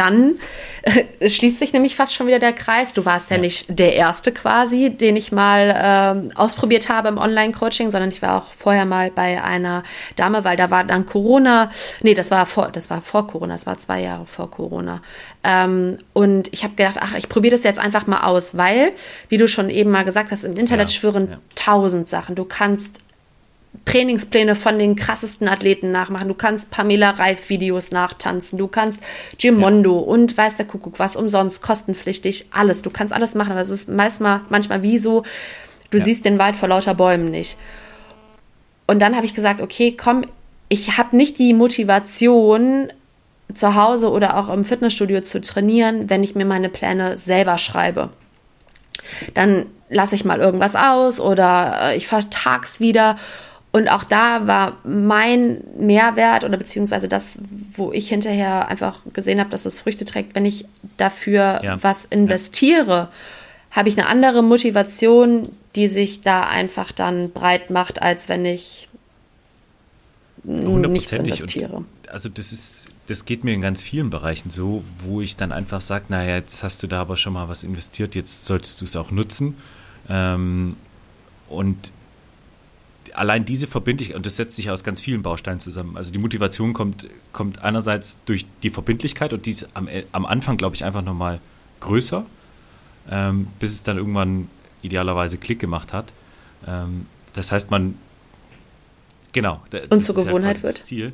dann 0.00 0.38
äh, 0.82 1.28
schließt 1.28 1.58
sich 1.58 1.72
nämlich 1.74 1.94
fast 1.94 2.14
schon 2.14 2.26
wieder 2.26 2.38
der 2.38 2.54
Kreis. 2.54 2.94
Du 2.94 3.04
warst 3.04 3.28
ja, 3.30 3.36
ja 3.36 3.42
nicht 3.42 3.78
der 3.78 3.94
Erste 3.94 4.32
quasi, 4.32 4.90
den 4.90 5.14
ich 5.16 5.30
mal 5.30 6.30
äh, 6.32 6.34
ausprobiert 6.36 6.88
habe 6.88 7.08
im 7.08 7.18
Online-Coaching, 7.18 7.90
sondern 7.90 8.10
ich 8.10 8.22
war 8.22 8.38
auch 8.38 8.52
vorher 8.52 8.86
mal 8.86 9.10
bei 9.10 9.42
einer 9.42 9.82
Dame, 10.16 10.42
weil 10.44 10.56
da 10.56 10.70
war 10.70 10.84
dann 10.84 11.04
Corona. 11.04 11.70
Nee, 12.02 12.14
das 12.14 12.30
war 12.30 12.46
vor, 12.46 12.70
das 12.72 12.88
war 12.88 13.02
vor 13.02 13.26
Corona, 13.26 13.54
das 13.54 13.66
war 13.66 13.76
zwei 13.76 14.00
Jahre 14.00 14.24
vor 14.24 14.50
Corona. 14.50 15.02
Ähm, 15.44 15.98
und 16.14 16.48
ich 16.52 16.64
habe 16.64 16.74
gedacht, 16.74 16.96
ach, 16.98 17.14
ich 17.14 17.28
probiere 17.28 17.52
das 17.52 17.62
jetzt 17.62 17.78
einfach 17.78 18.06
mal 18.06 18.22
aus, 18.22 18.56
weil, 18.56 18.92
wie 19.28 19.36
du 19.36 19.48
schon 19.48 19.68
eben 19.68 19.90
mal 19.90 20.04
gesagt 20.04 20.30
hast, 20.30 20.44
im 20.44 20.56
Internet 20.56 20.88
ja, 20.88 20.94
schwören 20.94 21.28
ja. 21.30 21.38
tausend 21.54 22.08
Sachen. 22.08 22.34
Du 22.34 22.44
kannst 22.44 23.00
Trainingspläne 23.84 24.54
von 24.54 24.78
den 24.78 24.96
krassesten 24.96 25.48
Athleten 25.48 25.92
nachmachen. 25.92 26.28
Du 26.28 26.34
kannst 26.34 26.70
Pamela 26.70 27.10
Reif 27.10 27.48
Videos 27.48 27.92
nachtanzen. 27.92 28.58
Du 28.58 28.68
kannst 28.68 29.02
Gimondo 29.38 29.96
ja. 29.96 30.06
und 30.06 30.36
weiß 30.36 30.56
der 30.56 30.66
Kuckuck 30.66 30.98
was 30.98 31.16
umsonst, 31.16 31.62
kostenpflichtig, 31.62 32.46
alles. 32.52 32.82
Du 32.82 32.90
kannst 32.90 33.12
alles 33.12 33.34
machen, 33.34 33.52
aber 33.52 33.60
es 33.60 33.70
ist 33.70 33.88
manchmal, 33.88 34.40
manchmal 34.48 34.82
wie 34.82 34.98
so, 34.98 35.22
du 35.90 35.98
ja. 35.98 36.04
siehst 36.04 36.24
den 36.24 36.38
Wald 36.38 36.56
vor 36.56 36.68
lauter 36.68 36.94
Bäumen 36.94 37.30
nicht. 37.30 37.58
Und 38.86 38.98
dann 39.00 39.14
habe 39.14 39.26
ich 39.26 39.34
gesagt, 39.34 39.60
okay, 39.60 39.96
komm, 39.96 40.24
ich 40.68 40.98
habe 40.98 41.16
nicht 41.16 41.38
die 41.38 41.54
Motivation, 41.54 42.92
zu 43.54 43.74
Hause 43.74 44.10
oder 44.10 44.36
auch 44.36 44.48
im 44.48 44.64
Fitnessstudio 44.64 45.20
zu 45.22 45.40
trainieren, 45.40 46.10
wenn 46.10 46.22
ich 46.22 46.34
mir 46.34 46.44
meine 46.44 46.68
Pläne 46.68 47.16
selber 47.16 47.58
schreibe. 47.58 48.10
Dann 49.34 49.66
lasse 49.88 50.14
ich 50.14 50.24
mal 50.24 50.40
irgendwas 50.40 50.76
aus 50.76 51.20
oder 51.20 51.78
äh, 51.82 51.96
ich 51.96 52.06
fahre 52.06 52.28
tags 52.30 52.80
wieder 52.80 53.16
und 53.72 53.88
auch 53.88 54.02
da 54.02 54.46
war 54.48 54.78
mein 54.84 55.62
Mehrwert 55.78 56.44
oder 56.44 56.56
beziehungsweise 56.56 57.06
das, 57.06 57.38
wo 57.74 57.92
ich 57.92 58.08
hinterher 58.08 58.68
einfach 58.68 58.98
gesehen 59.12 59.38
habe, 59.38 59.50
dass 59.50 59.64
es 59.64 59.80
Früchte 59.80 60.04
trägt, 60.04 60.34
wenn 60.34 60.44
ich 60.44 60.64
dafür 60.96 61.60
ja. 61.62 61.82
was 61.82 62.04
investiere, 62.04 62.90
ja. 62.90 63.10
habe 63.70 63.88
ich 63.88 63.96
eine 63.96 64.08
andere 64.08 64.42
Motivation, 64.42 65.50
die 65.76 65.86
sich 65.86 66.22
da 66.22 66.42
einfach 66.42 66.90
dann 66.90 67.30
breit 67.30 67.70
macht, 67.70 68.02
als 68.02 68.28
wenn 68.28 68.44
ich 68.44 68.88
nichts 70.42 71.12
investiere. 71.12 71.76
Und 71.76 71.86
also 72.08 72.28
das 72.28 72.50
ist, 72.50 72.88
das 73.06 73.24
geht 73.24 73.44
mir 73.44 73.54
in 73.54 73.60
ganz 73.60 73.82
vielen 73.82 74.10
Bereichen 74.10 74.50
so, 74.50 74.82
wo 74.98 75.20
ich 75.20 75.36
dann 75.36 75.52
einfach 75.52 75.80
sage, 75.80 76.06
naja, 76.08 76.34
jetzt 76.34 76.64
hast 76.64 76.82
du 76.82 76.88
da 76.88 77.00
aber 77.00 77.16
schon 77.16 77.34
mal 77.34 77.48
was 77.48 77.62
investiert, 77.62 78.16
jetzt 78.16 78.46
solltest 78.46 78.80
du 78.80 78.84
es 78.84 78.96
auch 78.96 79.12
nutzen. 79.12 79.56
Ähm, 80.08 80.74
und 81.48 81.92
allein 83.14 83.44
diese 83.44 83.66
Verbindlichkeit, 83.66 84.16
und 84.16 84.26
das 84.26 84.36
setzt 84.36 84.56
sich 84.56 84.70
aus 84.70 84.84
ganz 84.84 85.00
vielen 85.00 85.22
Bausteinen 85.22 85.60
zusammen. 85.60 85.96
Also 85.96 86.12
die 86.12 86.18
Motivation 86.18 86.72
kommt, 86.72 87.06
kommt 87.32 87.62
einerseits 87.62 88.18
durch 88.24 88.46
die 88.62 88.70
Verbindlichkeit 88.70 89.32
und 89.32 89.46
die 89.46 89.50
ist 89.50 89.68
am, 89.74 89.88
am 90.12 90.26
Anfang, 90.26 90.56
glaube 90.56 90.76
ich, 90.76 90.84
einfach 90.84 91.02
nochmal 91.02 91.40
größer, 91.80 92.24
ähm, 93.10 93.48
bis 93.58 93.72
es 93.72 93.82
dann 93.82 93.96
irgendwann 93.96 94.48
idealerweise 94.82 95.38
Klick 95.38 95.58
gemacht 95.58 95.92
hat. 95.92 96.12
Ähm, 96.66 97.06
das 97.32 97.52
heißt, 97.52 97.70
man, 97.70 97.96
genau, 99.32 99.62
und 99.90 100.04
zur 100.04 100.14
Gewohnheit 100.14 100.56
halt 100.56 100.62
wird. 100.62 100.74
Das 100.74 100.84
Ziel. 100.84 101.12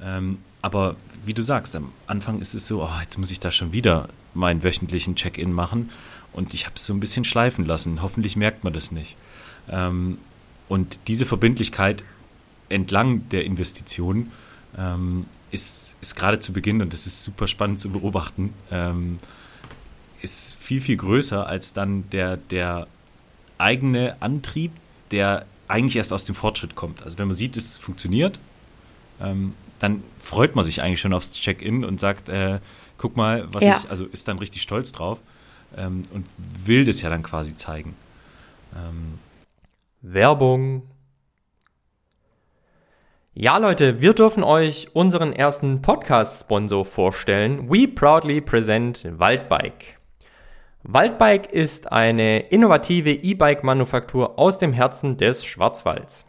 Ähm, 0.00 0.38
aber 0.62 0.96
wie 1.24 1.34
du 1.34 1.42
sagst, 1.42 1.76
am 1.76 1.92
Anfang 2.06 2.40
ist 2.40 2.54
es 2.54 2.66
so, 2.66 2.82
oh, 2.82 3.00
jetzt 3.00 3.18
muss 3.18 3.30
ich 3.30 3.40
da 3.40 3.50
schon 3.50 3.72
wieder 3.72 4.08
meinen 4.34 4.62
wöchentlichen 4.62 5.14
Check-in 5.14 5.52
machen 5.52 5.90
und 6.32 6.54
ich 6.54 6.66
habe 6.66 6.76
es 6.76 6.86
so 6.86 6.94
ein 6.94 7.00
bisschen 7.00 7.24
schleifen 7.24 7.64
lassen. 7.64 8.02
Hoffentlich 8.02 8.36
merkt 8.36 8.64
man 8.64 8.72
das 8.72 8.90
nicht. 8.92 9.16
Ähm, 9.68 10.18
und 10.68 11.00
diese 11.08 11.26
Verbindlichkeit 11.26 12.02
entlang 12.68 13.28
der 13.30 13.44
Investitionen 13.44 14.30
ähm, 14.76 15.26
ist, 15.50 15.96
ist 16.00 16.14
gerade 16.14 16.40
zu 16.40 16.52
Beginn, 16.52 16.82
und 16.82 16.92
das 16.92 17.06
ist 17.06 17.24
super 17.24 17.46
spannend 17.46 17.80
zu 17.80 17.90
beobachten, 17.90 18.52
ähm, 18.70 19.18
ist 20.20 20.56
viel, 20.60 20.80
viel 20.80 20.96
größer 20.96 21.46
als 21.46 21.72
dann 21.72 22.08
der, 22.10 22.36
der 22.36 22.86
eigene 23.56 24.20
Antrieb, 24.20 24.72
der 25.10 25.46
eigentlich 25.68 25.96
erst 25.96 26.12
aus 26.12 26.24
dem 26.24 26.34
Fortschritt 26.34 26.74
kommt. 26.74 27.02
Also 27.02 27.18
wenn 27.18 27.28
man 27.28 27.36
sieht, 27.36 27.56
es 27.56 27.78
funktioniert, 27.78 28.40
ähm, 29.20 29.54
dann 29.78 30.02
freut 30.18 30.56
man 30.56 30.64
sich 30.64 30.82
eigentlich 30.82 31.00
schon 31.00 31.12
aufs 31.12 31.32
Check-in 31.32 31.84
und 31.84 32.00
sagt, 32.00 32.28
äh, 32.28 32.58
guck 32.96 33.16
mal, 33.16 33.46
was 33.52 33.64
ja. 33.64 33.78
ich, 33.78 33.90
also 33.90 34.06
ist 34.06 34.28
dann 34.28 34.38
richtig 34.38 34.62
stolz 34.62 34.92
drauf 34.92 35.18
ähm, 35.76 36.02
und 36.12 36.26
will 36.64 36.84
das 36.84 37.00
ja 37.00 37.10
dann 37.10 37.22
quasi 37.22 37.56
zeigen. 37.56 37.94
Ähm, 38.74 39.18
Werbung. 40.00 40.82
Ja, 43.34 43.58
Leute, 43.58 44.00
wir 44.00 44.12
dürfen 44.12 44.44
euch 44.44 44.94
unseren 44.94 45.32
ersten 45.32 45.82
Podcast-Sponsor 45.82 46.84
vorstellen. 46.84 47.68
We 47.68 47.88
proudly 47.88 48.40
present 48.40 49.04
Waldbike. 49.04 49.98
Waldbike 50.84 51.52
ist 51.52 51.90
eine 51.90 52.38
innovative 52.38 53.10
E-Bike-Manufaktur 53.10 54.38
aus 54.38 54.58
dem 54.58 54.72
Herzen 54.72 55.16
des 55.16 55.44
Schwarzwalds. 55.44 56.24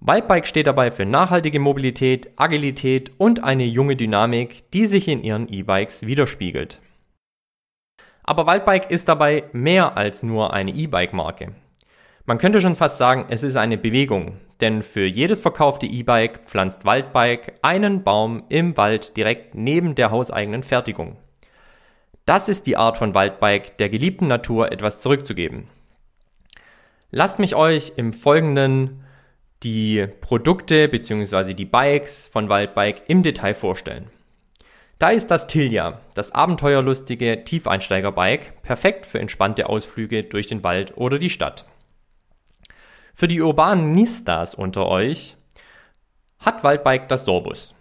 Waldbike 0.00 0.46
steht 0.46 0.66
dabei 0.66 0.90
für 0.90 1.06
nachhaltige 1.06 1.60
Mobilität, 1.60 2.32
Agilität 2.36 3.12
und 3.16 3.42
eine 3.42 3.64
junge 3.64 3.96
Dynamik, 3.96 4.70
die 4.72 4.86
sich 4.86 5.08
in 5.08 5.22
ihren 5.22 5.48
E-Bikes 5.48 6.06
widerspiegelt. 6.06 6.82
Aber 8.24 8.44
Waldbike 8.44 8.90
ist 8.90 9.08
dabei 9.08 9.44
mehr 9.52 9.96
als 9.96 10.22
nur 10.22 10.52
eine 10.52 10.72
E-Bike-Marke. 10.72 11.54
Man 12.28 12.36
könnte 12.36 12.60
schon 12.60 12.76
fast 12.76 12.98
sagen, 12.98 13.24
es 13.30 13.42
ist 13.42 13.56
eine 13.56 13.78
Bewegung, 13.78 14.36
denn 14.60 14.82
für 14.82 15.06
jedes 15.06 15.40
verkaufte 15.40 15.86
E-Bike 15.86 16.44
pflanzt 16.44 16.84
Waldbike 16.84 17.54
einen 17.62 18.04
Baum 18.04 18.42
im 18.50 18.76
Wald 18.76 19.16
direkt 19.16 19.54
neben 19.54 19.94
der 19.94 20.10
hauseigenen 20.10 20.62
Fertigung. 20.62 21.16
Das 22.26 22.50
ist 22.50 22.66
die 22.66 22.76
Art 22.76 22.98
von 22.98 23.14
Waldbike, 23.14 23.78
der 23.78 23.88
geliebten 23.88 24.26
Natur 24.26 24.70
etwas 24.70 25.00
zurückzugeben. 25.00 25.68
Lasst 27.10 27.38
mich 27.38 27.54
euch 27.54 27.92
im 27.96 28.12
Folgenden 28.12 29.04
die 29.62 30.06
Produkte 30.20 30.86
bzw. 30.86 31.54
die 31.54 31.64
Bikes 31.64 32.26
von 32.26 32.50
Waldbike 32.50 33.04
im 33.06 33.22
Detail 33.22 33.54
vorstellen. 33.54 34.10
Da 34.98 35.08
ist 35.08 35.30
das 35.30 35.46
Tilja, 35.46 36.02
das 36.12 36.32
abenteuerlustige 36.32 37.44
Tiefeinsteigerbike, 37.44 38.62
perfekt 38.62 39.06
für 39.06 39.18
entspannte 39.18 39.66
Ausflüge 39.66 40.24
durch 40.24 40.46
den 40.46 40.62
Wald 40.62 40.94
oder 40.98 41.18
die 41.18 41.30
Stadt. 41.30 41.64
Für 43.18 43.26
die 43.26 43.40
urbanen 43.40 43.90
Nistas 43.90 44.54
unter 44.54 44.86
euch 44.86 45.36
hat 46.38 46.62
Waldbike 46.62 47.08
das 47.08 47.24
Sorbus. 47.24 47.74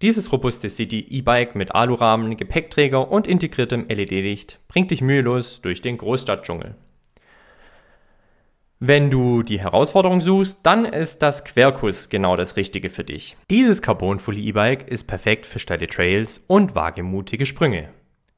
Dieses 0.00 0.32
robuste 0.32 0.70
City-E-Bike 0.70 1.54
mit 1.54 1.74
Alurahmen, 1.74 2.38
Gepäckträger 2.38 3.10
und 3.10 3.26
integriertem 3.26 3.86
LED-Licht 3.90 4.58
bringt 4.68 4.90
dich 4.90 5.02
mühelos 5.02 5.60
durch 5.60 5.82
den 5.82 5.98
Großstadtdschungel. 5.98 6.76
Wenn 8.78 9.10
du 9.10 9.42
die 9.42 9.60
Herausforderung 9.60 10.22
suchst, 10.22 10.60
dann 10.62 10.86
ist 10.86 11.18
das 11.18 11.44
Quercus 11.44 12.08
genau 12.08 12.36
das 12.36 12.56
Richtige 12.56 12.88
für 12.88 13.04
dich. 13.04 13.36
Dieses 13.50 13.82
Carbon-Fully 13.82 14.42
E-Bike 14.46 14.88
ist 14.88 15.04
perfekt 15.04 15.44
für 15.44 15.58
steile 15.58 15.88
Trails 15.88 16.42
und 16.46 16.74
wagemutige 16.74 17.44
Sprünge, 17.44 17.90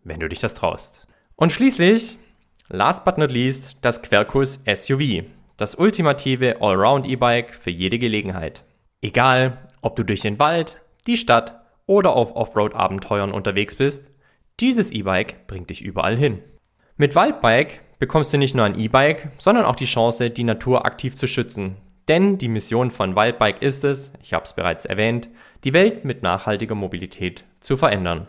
wenn 0.02 0.18
du 0.18 0.28
dich 0.28 0.40
das 0.40 0.54
traust. 0.54 1.06
Und 1.36 1.52
schließlich, 1.52 2.16
last 2.68 3.04
but 3.04 3.16
not 3.16 3.30
least, 3.30 3.76
das 3.80 4.02
Quercus 4.02 4.58
SUV, 4.66 5.22
das 5.62 5.76
ultimative 5.76 6.60
Allround-E-Bike 6.60 7.54
für 7.54 7.70
jede 7.70 8.00
Gelegenheit. 8.00 8.64
Egal, 9.00 9.58
ob 9.80 9.94
du 9.94 10.02
durch 10.02 10.20
den 10.20 10.40
Wald, 10.40 10.80
die 11.06 11.16
Stadt 11.16 11.54
oder 11.86 12.16
auf 12.16 12.34
Offroad-Abenteuern 12.34 13.30
unterwegs 13.30 13.76
bist, 13.76 14.10
dieses 14.58 14.90
E-Bike 14.90 15.46
bringt 15.46 15.70
dich 15.70 15.80
überall 15.80 16.16
hin. 16.16 16.42
Mit 16.96 17.14
Waldbike 17.14 17.80
bekommst 18.00 18.32
du 18.32 18.38
nicht 18.38 18.56
nur 18.56 18.64
ein 18.64 18.76
E-Bike, 18.76 19.28
sondern 19.38 19.64
auch 19.64 19.76
die 19.76 19.84
Chance, 19.84 20.30
die 20.30 20.42
Natur 20.42 20.84
aktiv 20.84 21.14
zu 21.14 21.28
schützen. 21.28 21.76
Denn 22.08 22.38
die 22.38 22.48
Mission 22.48 22.90
von 22.90 23.14
Waldbike 23.14 23.62
ist 23.62 23.84
es, 23.84 24.14
ich 24.20 24.32
habe 24.32 24.44
es 24.44 24.54
bereits 24.54 24.84
erwähnt, 24.84 25.28
die 25.62 25.72
Welt 25.72 26.04
mit 26.04 26.24
nachhaltiger 26.24 26.74
Mobilität 26.74 27.44
zu 27.60 27.76
verändern. 27.76 28.26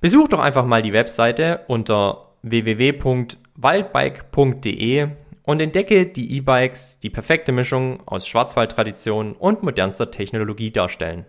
Besuch 0.00 0.26
doch 0.26 0.40
einfach 0.40 0.66
mal 0.66 0.82
die 0.82 0.92
Webseite 0.92 1.60
unter 1.68 2.32
www.waldbike.de 2.42 5.10
und 5.50 5.60
entdecke 5.60 6.06
die 6.06 6.36
E-Bikes, 6.36 7.00
die 7.00 7.10
perfekte 7.10 7.50
Mischung 7.50 8.06
aus 8.06 8.24
Schwarzwaldtradition 8.28 9.32
und 9.32 9.64
modernster 9.64 10.12
Technologie 10.12 10.70
darstellen. 10.70 11.26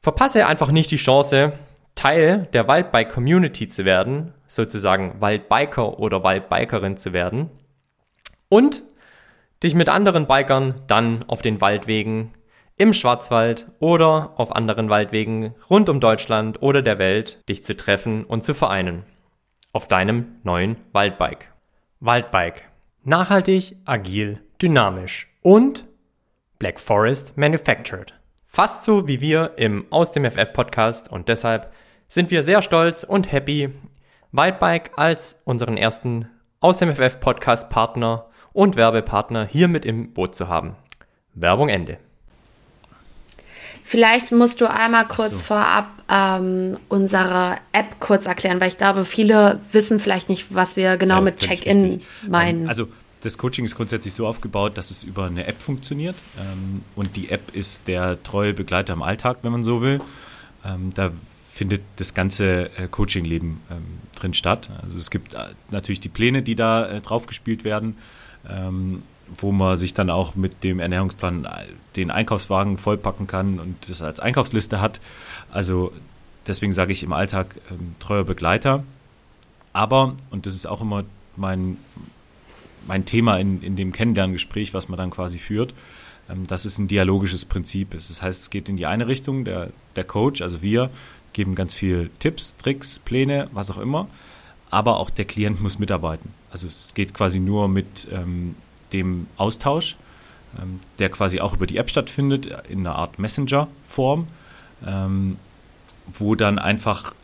Verpasse 0.00 0.46
einfach 0.46 0.70
nicht 0.70 0.90
die 0.90 0.96
Chance, 0.96 1.52
Teil 1.94 2.48
der 2.54 2.66
Waldbike-Community 2.66 3.68
zu 3.68 3.84
werden, 3.84 4.32
sozusagen 4.46 5.20
Waldbiker 5.20 5.98
oder 5.98 6.24
Waldbikerin 6.24 6.96
zu 6.96 7.12
werden 7.12 7.50
und 8.48 8.82
dich 9.62 9.74
mit 9.74 9.90
anderen 9.90 10.26
Bikern 10.26 10.80
dann 10.86 11.26
auf 11.28 11.42
den 11.42 11.60
Waldwegen 11.60 12.32
im 12.78 12.94
Schwarzwald 12.94 13.66
oder 13.80 14.32
auf 14.36 14.56
anderen 14.56 14.88
Waldwegen 14.88 15.54
rund 15.68 15.90
um 15.90 16.00
Deutschland 16.00 16.62
oder 16.62 16.80
der 16.80 16.98
Welt 16.98 17.46
dich 17.50 17.62
zu 17.64 17.76
treffen 17.76 18.24
und 18.24 18.42
zu 18.42 18.54
vereinen. 18.54 19.02
Auf 19.74 19.88
deinem 19.88 20.36
neuen 20.42 20.76
Waldbike. 20.92 21.52
Waldbike. 22.00 22.67
Nachhaltig, 23.08 23.74
agil, 23.86 24.42
dynamisch 24.60 25.28
und 25.40 25.86
Black 26.58 26.78
Forest 26.78 27.38
Manufactured. 27.38 28.12
Fast 28.46 28.84
so 28.84 29.08
wie 29.08 29.22
wir 29.22 29.54
im 29.56 29.86
Aus 29.88 30.12
dem 30.12 30.30
FF 30.30 30.52
Podcast 30.52 31.10
und 31.10 31.30
deshalb 31.30 31.72
sind 32.08 32.30
wir 32.30 32.42
sehr 32.42 32.60
stolz 32.60 33.04
und 33.04 33.32
happy, 33.32 33.70
Wildbike 34.32 34.90
als 34.96 35.40
unseren 35.46 35.78
ersten 35.78 36.28
Aus 36.60 36.80
dem 36.80 36.94
FF 36.94 37.18
Podcast 37.18 37.70
Partner 37.70 38.26
und 38.52 38.76
Werbepartner 38.76 39.46
hier 39.46 39.68
mit 39.68 39.86
im 39.86 40.12
Boot 40.12 40.34
zu 40.34 40.48
haben. 40.48 40.76
Werbung 41.32 41.70
Ende. 41.70 41.96
Vielleicht 43.88 44.32
musst 44.32 44.60
du 44.60 44.70
einmal 44.70 45.08
kurz 45.08 45.38
so. 45.38 45.46
vorab 45.46 45.88
ähm, 46.10 46.76
unsere 46.90 47.56
App 47.72 47.98
kurz 48.00 48.26
erklären, 48.26 48.60
weil 48.60 48.68
ich 48.68 48.76
glaube, 48.76 49.06
viele 49.06 49.60
wissen 49.72 49.98
vielleicht 49.98 50.28
nicht, 50.28 50.54
was 50.54 50.76
wir 50.76 50.98
genau 50.98 51.14
ja, 51.14 51.20
mit 51.22 51.38
Check-in 51.38 52.02
meinen. 52.28 52.68
Also 52.68 52.88
das 53.22 53.38
Coaching 53.38 53.64
ist 53.64 53.76
grundsätzlich 53.76 54.12
so 54.12 54.26
aufgebaut, 54.26 54.76
dass 54.76 54.90
es 54.90 55.04
über 55.04 55.24
eine 55.24 55.46
App 55.46 55.62
funktioniert. 55.62 56.16
Ähm, 56.38 56.82
und 56.96 57.16
die 57.16 57.30
App 57.30 57.56
ist 57.56 57.88
der 57.88 58.22
treue 58.22 58.52
Begleiter 58.52 58.92
im 58.92 59.02
Alltag, 59.02 59.38
wenn 59.40 59.52
man 59.52 59.64
so 59.64 59.80
will. 59.80 60.02
Ähm, 60.66 60.92
da 60.92 61.10
findet 61.50 61.80
das 61.96 62.12
ganze 62.12 62.70
äh, 62.76 62.88
Coaching-Leben 62.90 63.62
ähm, 63.70 63.84
drin 64.14 64.34
statt. 64.34 64.68
Also 64.82 64.98
es 64.98 65.10
gibt 65.10 65.32
äh, 65.32 65.38
natürlich 65.70 66.00
die 66.00 66.10
Pläne, 66.10 66.42
die 66.42 66.56
da 66.56 66.86
äh, 66.86 67.00
drauf 67.00 67.24
gespielt 67.24 67.64
werden 67.64 67.96
ähm, 68.46 69.02
wo 69.36 69.52
man 69.52 69.76
sich 69.76 69.94
dann 69.94 70.10
auch 70.10 70.34
mit 70.34 70.64
dem 70.64 70.80
Ernährungsplan 70.80 71.46
den 71.96 72.10
Einkaufswagen 72.10 72.78
vollpacken 72.78 73.26
kann 73.26 73.58
und 73.58 73.88
das 73.88 74.02
als 74.02 74.20
Einkaufsliste 74.20 74.80
hat. 74.80 75.00
Also 75.50 75.92
deswegen 76.46 76.72
sage 76.72 76.92
ich 76.92 77.02
im 77.02 77.12
Alltag 77.12 77.56
ähm, 77.70 77.94
treuer 77.98 78.24
Begleiter. 78.24 78.84
Aber, 79.72 80.14
und 80.30 80.46
das 80.46 80.54
ist 80.54 80.66
auch 80.66 80.80
immer 80.80 81.04
mein, 81.36 81.76
mein 82.86 83.04
Thema 83.04 83.38
in, 83.38 83.62
in 83.62 83.76
dem 83.76 83.92
Kennenlerngespräch, 83.92 84.74
was 84.74 84.88
man 84.88 84.96
dann 84.96 85.10
quasi 85.10 85.38
führt, 85.38 85.74
ähm, 86.28 86.46
dass 86.46 86.64
es 86.64 86.78
ein 86.78 86.88
dialogisches 86.88 87.44
Prinzip 87.44 87.94
ist. 87.94 88.10
Das 88.10 88.22
heißt, 88.22 88.42
es 88.42 88.50
geht 88.50 88.68
in 88.68 88.76
die 88.76 88.86
eine 88.86 89.06
Richtung, 89.06 89.44
der, 89.44 89.70
der 89.96 90.04
Coach, 90.04 90.42
also 90.42 90.62
wir, 90.62 90.90
geben 91.34 91.54
ganz 91.54 91.74
viel 91.74 92.10
Tipps, 92.18 92.56
Tricks, 92.56 92.98
Pläne, 92.98 93.48
was 93.52 93.70
auch 93.70 93.78
immer 93.78 94.08
aber 94.70 94.98
auch 94.98 95.10
der 95.10 95.24
Klient 95.24 95.60
muss 95.60 95.78
mitarbeiten. 95.78 96.32
Also 96.50 96.66
es 96.66 96.94
geht 96.94 97.14
quasi 97.14 97.40
nur 97.40 97.68
mit 97.68 98.08
ähm, 98.12 98.54
dem 98.92 99.26
Austausch, 99.36 99.96
ähm, 100.60 100.80
der 100.98 101.10
quasi 101.10 101.40
auch 101.40 101.54
über 101.54 101.66
die 101.66 101.76
App 101.76 101.90
stattfindet, 101.90 102.46
in 102.68 102.80
einer 102.80 102.96
Art 102.96 103.18
Messenger-Form, 103.18 104.26
ähm, 104.86 105.36
wo 106.06 106.34
dann 106.34 106.58
einfach 106.58 107.14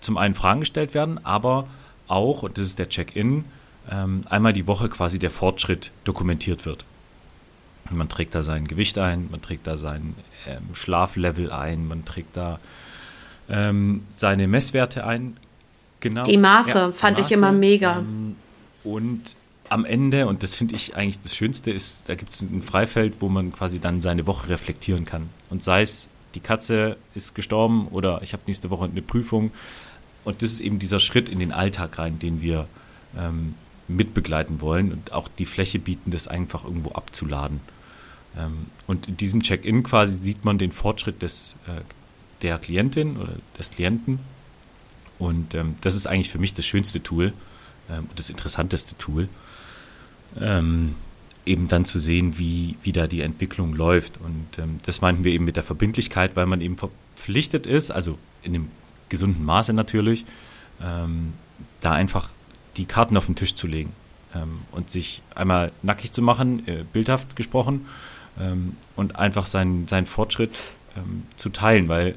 zum 0.00 0.16
einen 0.16 0.34
Fragen 0.34 0.60
gestellt 0.60 0.94
werden, 0.94 1.24
aber 1.24 1.66
auch, 2.06 2.42
und 2.42 2.56
das 2.56 2.66
ist 2.66 2.78
der 2.78 2.88
Check-in, 2.88 3.44
ähm, 3.90 4.22
einmal 4.28 4.52
die 4.52 4.66
Woche 4.66 4.88
quasi 4.88 5.18
der 5.18 5.30
Fortschritt 5.30 5.90
dokumentiert 6.04 6.66
wird. 6.66 6.84
Man 7.90 8.08
trägt 8.08 8.34
da 8.34 8.42
sein 8.42 8.68
Gewicht 8.68 8.98
ein, 8.98 9.28
man 9.30 9.40
trägt 9.40 9.66
da 9.66 9.76
sein 9.76 10.14
ähm, 10.46 10.74
Schlaflevel 10.74 11.50
ein, 11.50 11.88
man 11.88 12.04
trägt 12.04 12.36
da 12.36 12.60
ähm, 13.48 14.02
seine 14.14 14.46
Messwerte 14.46 15.06
ein, 15.06 15.38
Genau. 16.00 16.24
Die 16.24 16.36
Maße 16.36 16.78
ja, 16.78 16.92
fand 16.92 17.18
Maße, 17.18 17.28
ich 17.28 17.36
immer 17.36 17.52
mega. 17.52 17.98
Ähm, 17.98 18.36
und 18.84 19.34
am 19.70 19.84
Ende, 19.84 20.26
und 20.26 20.42
das 20.42 20.54
finde 20.54 20.74
ich 20.74 20.96
eigentlich 20.96 21.20
das 21.20 21.34
Schönste, 21.34 21.70
ist, 21.70 22.08
da 22.08 22.14
gibt 22.14 22.32
es 22.32 22.42
ein 22.42 22.62
Freifeld, 22.62 23.14
wo 23.20 23.28
man 23.28 23.52
quasi 23.52 23.80
dann 23.80 24.02
seine 24.02 24.26
Woche 24.26 24.48
reflektieren 24.48 25.04
kann. 25.04 25.28
Und 25.50 25.62
sei 25.62 25.82
es, 25.82 26.08
die 26.34 26.40
Katze 26.40 26.96
ist 27.14 27.34
gestorben 27.34 27.88
oder 27.88 28.20
ich 28.22 28.32
habe 28.32 28.42
nächste 28.46 28.70
Woche 28.70 28.84
eine 28.84 29.02
Prüfung. 29.02 29.50
Und 30.24 30.42
das 30.42 30.52
ist 30.52 30.60
eben 30.60 30.78
dieser 30.78 31.00
Schritt 31.00 31.28
in 31.28 31.38
den 31.38 31.52
Alltag 31.52 31.98
rein, 31.98 32.18
den 32.18 32.42
wir 32.42 32.68
ähm, 33.16 33.54
mitbegleiten 33.88 34.60
wollen 34.60 34.92
und 34.92 35.12
auch 35.12 35.28
die 35.28 35.46
Fläche 35.46 35.78
bieten, 35.78 36.10
das 36.10 36.28
einfach 36.28 36.64
irgendwo 36.64 36.92
abzuladen. 36.92 37.60
Ähm, 38.36 38.66
und 38.86 39.08
in 39.08 39.16
diesem 39.16 39.42
Check-in 39.42 39.82
quasi 39.82 40.18
sieht 40.18 40.44
man 40.44 40.58
den 40.58 40.70
Fortschritt 40.70 41.22
des, 41.22 41.56
äh, 41.66 41.80
der 42.42 42.58
Klientin 42.58 43.16
oder 43.16 43.34
des 43.58 43.70
Klienten 43.70 44.20
und 45.18 45.54
ähm, 45.54 45.76
das 45.80 45.94
ist 45.94 46.06
eigentlich 46.06 46.30
für 46.30 46.38
mich 46.38 46.54
das 46.54 46.66
schönste 46.66 47.02
Tool 47.02 47.32
ähm, 47.90 48.08
das 48.16 48.30
interessanteste 48.30 48.96
Tool, 48.98 49.28
ähm, 50.40 50.94
eben 51.46 51.68
dann 51.68 51.84
zu 51.84 51.98
sehen, 51.98 52.38
wie, 52.38 52.76
wie 52.82 52.92
da 52.92 53.06
die 53.06 53.22
Entwicklung 53.22 53.74
läuft. 53.74 54.18
Und 54.18 54.58
ähm, 54.58 54.78
das 54.84 55.00
meinten 55.00 55.24
wir 55.24 55.32
eben 55.32 55.44
mit 55.44 55.56
der 55.56 55.62
Verbindlichkeit, 55.62 56.36
weil 56.36 56.46
man 56.46 56.60
eben 56.60 56.76
verpflichtet 56.76 57.66
ist, 57.66 57.90
also 57.90 58.18
in 58.42 58.54
einem 58.54 58.70
gesunden 59.08 59.44
Maße 59.44 59.72
natürlich, 59.72 60.26
ähm, 60.82 61.32
da 61.80 61.92
einfach 61.92 62.30
die 62.76 62.84
Karten 62.84 63.16
auf 63.16 63.26
den 63.26 63.34
Tisch 63.34 63.54
zu 63.54 63.66
legen 63.66 63.92
ähm, 64.34 64.60
und 64.72 64.90
sich 64.90 65.22
einmal 65.34 65.72
nackig 65.82 66.12
zu 66.12 66.22
machen, 66.22 66.66
äh, 66.68 66.84
bildhaft 66.92 67.36
gesprochen, 67.36 67.86
und 68.94 69.16
einfach 69.16 69.46
seinen, 69.46 69.88
seinen 69.88 70.06
Fortschritt 70.06 70.56
zu 71.36 71.48
teilen, 71.48 71.88
weil 71.88 72.14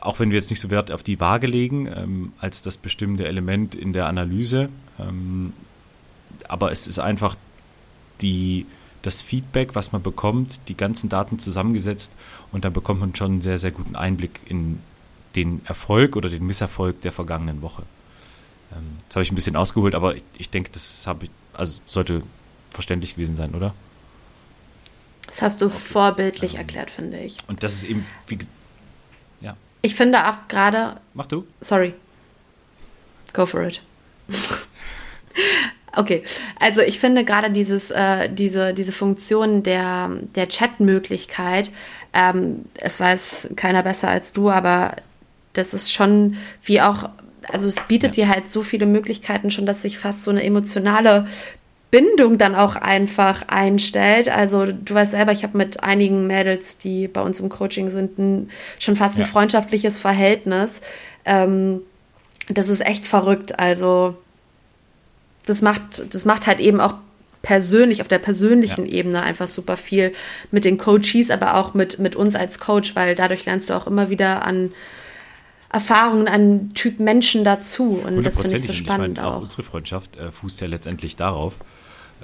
auch 0.00 0.20
wenn 0.20 0.30
wir 0.30 0.36
jetzt 0.36 0.50
nicht 0.50 0.60
so 0.60 0.70
Wert 0.70 0.90
auf 0.90 1.02
die 1.02 1.20
Waage 1.20 1.46
legen, 1.46 1.86
ähm, 1.86 2.32
als 2.40 2.62
das 2.62 2.76
bestimmende 2.76 3.26
Element 3.26 3.74
in 3.74 3.92
der 3.92 4.06
Analyse, 4.06 4.68
ähm, 4.98 5.52
aber 6.48 6.72
es 6.72 6.86
ist 6.86 6.98
einfach 6.98 7.36
die, 8.20 8.66
das 9.02 9.22
Feedback, 9.22 9.74
was 9.74 9.92
man 9.92 10.02
bekommt, 10.02 10.60
die 10.68 10.76
ganzen 10.76 11.08
Daten 11.08 11.38
zusammengesetzt 11.38 12.14
und 12.52 12.64
dann 12.64 12.72
bekommt 12.72 13.00
man 13.00 13.14
schon 13.14 13.32
einen 13.32 13.40
sehr, 13.40 13.58
sehr 13.58 13.70
guten 13.70 13.96
Einblick 13.96 14.40
in 14.46 14.80
den 15.36 15.64
Erfolg 15.66 16.16
oder 16.16 16.28
den 16.28 16.46
Misserfolg 16.46 17.00
der 17.02 17.12
vergangenen 17.12 17.62
Woche. 17.62 17.82
Ähm, 18.72 18.98
das 19.08 19.16
habe 19.16 19.22
ich 19.22 19.32
ein 19.32 19.34
bisschen 19.34 19.56
ausgeholt, 19.56 19.94
aber 19.94 20.16
ich, 20.16 20.24
ich 20.36 20.50
denke, 20.50 20.70
das 20.72 21.06
habe 21.06 21.26
ich, 21.26 21.30
also 21.52 21.80
sollte 21.86 22.22
verständlich 22.72 23.14
gewesen 23.14 23.36
sein, 23.36 23.54
oder? 23.54 23.74
Das 25.26 25.42
hast 25.42 25.60
du 25.60 25.66
okay. 25.66 25.74
vorbildlich 25.76 26.54
ähm, 26.54 26.60
erklärt, 26.60 26.90
finde 26.90 27.18
ich. 27.18 27.38
Und 27.46 27.62
das 27.62 27.74
ist 27.74 27.84
eben, 27.84 28.06
wie, 28.26 28.38
ich 29.82 29.94
finde 29.94 30.26
auch 30.26 30.48
gerade. 30.48 31.00
Mach 31.14 31.26
du. 31.26 31.46
Sorry. 31.60 31.94
Go 33.32 33.46
for 33.46 33.62
it. 33.62 33.82
okay, 35.96 36.24
also 36.58 36.80
ich 36.80 36.98
finde 36.98 37.24
gerade 37.24 37.50
dieses, 37.50 37.90
äh, 37.90 38.28
diese, 38.32 38.74
diese 38.74 38.92
Funktion 38.92 39.62
der, 39.62 40.10
der 40.34 40.48
Chat-Möglichkeit, 40.48 41.70
ähm, 42.12 42.64
es 42.74 43.00
weiß 43.00 43.48
keiner 43.56 43.82
besser 43.82 44.08
als 44.08 44.32
du, 44.32 44.50
aber 44.50 44.96
das 45.52 45.74
ist 45.74 45.92
schon 45.92 46.36
wie 46.62 46.80
auch, 46.80 47.10
also 47.48 47.66
es 47.66 47.76
bietet 47.86 48.16
ja. 48.16 48.24
dir 48.24 48.34
halt 48.34 48.50
so 48.50 48.62
viele 48.62 48.86
Möglichkeiten 48.86 49.50
schon, 49.50 49.66
dass 49.66 49.82
sich 49.82 49.98
fast 49.98 50.24
so 50.24 50.30
eine 50.30 50.42
emotionale 50.42 51.26
Bindung 51.90 52.36
dann 52.36 52.54
auch 52.54 52.76
einfach 52.76 53.44
einstellt. 53.48 54.28
Also 54.28 54.66
du 54.66 54.94
weißt 54.94 55.12
selber, 55.12 55.32
ich 55.32 55.42
habe 55.42 55.56
mit 55.56 55.82
einigen 55.82 56.26
Mädels, 56.26 56.76
die 56.76 57.08
bei 57.08 57.22
uns 57.22 57.40
im 57.40 57.48
Coaching 57.48 57.90
sind, 57.90 58.18
ein, 58.18 58.50
schon 58.78 58.96
fast 58.96 59.16
ein 59.16 59.22
ja. 59.22 59.26
freundschaftliches 59.26 59.98
Verhältnis. 59.98 60.82
Ähm, 61.24 61.80
das 62.48 62.68
ist 62.68 62.84
echt 62.84 63.06
verrückt. 63.06 63.58
Also 63.58 64.16
das 65.46 65.62
macht, 65.62 66.14
das 66.14 66.24
macht 66.26 66.46
halt 66.46 66.60
eben 66.60 66.80
auch 66.80 66.94
persönlich, 67.40 68.02
auf 68.02 68.08
der 68.08 68.18
persönlichen 68.18 68.84
ja. 68.84 68.92
Ebene 68.92 69.22
einfach 69.22 69.48
super 69.48 69.78
viel 69.78 70.12
mit 70.50 70.66
den 70.66 70.76
Coaches, 70.76 71.30
aber 71.30 71.54
auch 71.56 71.72
mit, 71.72 71.98
mit 71.98 72.16
uns 72.16 72.34
als 72.34 72.58
Coach, 72.58 72.96
weil 72.96 73.14
dadurch 73.14 73.46
lernst 73.46 73.70
du 73.70 73.74
auch 73.74 73.86
immer 73.86 74.10
wieder 74.10 74.44
an 74.44 74.72
Erfahrungen, 75.70 76.28
an 76.28 76.72
Typ 76.74 76.98
Menschen 77.00 77.44
dazu. 77.44 78.02
Und 78.04 78.24
das 78.24 78.40
finde 78.40 78.56
ich 78.56 78.64
so 78.64 78.72
spannend 78.72 79.18
ich 79.18 79.22
mein, 79.22 79.32
auch. 79.32 79.36
auch. 79.36 79.42
Unsere 79.42 79.62
Freundschaft 79.62 80.16
äh, 80.16 80.30
fußt 80.30 80.60
ja 80.60 80.66
letztendlich 80.66 81.16
darauf, 81.16 81.54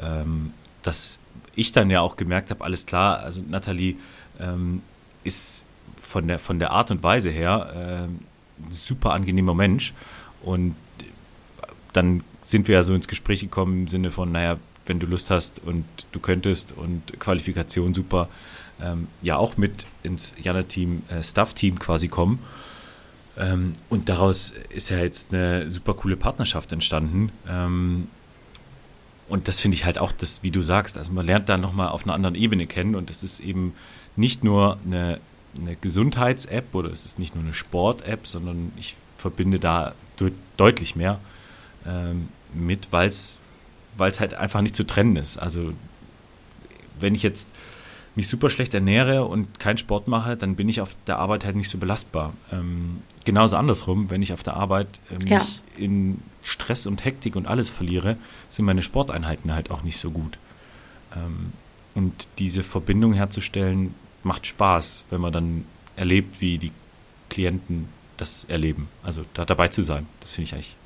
ähm, 0.03 0.53
dass 0.83 1.19
ich 1.57 1.73
dann 1.73 1.91
ja 1.91 2.01
auch 2.01 2.17
gemerkt 2.17 2.51
habe, 2.51 2.65
alles 2.65 2.87
klar, 2.87 3.21
also 3.21 3.43
Nathalie 3.49 3.97
ähm, 4.41 4.83
ist 5.23 5.65
von 5.97 6.29
der, 6.29 6.39
von 6.39 6.59
der 6.59 6.71
Art 6.71 6.91
und 6.91 7.03
Weise 7.03 7.31
her 7.31 8.09
äh, 8.09 8.73
super 8.73 9.13
angenehmer 9.13 9.55
Mensch. 9.55 9.95
Und 10.43 10.77
dann 11.93 12.23
sind 12.43 12.69
wir 12.69 12.77
ja 12.77 12.83
so 12.83 12.95
ins 12.95 13.09
Gespräch 13.09 13.41
gekommen 13.41 13.83
im 13.83 13.89
Sinne 13.89 14.11
von, 14.11 14.33
naja, 14.33 14.59
wenn 14.87 15.01
du 15.01 15.07
Lust 15.07 15.31
hast 15.31 15.61
und 15.65 15.85
du 16.13 16.21
könntest 16.21 16.73
und 16.73 17.19
Qualifikation 17.19 17.95
super, 17.95 18.29
ähm, 18.83 19.09
ja 19.23 19.37
auch 19.37 19.57
mit 19.57 19.87
ins 20.03 20.35
Jana-Team, 20.43 21.03
äh, 21.09 21.23
Staff-Team 21.23 21.79
quasi 21.79 22.09
kommen. 22.09 22.41
Ähm, 23.37 23.73
und 23.89 24.09
daraus 24.09 24.53
ist 24.71 24.91
ja 24.91 24.99
jetzt 24.99 25.33
eine 25.33 25.71
super 25.71 25.95
coole 25.95 26.17
Partnerschaft 26.17 26.73
entstanden. 26.73 27.33
Ähm, 27.49 28.09
und 29.29 29.49
das 29.49 29.61
finde 29.61 29.77
ich 29.77 29.85
halt 29.85 29.99
auch, 29.99 30.13
das, 30.13 30.43
wie 30.43 30.51
du 30.51 30.63
sagst, 30.63 30.99
also 30.99 31.13
man 31.13 31.27
lernt 31.27 31.49
da 31.49 31.57
nochmal 31.57 31.89
auf 31.89 32.05
einer 32.05 32.15
anderen 32.15 32.35
Ebene 32.35 32.67
kennen 32.67 32.95
und 32.95 33.11
es 33.11 33.23
ist 33.23 33.41
eben 33.41 33.75
nicht 34.17 34.45
nur 34.45 34.79
eine, 34.85 35.21
eine 35.59 35.77
Gesundheits-App 35.77 36.75
oder 36.75 36.91
es 36.91 37.07
ist 37.07 37.19
nicht 37.19 37.35
nur 37.35 37.45
eine 37.45 37.55
Sport-App, 37.55 38.27
sondern 38.27 38.73
ich 38.77 38.97
verbinde 39.17 39.59
da 39.59 39.95
de 40.21 40.33
deutlich 40.57 40.95
mehr 40.95 41.19
ähm, 41.87 42.29
mit, 42.53 42.93
weil 42.93 43.09
es 43.09 43.39
halt 43.99 44.35
einfach 44.35 44.61
nicht 44.61 44.77
zu 44.77 44.85
trennen 44.85 45.17
ist. 45.17 45.39
Also 45.39 45.71
wenn 47.01 47.15
ich 47.15 47.23
jetzt 47.23 47.49
mich 48.17 48.29
super 48.29 48.51
schlecht 48.51 48.75
ernähre 48.75 49.25
und 49.25 49.59
keinen 49.59 49.79
Sport 49.79 50.09
mache, 50.09 50.37
dann 50.37 50.57
bin 50.57 50.69
ich 50.69 50.81
auf 50.81 50.97
der 51.07 51.19
Arbeit 51.19 51.45
halt 51.45 51.57
nicht 51.57 51.69
so 51.69 51.79
belastbar. 51.79 52.33
Ähm, 52.53 53.03
genauso 53.25 53.57
andersrum, 53.57 54.11
wenn 54.11 54.23
ich 54.23 54.33
auf 54.33 54.43
der 54.43 54.55
Arbeit 54.55 55.01
äh, 55.11 55.15
mich 55.15 55.31
ja. 55.31 55.47
in 55.77 56.21
Stress 56.43 56.87
und 56.87 57.05
Hektik 57.05 57.37
und 57.37 57.47
alles 57.47 57.71
verliere, 57.71 58.17
sind 58.49 58.65
meine 58.65 58.83
Sporteinheiten 58.83 59.53
halt 59.53 59.71
auch 59.71 59.83
nicht 59.83 59.97
so 59.97 60.11
gut. 60.11 60.39
Ähm, 61.15 61.53
und 61.95 62.29
diese 62.39 62.63
Verbindung 62.63 63.15
herzustellen, 63.15 63.95
macht 64.23 64.47
Spaß, 64.47 65.07
wenn 65.11 65.21
man 65.21 65.33
dann 65.33 65.65
erlebt, 65.97 66.41
wie 66.41 66.59
die 66.59 66.73
Klienten 67.31 67.89
das 68.17 68.45
erleben. 68.45 68.89
Also 69.03 69.25
da 69.35 69.45
dabei 69.45 69.69
zu 69.69 69.83
sein, 69.83 70.07
das 70.21 70.33
finde 70.33 70.49
ich 70.49 70.55
eigentlich 70.55 70.77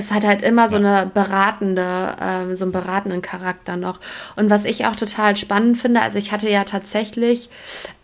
es 0.00 0.10
hat 0.10 0.24
halt 0.24 0.42
immer 0.42 0.66
so 0.66 0.76
eine 0.76 1.10
beratende, 1.12 2.16
ähm, 2.20 2.54
so 2.54 2.64
einen 2.64 2.72
beratenden 2.72 3.22
Charakter 3.22 3.76
noch. 3.76 4.00
Und 4.34 4.50
was 4.50 4.64
ich 4.64 4.86
auch 4.86 4.96
total 4.96 5.36
spannend 5.36 5.78
finde, 5.78 6.00
also 6.00 6.18
ich 6.18 6.32
hatte 6.32 6.48
ja 6.48 6.64
tatsächlich 6.64 7.50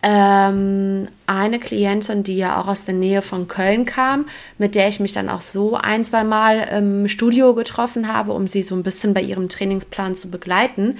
ähm, 0.03 1.07
eine 1.25 1.59
Klientin, 1.59 2.23
die 2.23 2.37
ja 2.37 2.61
auch 2.61 2.67
aus 2.67 2.85
der 2.85 2.93
Nähe 2.93 3.21
von 3.21 3.47
Köln 3.47 3.85
kam, 3.85 4.27
mit 4.57 4.75
der 4.75 4.87
ich 4.87 4.99
mich 4.99 5.11
dann 5.11 5.29
auch 5.29 5.41
so 5.41 5.75
ein, 5.75 6.05
zwei 6.05 6.23
Mal 6.23 6.59
im 6.77 7.07
Studio 7.07 7.53
getroffen 7.55 8.13
habe, 8.13 8.31
um 8.31 8.47
sie 8.47 8.63
so 8.63 8.75
ein 8.75 8.83
bisschen 8.83 9.13
bei 9.13 9.21
ihrem 9.21 9.49
Trainingsplan 9.49 10.15
zu 10.15 10.29
begleiten. 10.29 10.97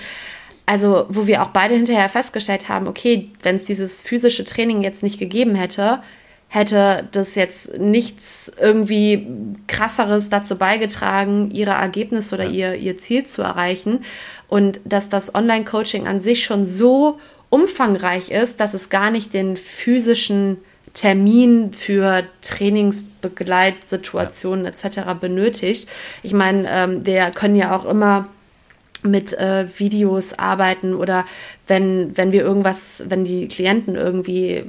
Also, 0.65 1.05
wo 1.07 1.27
wir 1.27 1.43
auch 1.43 1.49
beide 1.49 1.75
hinterher 1.75 2.09
festgestellt 2.09 2.67
haben, 2.67 2.87
okay, 2.87 3.31
wenn 3.41 3.55
es 3.55 3.65
dieses 3.65 4.01
physische 4.01 4.43
Training 4.43 4.81
jetzt 4.81 5.01
nicht 5.01 5.17
gegeben 5.17 5.55
hätte, 5.55 6.01
hätte 6.49 7.07
das 7.11 7.35
jetzt 7.35 7.77
nichts 7.77 8.49
irgendwie 8.59 9.27
krasseres 9.67 10.29
dazu 10.29 10.57
beigetragen, 10.57 11.51
ihre 11.51 11.71
Ergebnisse 11.71 12.35
oder 12.35 12.45
ihr, 12.45 12.75
ihr 12.75 12.97
Ziel 12.97 13.25
zu 13.25 13.41
erreichen. 13.41 14.05
Und 14.47 14.79
dass 14.85 15.09
das 15.09 15.35
Online-Coaching 15.35 16.07
an 16.07 16.21
sich 16.21 16.45
schon 16.45 16.65
so 16.65 17.19
umfangreich 17.49 18.31
ist, 18.31 18.59
dass 18.59 18.73
es 18.73 18.89
gar 18.89 19.11
nicht 19.11 19.33
den 19.33 19.55
physischen 19.57 20.57
Termin 20.93 21.73
für 21.73 22.23
Trainingsbegleitsituationen 22.41 24.65
ja. 24.65 24.71
etc. 24.71 25.13
benötigt. 25.19 25.87
Ich 26.23 26.33
meine, 26.33 26.67
ähm, 26.69 27.05
wir 27.05 27.29
können 27.31 27.55
ja 27.55 27.77
auch 27.77 27.85
immer 27.85 28.27
mit 29.03 29.33
äh, 29.33 29.67
Videos 29.77 30.33
arbeiten 30.33 30.95
oder 30.95 31.23
wenn, 31.67 32.17
wenn 32.17 32.31
wir 32.31 32.41
irgendwas, 32.41 33.03
wenn 33.07 33.25
die 33.25 33.47
Klienten 33.47 33.95
irgendwie 33.95 34.65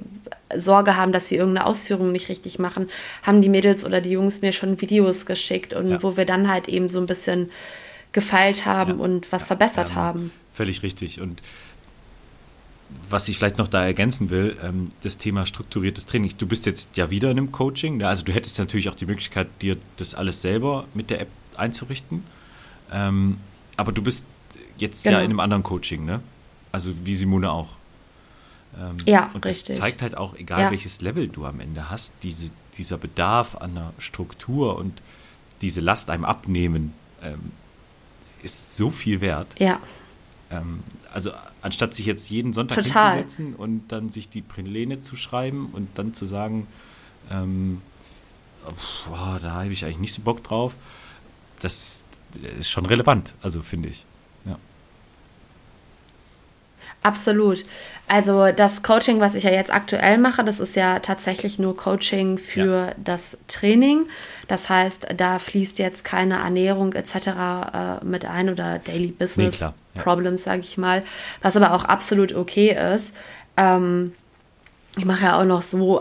Sorge 0.57 0.97
haben, 0.97 1.13
dass 1.13 1.29
sie 1.29 1.37
irgendeine 1.37 1.67
Ausführung 1.67 2.13
nicht 2.13 2.29
richtig 2.29 2.59
machen, 2.59 2.89
haben 3.23 3.43
die 3.43 3.49
Mädels 3.49 3.85
oder 3.85 4.01
die 4.01 4.11
Jungs 4.11 4.41
mir 4.41 4.53
schon 4.53 4.81
Videos 4.81 5.27
geschickt 5.27 5.75
und 5.75 5.91
ja. 5.91 6.03
wo 6.03 6.17
wir 6.17 6.25
dann 6.25 6.49
halt 6.49 6.69
eben 6.69 6.89
so 6.89 6.99
ein 6.99 7.07
bisschen 7.07 7.51
gefeilt 8.13 8.65
haben 8.67 8.99
ja. 8.99 9.05
und 9.05 9.31
was 9.33 9.47
verbessert 9.47 9.95
haben. 9.95 10.33
Völlig 10.55 10.83
richtig. 10.83 11.21
Und 11.21 11.43
was 13.09 13.29
ich 13.29 13.37
vielleicht 13.37 13.59
noch 13.59 13.69
da 13.69 13.85
ergänzen 13.85 14.31
will, 14.31 14.57
ähm, 14.63 14.89
das 15.03 15.19
Thema 15.19 15.47
strukturiertes 15.47 16.07
Training. 16.07 16.33
Du 16.39 16.47
bist 16.47 16.67
jetzt 16.67 16.97
ja 16.97 17.11
wieder 17.11 17.31
in 17.31 17.39
einem 17.39 17.53
Coaching, 17.53 18.03
also 18.03 18.25
du 18.25 18.33
hättest 18.33 18.59
natürlich 18.59 18.89
auch 18.89 18.95
die 18.95 19.07
Möglichkeit, 19.07 19.49
dir 19.61 19.77
das 19.97 20.15
alles 20.15 20.43
selber 20.43 20.87
mit 20.95 21.11
der 21.11 21.21
App 21.21 21.29
einzurichten. 21.57 22.25
Ähm, 22.91 23.39
aber 23.77 23.93
du 23.93 24.03
bist 24.03 24.27
jetzt 24.79 25.05
genau. 25.05 25.19
ja 25.19 25.25
in 25.25 25.31
einem 25.31 25.41
anderen 25.41 25.63
Coaching, 25.63 26.05
ne? 26.05 26.21
Also 26.73 26.93
wie 27.05 27.15
Simone 27.15 27.51
auch. 27.51 27.78
Ähm, 28.79 28.97
ja, 29.07 29.31
und 29.35 29.45
richtig. 29.45 29.77
das 29.77 29.85
zeigt 29.85 30.03
halt 30.03 30.17
auch, 30.17 30.35
egal 30.35 30.61
ja. 30.61 30.71
welches 30.71 31.01
Level 31.01 31.29
du 31.29 31.45
am 31.47 31.61
Ende 31.61 31.91
hast, 31.91 32.15
diese, 32.23 32.51
dieser 32.77 32.99
Bedarf 32.99 33.57
an 33.57 33.73
einer 33.73 33.93
Struktur 33.99 34.77
und 34.77 35.03
diese 35.61 35.81
Last 35.81 36.11
einem 36.11 36.25
abnehmen, 36.25 36.95
ähm, 37.23 37.53
ist 38.43 38.77
so 38.77 38.91
viel 38.91 39.21
wert. 39.21 39.49
Ja. 39.59 39.81
Ähm, 40.51 40.83
also 41.13 41.33
anstatt 41.63 41.95
sich 41.95 42.07
jetzt 42.07 42.31
jeden 42.31 42.53
Sonntag 42.53 42.85
Total. 42.85 43.17
hinzusetzen 43.17 43.55
und 43.55 43.89
dann 43.89 44.11
sich 44.11 44.29
die 44.29 44.43
Pläne 44.43 45.03
zu 45.03 45.17
schreiben 45.17 45.71
und 45.73 45.89
dann 45.97 46.15
zu 46.15 46.27
sagen, 46.27 46.67
ähm, 47.31 47.83
boah, 49.07 49.39
da 49.43 49.55
habe 49.55 49.73
ich 49.73 49.85
eigentlich 49.85 49.99
nicht 49.99 50.15
so 50.15 50.23
Bock 50.23 50.45
drauf, 50.45 50.77
das 51.61 52.05
ist 52.59 52.71
schon 52.71 52.87
relevant, 52.87 53.35
also 53.43 53.63
finde 53.63 53.89
ich. 53.89 54.07
Absolut. 57.03 57.65
Also 58.09 58.51
das 58.51 58.83
Coaching, 58.83 59.21
was 59.21 59.35
ich 59.35 59.45
ja 59.45 59.51
jetzt 59.51 59.73
aktuell 59.73 60.19
mache, 60.19 60.45
das 60.45 60.61
ist 60.61 60.75
ja 60.77 60.99
tatsächlich 60.99 61.59
nur 61.59 61.77
Coaching 61.77 62.39
für 62.39 62.89
ja. 62.89 62.95
das 62.97 63.37
Training. 63.47 64.07
Das 64.49 64.69
heißt, 64.69 65.09
da 65.17 65.39
fließt 65.39 65.79
jetzt 65.79 66.05
keine 66.05 66.39
Ernährung 66.39 66.93
etc. 66.95 67.15
Äh, 67.17 68.05
mit 68.05 68.25
ein 68.25 68.51
oder 68.51 68.79
Daily 68.79 69.09
Business 69.13 69.61
nee, 69.61 69.67
ja. 69.67 70.03
Problems, 70.03 70.43
sage 70.43 70.61
ich 70.61 70.77
mal, 70.77 71.05
was 71.41 71.57
aber 71.57 71.73
auch 71.73 71.85
absolut 71.85 72.35
okay 72.35 72.77
ist. 72.95 73.15
Ähm, 73.57 74.13
ich 74.97 75.05
mache 75.05 75.25
ja 75.25 75.39
auch 75.39 75.45
noch 75.45 75.63
so 75.63 76.01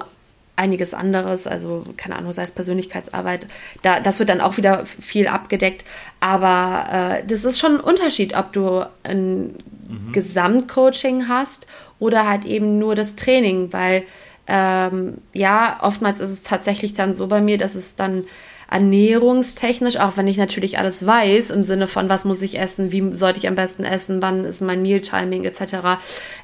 einiges 0.57 0.93
anderes, 0.93 1.47
also 1.47 1.85
keine 1.95 2.17
Ahnung, 2.17 2.33
sei 2.33 2.43
es 2.43 2.51
Persönlichkeitsarbeit, 2.51 3.47
da, 3.83 3.99
das 3.99 4.19
wird 4.19 4.29
dann 4.29 4.41
auch 4.41 4.57
wieder 4.57 4.85
viel 4.85 5.27
abgedeckt. 5.27 5.85
Aber 6.19 7.19
äh, 7.19 7.25
das 7.25 7.45
ist 7.45 7.59
schon 7.59 7.75
ein 7.75 7.79
Unterschied, 7.79 8.35
ob 8.35 8.51
du 8.51 8.85
ein 9.03 9.53
mhm. 9.87 10.11
Gesamtcoaching 10.11 11.27
hast 11.27 11.67
oder 11.99 12.27
halt 12.27 12.45
eben 12.45 12.79
nur 12.79 12.95
das 12.95 13.15
Training, 13.15 13.71
weil 13.71 14.03
ähm, 14.47 15.19
ja, 15.33 15.77
oftmals 15.81 16.19
ist 16.19 16.31
es 16.31 16.43
tatsächlich 16.43 16.93
dann 16.93 17.15
so 17.15 17.27
bei 17.27 17.41
mir, 17.41 17.57
dass 17.57 17.75
es 17.75 17.95
dann 17.95 18.23
ernährungstechnisch, 18.69 19.97
auch 19.97 20.17
wenn 20.17 20.27
ich 20.27 20.37
natürlich 20.37 20.77
alles 20.77 21.05
weiß, 21.05 21.51
im 21.51 21.63
Sinne 21.63 21.87
von, 21.87 22.09
was 22.09 22.25
muss 22.25 22.41
ich 22.41 22.59
essen, 22.59 22.91
wie 22.91 23.13
sollte 23.13 23.39
ich 23.39 23.47
am 23.47 23.55
besten 23.55 23.83
essen, 23.83 24.21
wann 24.21 24.43
ist 24.43 24.61
mein 24.61 24.81
Mealtiming 24.81 25.45
etc., 25.45 25.99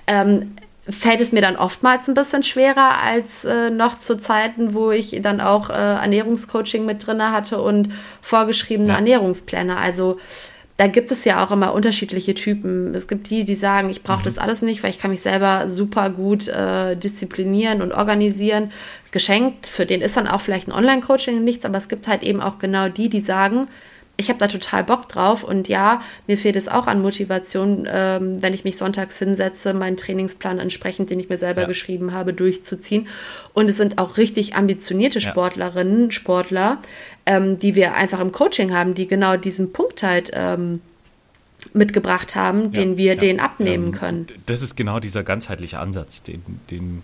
ähm, 0.07 0.55
fällt 0.89 1.21
es 1.21 1.31
mir 1.31 1.41
dann 1.41 1.55
oftmals 1.55 2.07
ein 2.07 2.13
bisschen 2.13 2.43
schwerer 2.43 3.01
als 3.01 3.45
äh, 3.45 3.69
noch 3.69 3.97
zu 3.97 4.17
Zeiten, 4.17 4.73
wo 4.73 4.91
ich 4.91 5.19
dann 5.21 5.39
auch 5.39 5.69
äh, 5.69 5.73
Ernährungscoaching 5.73 6.85
mit 6.85 7.05
drin 7.05 7.21
hatte 7.21 7.61
und 7.61 7.89
vorgeschriebene 8.21 8.89
ja. 8.89 8.95
Ernährungspläne. 8.95 9.77
Also 9.77 10.17
da 10.77 10.87
gibt 10.87 11.11
es 11.11 11.23
ja 11.23 11.43
auch 11.43 11.51
immer 11.51 11.73
unterschiedliche 11.73 12.33
Typen. 12.33 12.93
Es 12.95 13.07
gibt 13.07 13.29
die, 13.29 13.45
die 13.45 13.55
sagen, 13.55 13.89
ich 13.89 14.03
brauche 14.03 14.19
mhm. 14.19 14.25
das 14.25 14.37
alles 14.37 14.61
nicht, 14.61 14.83
weil 14.83 14.89
ich 14.89 14.99
kann 14.99 15.11
mich 15.11 15.21
selber 15.21 15.69
super 15.69 16.09
gut 16.09 16.47
äh, 16.47 16.95
disziplinieren 16.97 17.81
und 17.81 17.93
organisieren. 17.93 18.71
Geschenkt, 19.11 19.67
für 19.67 19.85
den 19.85 20.01
ist 20.01 20.17
dann 20.17 20.27
auch 20.27 20.41
vielleicht 20.41 20.67
ein 20.67 20.73
Online-Coaching 20.73 21.43
nichts, 21.43 21.65
aber 21.65 21.77
es 21.77 21.87
gibt 21.87 22.07
halt 22.07 22.23
eben 22.23 22.41
auch 22.41 22.57
genau 22.57 22.89
die, 22.89 23.07
die 23.07 23.21
sagen, 23.21 23.67
ich 24.15 24.29
habe 24.29 24.37
da 24.37 24.47
total 24.47 24.83
Bock 24.83 25.09
drauf 25.09 25.43
und 25.43 25.67
ja, 25.67 26.01
mir 26.27 26.37
fehlt 26.37 26.55
es 26.55 26.67
auch 26.67 26.85
an 26.85 27.01
Motivation, 27.01 27.87
ähm, 27.89 28.41
wenn 28.41 28.53
ich 28.53 28.63
mich 28.63 28.77
sonntags 28.77 29.17
hinsetze, 29.17 29.73
meinen 29.73 29.97
Trainingsplan 29.97 30.59
entsprechend, 30.59 31.09
den 31.09 31.19
ich 31.19 31.29
mir 31.29 31.39
selber 31.39 31.61
ja. 31.61 31.67
geschrieben 31.67 32.13
habe, 32.13 32.31
durchzuziehen. 32.33 33.07
Und 33.53 33.69
es 33.69 33.77
sind 33.77 33.97
auch 33.97 34.17
richtig 34.17 34.55
ambitionierte 34.55 35.19
Sportlerinnen, 35.19 36.05
ja. 36.05 36.11
Sportler, 36.11 36.77
ähm, 37.25 37.57
die 37.57 37.73
wir 37.73 37.95
einfach 37.95 38.19
im 38.19 38.31
Coaching 38.31 38.73
haben, 38.73 38.93
die 38.93 39.07
genau 39.07 39.35
diesen 39.35 39.73
Punkt 39.73 40.03
halt 40.03 40.29
ähm, 40.33 40.81
mitgebracht 41.73 42.35
haben, 42.35 42.65
ja, 42.65 42.69
den 42.69 42.97
wir 42.97 43.15
denen 43.15 43.39
abnehmen 43.39 43.87
ähm, 43.87 43.91
können. 43.93 44.27
Das 44.45 44.61
ist 44.61 44.75
genau 44.75 44.99
dieser 44.99 45.23
ganzheitliche 45.23 45.79
Ansatz, 45.79 46.21
den, 46.21 46.43
den 46.69 47.03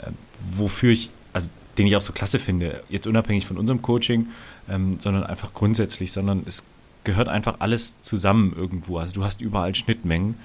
äh, 0.00 0.10
wofür 0.40 0.92
ich, 0.92 1.10
also 1.32 1.50
den 1.78 1.88
ich 1.88 1.96
auch 1.96 2.02
so 2.02 2.12
klasse 2.12 2.38
finde, 2.38 2.84
jetzt 2.88 3.08
unabhängig 3.08 3.46
von 3.46 3.58
unserem 3.58 3.82
Coaching, 3.82 4.28
ähm, 4.68 4.98
sondern 5.00 5.24
einfach 5.24 5.54
grundsätzlich, 5.54 6.12
sondern 6.12 6.42
es 6.46 6.64
gehört 7.04 7.28
einfach 7.28 7.56
alles 7.58 8.00
zusammen 8.00 8.54
irgendwo. 8.56 8.98
Also 8.98 9.12
du 9.12 9.24
hast 9.24 9.40
überall 9.40 9.74
Schnittmengen 9.74 10.36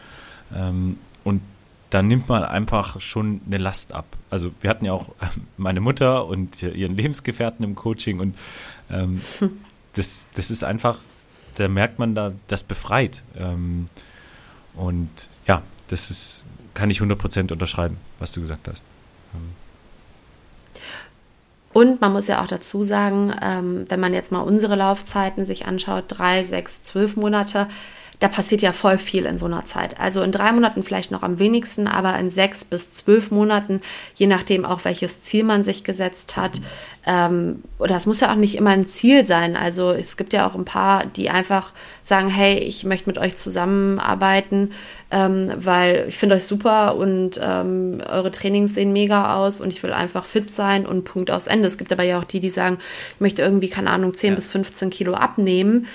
ähm, 0.54 0.98
und 1.24 1.42
da 1.90 2.04
nimmt 2.04 2.30
man 2.30 2.44
einfach 2.44 3.02
schon 3.02 3.42
eine 3.48 3.58
Last 3.58 3.94
ab. 3.94 4.06
Also 4.30 4.52
wir 4.62 4.70
hatten 4.70 4.86
ja 4.86 4.94
auch 4.94 5.10
äh, 5.22 5.26
meine 5.58 5.80
Mutter 5.80 6.26
und 6.28 6.62
ihren 6.62 6.96
Lebensgefährten 6.96 7.64
im 7.64 7.76
Coaching 7.76 8.20
und 8.20 8.38
ähm, 8.92 9.22
hm. 9.40 9.52
das, 9.94 10.28
das 10.36 10.52
ist 10.52 10.64
einfach, 10.64 11.00
da 11.56 11.68
merkt 11.68 11.98
man 11.98 12.14
da, 12.14 12.34
das 12.48 12.64
befreit. 12.64 13.24
Ähm, 13.38 13.88
und 14.76 15.10
ja, 15.48 15.64
das 15.88 16.10
ist, 16.10 16.46
kann 16.74 16.90
ich 16.90 17.02
100% 17.02 17.52
unterschreiben, 17.52 17.98
was 18.20 18.34
du 18.34 18.42
gesagt 18.42 18.68
hast. 18.68 18.86
Und 21.72 22.02
man 22.02 22.14
muss 22.14 22.28
ja 22.28 22.42
auch 22.42 22.48
dazu 22.48 22.84
sagen, 22.84 23.34
ähm, 23.42 23.86
wenn 23.90 24.00
man 24.00 24.14
jetzt 24.14 24.32
mal 24.32 24.42
unsere 24.42 24.76
Laufzeiten 24.76 25.46
sich 25.46 25.66
anschaut, 25.66 26.06
drei, 26.08 26.44
sechs, 26.44 26.82
zwölf 26.82 27.16
Monate, 27.16 27.68
da 28.20 28.28
passiert 28.28 28.62
ja 28.62 28.74
voll 28.74 28.98
viel 28.98 29.26
in 29.26 29.38
so 29.38 29.46
einer 29.46 29.64
Zeit. 29.64 30.00
Also 30.00 30.22
in 30.22 30.34
drei 30.34 30.52
Monaten 30.52 30.84
vielleicht 30.84 31.10
noch 31.10 31.24
am 31.24 31.40
wenigsten, 31.40 31.88
aber 31.88 32.20
in 32.20 32.30
sechs 32.30 32.66
bis 32.66 32.92
zwölf 32.92 33.32
Monaten, 33.32 33.82
je 34.14 34.28
nachdem 34.28 34.66
auch 34.66 34.84
welches 34.84 35.24
Ziel 35.24 35.46
man 35.46 35.64
sich 35.64 35.86
gesetzt 35.86 36.36
hat. 36.36 36.60
Ähm, 37.06 37.64
oder 37.78 37.96
es 37.96 38.06
muss 38.06 38.20
ja 38.20 38.32
auch 38.32 38.36
nicht 38.36 38.56
immer 38.56 38.72
ein 38.72 38.86
Ziel 38.86 39.24
sein. 39.24 39.56
Also 39.56 39.92
es 39.92 40.18
gibt 40.18 40.34
ja 40.34 40.50
auch 40.50 40.56
ein 40.56 40.66
paar, 40.66 41.06
die 41.06 41.30
einfach 41.30 41.72
sagen, 42.04 42.28
hey, 42.28 42.58
ich 42.58 42.84
möchte 42.84 43.08
mit 43.08 43.18
euch 43.18 43.38
zusammenarbeiten, 43.38 44.74
ähm, 45.12 45.54
weil 45.56 46.06
ich 46.10 46.18
finde 46.18 46.36
euch 46.36 46.44
super 46.44 46.98
und 46.98 47.40
ähm, 47.42 48.02
eure 48.06 48.32
Trainings 48.32 48.74
sehen 48.74 48.92
mega 48.92 49.38
aus 49.38 49.62
und 49.62 49.70
ich 49.70 49.82
will 49.82 49.94
einfach 49.94 50.26
fit 50.26 50.54
sein 50.54 50.86
und 50.86 51.06
Punkt 51.06 51.32
aus 51.32 51.48
Ende. 51.48 51.70
Es 51.70 51.78
gibt 51.78 51.94
aber 51.94 52.04
ja 52.04 52.20
auch 52.20 52.26
die, 52.26 52.42
die 52.42 52.50
sagen, 52.50 52.80
ich 53.16 53.22
möchte 53.22 53.42
irgendwie, 53.42 53.70
keine 53.70 53.92
Ahnung, 53.92 54.14
10 54.14 54.32
ja. 54.32 54.36
bis 54.36 54.52
15 54.52 54.90
Kilo 54.90 55.14
abnehmen 55.14 55.88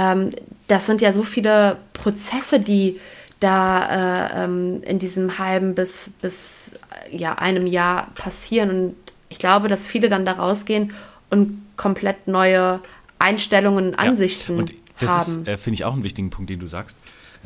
ähm, 0.00 0.30
das 0.66 0.86
sind 0.86 1.00
ja 1.00 1.12
so 1.12 1.22
viele 1.22 1.78
Prozesse, 1.92 2.60
die 2.60 3.00
da 3.40 4.28
äh, 4.28 4.44
ähm, 4.44 4.82
in 4.82 4.98
diesem 4.98 5.38
halben 5.38 5.74
bis, 5.74 6.10
bis 6.20 6.72
ja, 7.10 7.34
einem 7.36 7.66
Jahr 7.66 8.10
passieren. 8.14 8.70
Und 8.70 8.94
ich 9.28 9.38
glaube, 9.38 9.68
dass 9.68 9.88
viele 9.88 10.08
dann 10.08 10.24
da 10.24 10.32
rausgehen 10.32 10.92
und 11.30 11.62
komplett 11.76 12.28
neue 12.28 12.80
Einstellungen 13.18 13.88
und 13.88 13.94
Ansichten 13.98 14.54
ja, 14.54 14.58
und 14.60 14.72
das 14.98 15.10
haben. 15.10 15.42
ist, 15.42 15.48
äh, 15.48 15.56
finde 15.56 15.74
ich, 15.74 15.84
auch 15.84 15.94
einen 15.94 16.04
wichtigen 16.04 16.30
Punkt, 16.30 16.50
den 16.50 16.60
du 16.60 16.66
sagst. 16.66 16.96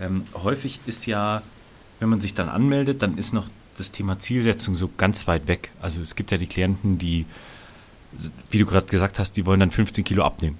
Ähm, 0.00 0.24
häufig 0.34 0.80
ist 0.86 1.06
ja, 1.06 1.42
wenn 2.00 2.08
man 2.08 2.20
sich 2.20 2.34
dann 2.34 2.48
anmeldet, 2.48 3.02
dann 3.02 3.16
ist 3.16 3.32
noch 3.32 3.48
das 3.76 3.92
Thema 3.92 4.18
Zielsetzung 4.18 4.74
so 4.74 4.90
ganz 4.96 5.28
weit 5.28 5.46
weg. 5.46 5.70
Also 5.80 6.00
es 6.00 6.16
gibt 6.16 6.30
ja 6.32 6.38
die 6.38 6.46
Klienten, 6.46 6.98
die, 6.98 7.26
wie 8.50 8.58
du 8.58 8.66
gerade 8.66 8.86
gesagt 8.86 9.18
hast, 9.18 9.36
die 9.36 9.46
wollen 9.46 9.60
dann 9.60 9.70
15 9.70 10.04
Kilo 10.04 10.24
abnehmen. 10.24 10.58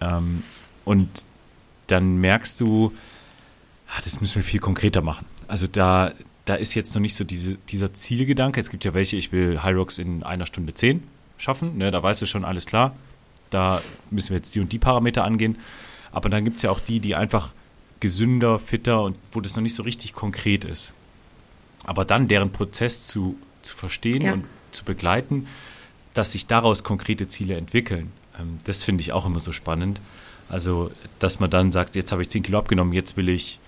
Ähm, 0.00 0.42
und 0.84 1.08
dann 1.90 2.18
merkst 2.18 2.60
du, 2.60 2.92
ah, 3.88 4.00
das 4.04 4.20
müssen 4.20 4.36
wir 4.36 4.42
viel 4.42 4.60
konkreter 4.60 5.02
machen. 5.02 5.26
Also 5.48 5.66
da, 5.66 6.12
da 6.44 6.54
ist 6.54 6.74
jetzt 6.74 6.94
noch 6.94 7.00
nicht 7.00 7.16
so 7.16 7.24
diese, 7.24 7.56
dieser 7.68 7.92
Zielgedanke. 7.94 8.60
Es 8.60 8.70
gibt 8.70 8.84
ja 8.84 8.94
welche, 8.94 9.16
ich 9.16 9.32
will 9.32 9.62
High 9.62 9.76
Rocks 9.76 9.98
in 9.98 10.22
einer 10.22 10.46
Stunde 10.46 10.74
zehn 10.74 11.02
schaffen. 11.38 11.78
Ne, 11.78 11.90
da 11.90 12.02
weißt 12.02 12.22
du 12.22 12.26
schon, 12.26 12.44
alles 12.44 12.66
klar. 12.66 12.94
Da 13.50 13.80
müssen 14.10 14.30
wir 14.30 14.36
jetzt 14.36 14.54
die 14.54 14.60
und 14.60 14.72
die 14.72 14.78
Parameter 14.78 15.24
angehen. 15.24 15.58
Aber 16.12 16.28
dann 16.28 16.44
gibt 16.44 16.56
es 16.56 16.62
ja 16.62 16.70
auch 16.70 16.80
die, 16.80 17.00
die 17.00 17.14
einfach 17.14 17.52
gesünder, 17.98 18.58
fitter 18.58 19.02
und 19.02 19.16
wo 19.32 19.40
das 19.40 19.56
noch 19.56 19.62
nicht 19.62 19.74
so 19.74 19.82
richtig 19.82 20.12
konkret 20.12 20.64
ist. 20.64 20.94
Aber 21.84 22.04
dann 22.04 22.28
deren 22.28 22.50
Prozess 22.50 23.06
zu, 23.06 23.36
zu 23.62 23.76
verstehen 23.76 24.22
ja. 24.22 24.32
und 24.32 24.44
zu 24.70 24.84
begleiten, 24.84 25.46
dass 26.14 26.32
sich 26.32 26.46
daraus 26.46 26.84
konkrete 26.84 27.28
Ziele 27.28 27.56
entwickeln, 27.56 28.12
ähm, 28.38 28.58
das 28.64 28.84
finde 28.84 29.02
ich 29.02 29.12
auch 29.12 29.26
immer 29.26 29.40
so 29.40 29.52
spannend. 29.52 30.00
Also, 30.50 30.90
dass 31.18 31.40
man 31.40 31.50
dann 31.50 31.72
sagt, 31.72 31.94
jetzt 31.94 32.12
habe 32.12 32.22
ich 32.22 32.28
10 32.28 32.42
Kilo 32.42 32.58
abgenommen, 32.58 32.92
jetzt 32.92 33.16
will 33.16 33.28
ich 33.28 33.60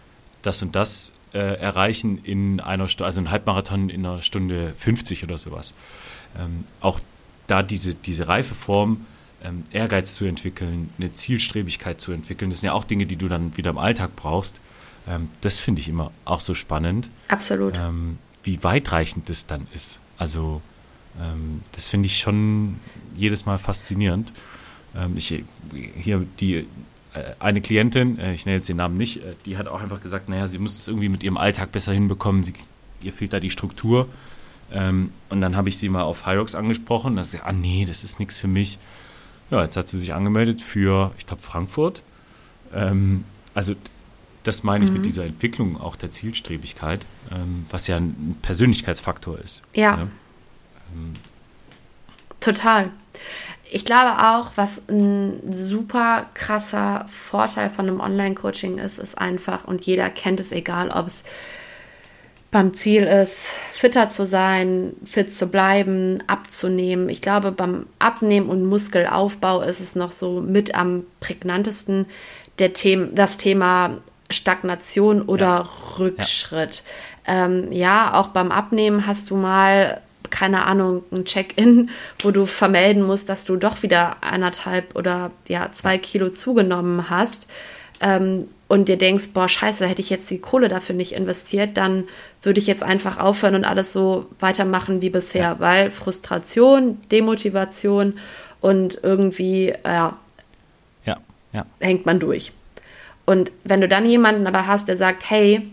das 0.42 0.62
und 0.62 0.74
das 0.74 1.12
äh, 1.32 1.38
erreichen 1.38 2.18
in 2.24 2.60
einer 2.60 2.88
Stunde, 2.88 3.06
also 3.06 3.20
ein 3.20 3.30
Halbmarathon 3.30 3.88
in 3.88 4.04
einer 4.04 4.20
Stunde 4.22 4.74
50 4.76 5.24
oder 5.24 5.38
sowas. 5.38 5.74
Ähm, 6.38 6.64
auch 6.80 7.00
da 7.46 7.62
diese, 7.62 7.94
diese 7.94 8.28
reife 8.28 8.54
Form, 8.54 9.06
ähm, 9.44 9.64
Ehrgeiz 9.70 10.14
zu 10.14 10.24
entwickeln, 10.24 10.90
eine 10.98 11.12
Zielstrebigkeit 11.12 12.00
zu 12.00 12.12
entwickeln, 12.12 12.50
das 12.50 12.60
sind 12.60 12.68
ja 12.68 12.72
auch 12.72 12.84
Dinge, 12.84 13.06
die 13.06 13.16
du 13.16 13.28
dann 13.28 13.56
wieder 13.56 13.70
im 13.70 13.78
Alltag 13.78 14.16
brauchst. 14.16 14.60
Ähm, 15.08 15.28
das 15.40 15.60
finde 15.60 15.80
ich 15.80 15.88
immer 15.88 16.10
auch 16.24 16.40
so 16.40 16.54
spannend. 16.54 17.08
Absolut. 17.28 17.76
Ähm, 17.76 18.18
wie 18.42 18.62
weitreichend 18.64 19.28
das 19.28 19.46
dann 19.46 19.66
ist. 19.72 20.00
Also, 20.18 20.62
ähm, 21.20 21.60
das 21.72 21.88
finde 21.88 22.06
ich 22.06 22.18
schon 22.18 22.78
jedes 23.16 23.46
Mal 23.46 23.58
faszinierend. 23.58 24.32
Ähm, 24.96 25.16
ich, 25.16 25.42
hier 25.96 26.26
die 26.40 26.66
äh, 27.14 27.34
eine 27.38 27.60
Klientin, 27.60 28.18
äh, 28.18 28.34
ich 28.34 28.46
nenne 28.46 28.58
jetzt 28.58 28.68
den 28.68 28.76
Namen 28.76 28.96
nicht, 28.96 29.18
äh, 29.18 29.34
die 29.46 29.56
hat 29.56 29.68
auch 29.68 29.82
einfach 29.82 30.00
gesagt, 30.00 30.28
naja, 30.28 30.46
sie 30.48 30.58
muss 30.58 30.78
es 30.78 30.88
irgendwie 30.88 31.08
mit 31.08 31.22
ihrem 31.22 31.36
Alltag 31.36 31.72
besser 31.72 31.92
hinbekommen, 31.92 32.44
sie, 32.44 32.54
ihr 33.02 33.12
fehlt 33.12 33.32
da 33.32 33.40
die 33.40 33.50
Struktur. 33.50 34.08
Ähm, 34.72 35.10
und 35.28 35.40
dann 35.40 35.56
habe 35.56 35.68
ich 35.68 35.76
sie 35.76 35.88
mal 35.88 36.02
auf 36.02 36.26
Hyrox 36.26 36.54
angesprochen 36.54 37.08
und 37.08 37.16
dann 37.16 37.24
gesagt, 37.24 37.44
ah 37.44 37.52
nee, 37.52 37.84
das 37.86 38.04
ist 38.04 38.18
nichts 38.18 38.38
für 38.38 38.48
mich. 38.48 38.78
Ja, 39.50 39.62
jetzt 39.62 39.76
hat 39.76 39.88
sie 39.88 39.98
sich 39.98 40.14
angemeldet 40.14 40.62
für, 40.62 41.12
ich 41.18 41.26
glaube, 41.26 41.42
Frankfurt. 41.42 42.02
Ähm, 42.72 43.24
also 43.54 43.74
das 44.42 44.62
meine 44.62 44.84
ich 44.84 44.90
mhm. 44.90 44.96
mit 44.96 45.06
dieser 45.06 45.24
Entwicklung 45.24 45.78
auch 45.78 45.94
der 45.96 46.10
Zielstrebigkeit, 46.10 47.06
ähm, 47.30 47.66
was 47.70 47.86
ja 47.86 47.96
ein 47.96 48.36
Persönlichkeitsfaktor 48.40 49.38
ist. 49.38 49.62
Ja. 49.74 49.98
ja? 49.98 50.08
Total 52.42 52.90
ich 53.74 53.86
glaube 53.86 54.22
auch, 54.22 54.50
was 54.56 54.86
ein 54.90 55.54
super 55.54 56.26
krasser 56.34 57.06
Vorteil 57.08 57.70
von 57.70 57.88
einem 57.88 58.00
Online-Coaching 58.00 58.76
ist, 58.76 58.98
ist 58.98 59.16
einfach, 59.16 59.64
und 59.64 59.86
jeder 59.86 60.10
kennt 60.10 60.40
es, 60.40 60.52
egal 60.52 60.90
ob 60.90 61.06
es 61.06 61.24
beim 62.50 62.74
Ziel 62.74 63.04
ist, 63.04 63.48
fitter 63.72 64.10
zu 64.10 64.26
sein, 64.26 64.92
fit 65.06 65.32
zu 65.32 65.46
bleiben, 65.46 66.22
abzunehmen. 66.26 67.08
Ich 67.08 67.22
glaube, 67.22 67.50
beim 67.50 67.86
Abnehmen 67.98 68.50
und 68.50 68.66
Muskelaufbau 68.66 69.62
ist 69.62 69.80
es 69.80 69.94
noch 69.94 70.12
so 70.12 70.42
mit 70.42 70.74
am 70.74 71.04
prägnantesten 71.20 72.04
der 72.58 72.72
The 72.76 73.08
das 73.14 73.38
Thema 73.38 74.02
Stagnation 74.28 75.22
oder 75.22 75.46
ja. 75.46 75.68
Rückschritt. 75.98 76.82
Ja. 77.26 77.46
Ähm, 77.46 77.72
ja, 77.72 78.12
auch 78.12 78.28
beim 78.28 78.52
Abnehmen 78.52 79.06
hast 79.06 79.30
du 79.30 79.36
mal 79.36 80.02
keine 80.32 80.64
Ahnung, 80.64 81.04
ein 81.12 81.24
Check-in, 81.24 81.90
wo 82.18 82.32
du 82.32 82.46
vermelden 82.46 83.04
musst, 83.04 83.28
dass 83.28 83.44
du 83.44 83.56
doch 83.56 83.84
wieder 83.84 84.16
eineinhalb 84.22 84.96
oder 84.96 85.30
ja, 85.46 85.70
zwei 85.70 85.98
Kilo 85.98 86.30
zugenommen 86.30 87.08
hast 87.10 87.46
ähm, 88.00 88.48
und 88.66 88.88
dir 88.88 88.96
denkst, 88.96 89.28
boah, 89.34 89.48
scheiße, 89.48 89.86
hätte 89.86 90.00
ich 90.00 90.10
jetzt 90.10 90.30
die 90.30 90.40
Kohle 90.40 90.68
dafür 90.68 90.96
nicht 90.96 91.12
investiert, 91.12 91.76
dann 91.76 92.04
würde 92.42 92.58
ich 92.58 92.66
jetzt 92.66 92.82
einfach 92.82 93.18
aufhören 93.18 93.54
und 93.54 93.64
alles 93.64 93.92
so 93.92 94.26
weitermachen 94.40 95.02
wie 95.02 95.10
bisher, 95.10 95.42
ja. 95.42 95.60
weil 95.60 95.90
Frustration, 95.90 97.00
Demotivation 97.12 98.18
und 98.60 98.98
irgendwie, 99.02 99.68
äh, 99.68 99.82
ja, 99.84 100.16
ja, 101.52 101.66
hängt 101.78 102.06
man 102.06 102.18
durch. 102.18 102.52
Und 103.26 103.52
wenn 103.62 103.82
du 103.82 103.88
dann 103.88 104.06
jemanden 104.06 104.46
aber 104.46 104.66
hast, 104.66 104.88
der 104.88 104.96
sagt, 104.96 105.28
hey, 105.30 105.70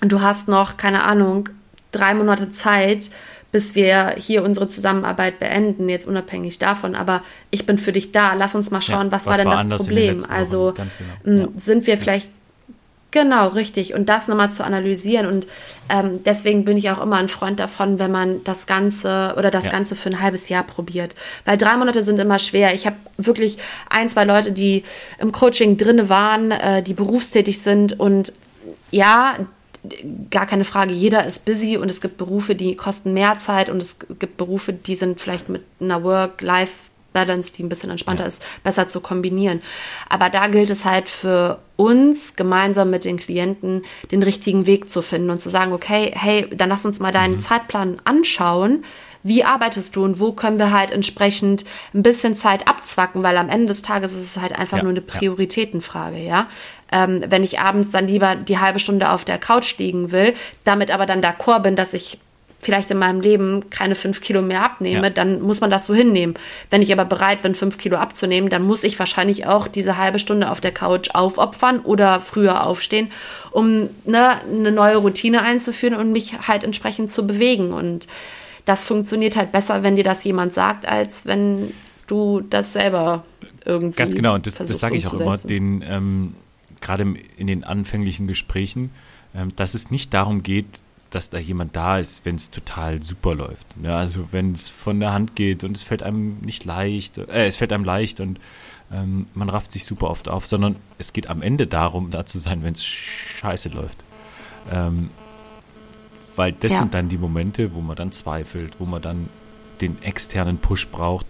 du 0.00 0.20
hast 0.20 0.48
noch, 0.48 0.76
keine 0.76 1.04
Ahnung, 1.04 1.48
drei 1.92 2.14
Monate 2.14 2.50
Zeit, 2.50 3.10
bis 3.54 3.76
wir 3.76 4.16
hier 4.18 4.42
unsere 4.42 4.66
Zusammenarbeit 4.66 5.38
beenden, 5.38 5.88
jetzt 5.88 6.08
unabhängig 6.08 6.58
davon. 6.58 6.96
Aber 6.96 7.22
ich 7.52 7.66
bin 7.66 7.78
für 7.78 7.92
dich 7.92 8.10
da. 8.10 8.34
Lass 8.34 8.56
uns 8.56 8.72
mal 8.72 8.82
schauen, 8.82 9.06
ja, 9.06 9.12
was, 9.12 9.28
was, 9.28 9.38
war 9.38 9.58
denn 9.58 9.70
das 9.70 9.80
Problem? 9.80 10.24
Also 10.28 10.74
genau. 11.24 11.42
ja. 11.42 11.48
sind 11.56 11.86
wir 11.86 11.96
vielleicht 11.96 12.30
Genau, 13.12 13.46
richtig. 13.46 13.94
Und 13.94 14.08
das 14.08 14.26
nochmal 14.26 14.50
zu 14.50 14.64
analysieren. 14.64 15.28
Und 15.28 15.46
ähm, 15.88 16.24
deswegen 16.24 16.64
bin 16.64 16.76
ich 16.76 16.90
auch 16.90 17.00
immer 17.00 17.14
ein 17.18 17.28
Freund 17.28 17.60
davon, 17.60 18.00
wenn 18.00 18.10
man 18.10 18.42
das 18.42 18.66
Ganze 18.66 19.36
oder 19.38 19.52
das 19.52 19.66
ja. 19.66 19.70
Ganze 19.70 19.94
für 19.94 20.08
ein 20.08 20.20
halbes 20.20 20.48
Jahr 20.48 20.64
probiert. 20.64 21.14
Weil 21.44 21.56
drei 21.56 21.76
Monate 21.76 22.02
sind 22.02 22.18
immer 22.18 22.40
schwer. 22.40 22.74
Ich 22.74 22.86
habe 22.86 22.96
wirklich 23.16 23.58
ein, 23.88 24.08
zwei 24.08 24.24
Leute, 24.24 24.50
die 24.50 24.82
im 25.20 25.30
Coaching 25.30 25.76
drinne 25.76 26.08
waren, 26.08 26.50
äh, 26.50 26.82
die 26.82 26.94
berufstätig 26.94 27.62
sind 27.62 28.00
und 28.00 28.32
ja, 28.90 29.36
gar 30.30 30.46
keine 30.46 30.64
Frage, 30.64 30.92
jeder 30.92 31.26
ist 31.26 31.44
busy 31.44 31.76
und 31.76 31.90
es 31.90 32.00
gibt 32.00 32.16
Berufe, 32.16 32.54
die 32.54 32.76
kosten 32.76 33.12
mehr 33.12 33.36
Zeit 33.38 33.68
und 33.68 33.80
es 33.80 33.98
gibt 34.18 34.36
Berufe, 34.36 34.72
die 34.72 34.96
sind 34.96 35.20
vielleicht 35.20 35.48
mit 35.48 35.62
einer 35.80 36.02
Work-Life-Balance, 36.02 37.52
die 37.52 37.62
ein 37.62 37.68
bisschen 37.68 37.90
entspannter 37.90 38.24
ja. 38.24 38.28
ist, 38.28 38.44
besser 38.62 38.88
zu 38.88 39.00
kombinieren. 39.00 39.62
Aber 40.08 40.30
da 40.30 40.46
gilt 40.46 40.70
es 40.70 40.84
halt 40.84 41.08
für 41.08 41.58
uns 41.76 42.36
gemeinsam 42.36 42.90
mit 42.90 43.04
den 43.04 43.18
Klienten 43.18 43.84
den 44.10 44.22
richtigen 44.22 44.66
Weg 44.66 44.90
zu 44.90 45.02
finden 45.02 45.30
und 45.30 45.40
zu 45.40 45.50
sagen, 45.50 45.72
okay, 45.72 46.12
hey, 46.14 46.48
dann 46.54 46.68
lass 46.68 46.86
uns 46.86 47.00
mal 47.00 47.12
deinen 47.12 47.34
mhm. 47.34 47.40
Zeitplan 47.40 48.00
anschauen 48.04 48.84
wie 49.24 49.42
arbeitest 49.42 49.96
du 49.96 50.04
und 50.04 50.20
wo 50.20 50.32
können 50.32 50.58
wir 50.58 50.70
halt 50.70 50.92
entsprechend 50.92 51.64
ein 51.94 52.02
bisschen 52.02 52.34
Zeit 52.34 52.68
abzwacken, 52.68 53.22
weil 53.22 53.38
am 53.38 53.48
Ende 53.48 53.66
des 53.66 53.80
Tages 53.82 54.12
ist 54.12 54.36
es 54.36 54.36
halt 54.36 54.52
einfach 54.52 54.76
ja, 54.76 54.82
nur 54.84 54.92
eine 54.92 55.00
Prioritätenfrage, 55.00 56.18
ja. 56.18 56.48
Ähm, 56.94 57.24
wenn 57.28 57.42
ich 57.42 57.58
abends 57.58 57.90
dann 57.90 58.06
lieber 58.06 58.36
die 58.36 58.58
halbe 58.58 58.78
Stunde 58.78 59.10
auf 59.10 59.24
der 59.24 59.38
Couch 59.38 59.76
liegen 59.78 60.12
will, 60.12 60.34
damit 60.62 60.92
aber 60.92 61.06
dann 61.06 61.20
d'accord 61.20 61.62
bin, 61.62 61.74
dass 61.74 61.92
ich 61.92 62.18
vielleicht 62.60 62.90
in 62.92 62.98
meinem 62.98 63.20
Leben 63.20 63.68
keine 63.68 63.96
fünf 63.96 64.20
Kilo 64.20 64.40
mehr 64.40 64.62
abnehme, 64.62 65.08
ja. 65.08 65.10
dann 65.10 65.42
muss 65.42 65.60
man 65.60 65.70
das 65.70 65.86
so 65.86 65.94
hinnehmen. 65.94 66.34
Wenn 66.70 66.82
ich 66.82 66.92
aber 66.92 67.04
bereit 67.04 67.42
bin, 67.42 67.54
fünf 67.54 67.78
Kilo 67.78 67.96
abzunehmen, 67.96 68.48
dann 68.48 68.62
muss 68.62 68.84
ich 68.84 68.98
wahrscheinlich 68.98 69.46
auch 69.46 69.68
diese 69.68 69.98
halbe 69.98 70.20
Stunde 70.20 70.50
auf 70.50 70.60
der 70.60 70.72
Couch 70.72 71.10
aufopfern 71.12 71.80
oder 71.80 72.20
früher 72.20 72.64
aufstehen, 72.64 73.10
um 73.50 73.90
ne, 74.04 74.40
eine 74.40 74.72
neue 74.72 74.96
Routine 74.96 75.42
einzuführen 75.42 75.94
und 75.94 76.12
mich 76.12 76.36
halt 76.46 76.64
entsprechend 76.64 77.12
zu 77.12 77.26
bewegen. 77.26 77.72
Und 77.72 78.06
das 78.64 78.84
funktioniert 78.84 79.36
halt 79.36 79.52
besser, 79.52 79.82
wenn 79.82 79.96
dir 79.96 80.04
das 80.04 80.24
jemand 80.24 80.54
sagt, 80.54 80.86
als 80.86 81.26
wenn 81.26 81.74
du 82.06 82.40
das 82.40 82.72
selber 82.72 83.24
irgendwie. 83.64 83.96
Ganz 83.96 84.14
genau, 84.14 84.34
und 84.34 84.46
das, 84.46 84.54
das 84.54 84.78
sage 84.78 84.96
ich 84.96 85.06
auch 85.06 85.20
immer, 85.20 85.36
den, 85.36 85.84
ähm, 85.86 86.34
gerade 86.84 87.14
in 87.36 87.46
den 87.46 87.64
anfänglichen 87.64 88.26
Gesprächen, 88.26 88.90
ähm, 89.34 89.54
dass 89.56 89.74
es 89.74 89.90
nicht 89.90 90.14
darum 90.14 90.42
geht, 90.42 90.66
dass 91.10 91.30
da 91.30 91.38
jemand 91.38 91.76
da 91.76 91.98
ist, 91.98 92.24
wenn 92.24 92.36
es 92.36 92.50
total 92.50 93.02
super 93.02 93.34
läuft. 93.34 93.66
Ja, 93.82 93.98
also 93.98 94.32
wenn 94.32 94.52
es 94.52 94.68
von 94.68 95.00
der 95.00 95.12
Hand 95.12 95.36
geht 95.36 95.64
und 95.64 95.76
es 95.76 95.82
fällt 95.82 96.02
einem 96.02 96.38
nicht 96.40 96.64
leicht, 96.64 97.18
äh, 97.18 97.46
es 97.46 97.56
fällt 97.56 97.72
einem 97.72 97.84
leicht 97.84 98.20
und 98.20 98.38
ähm, 98.92 99.26
man 99.34 99.48
rafft 99.48 99.72
sich 99.72 99.84
super 99.84 100.10
oft 100.10 100.28
auf, 100.28 100.46
sondern 100.46 100.76
es 100.98 101.12
geht 101.12 101.28
am 101.28 101.42
Ende 101.42 101.66
darum, 101.66 102.10
da 102.10 102.26
zu 102.26 102.38
sein, 102.38 102.62
wenn 102.62 102.74
es 102.74 102.84
scheiße 102.84 103.70
läuft. 103.70 104.04
Ähm, 104.70 105.10
weil 106.36 106.52
das 106.52 106.72
ja. 106.72 106.78
sind 106.78 106.94
dann 106.94 107.08
die 107.08 107.18
Momente, 107.18 107.74
wo 107.74 107.80
man 107.80 107.96
dann 107.96 108.12
zweifelt, 108.12 108.80
wo 108.80 108.84
man 108.84 109.00
dann 109.00 109.28
den 109.80 110.02
externen 110.02 110.58
Push 110.58 110.88
braucht. 110.88 111.26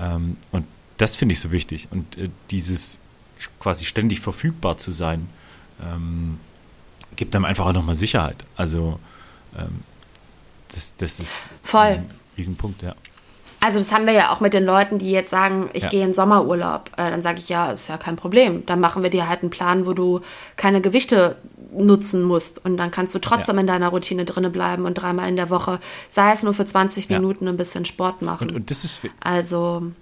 Ähm, 0.00 0.36
und 0.50 0.66
das 0.96 1.16
finde 1.16 1.34
ich 1.34 1.40
so 1.40 1.52
wichtig. 1.52 1.88
Und 1.90 2.18
äh, 2.18 2.28
dieses 2.50 2.98
quasi 3.58 3.84
ständig 3.84 4.20
verfügbar 4.20 4.78
zu 4.78 4.92
sein, 4.92 5.28
ähm, 5.82 6.38
gibt 7.16 7.34
einem 7.36 7.44
einfach 7.44 7.66
auch 7.66 7.72
nochmal 7.72 7.94
Sicherheit. 7.94 8.44
Also 8.56 8.98
ähm, 9.58 9.82
das, 10.74 10.96
das 10.96 11.20
ist 11.20 11.50
Voll. 11.62 11.80
ein 11.82 12.10
Riesenpunkt, 12.36 12.82
ja. 12.82 12.94
Also 13.60 13.78
das 13.78 13.92
haben 13.92 14.06
wir 14.06 14.12
ja 14.12 14.32
auch 14.32 14.40
mit 14.40 14.54
den 14.54 14.64
Leuten, 14.64 14.98
die 14.98 15.12
jetzt 15.12 15.30
sagen, 15.30 15.70
ich 15.72 15.84
ja. 15.84 15.88
gehe 15.88 16.04
in 16.04 16.14
Sommerurlaub. 16.14 16.90
Äh, 16.96 17.10
dann 17.10 17.22
sage 17.22 17.38
ich, 17.38 17.48
ja, 17.48 17.70
ist 17.70 17.88
ja 17.88 17.96
kein 17.96 18.16
Problem. 18.16 18.66
Dann 18.66 18.80
machen 18.80 19.04
wir 19.04 19.10
dir 19.10 19.28
halt 19.28 19.42
einen 19.42 19.50
Plan, 19.50 19.86
wo 19.86 19.92
du 19.92 20.20
keine 20.56 20.80
Gewichte 20.80 21.36
nutzen 21.72 22.24
musst. 22.24 22.64
Und 22.64 22.76
dann 22.76 22.90
kannst 22.90 23.14
du 23.14 23.20
trotzdem 23.20 23.54
ja. 23.54 23.60
in 23.60 23.66
deiner 23.68 23.90
Routine 23.90 24.24
drinne 24.24 24.50
bleiben 24.50 24.84
und 24.84 24.94
dreimal 24.94 25.28
in 25.28 25.36
der 25.36 25.48
Woche, 25.48 25.78
sei 26.08 26.32
es 26.32 26.42
nur 26.42 26.54
für 26.54 26.64
20 26.64 27.08
ja. 27.08 27.18
Minuten, 27.18 27.46
ein 27.46 27.56
bisschen 27.56 27.84
Sport 27.84 28.20
machen. 28.20 28.50
Und, 28.50 28.56
und 28.56 28.70
das 28.72 28.82
ist 28.84 29.00
also 29.20 29.92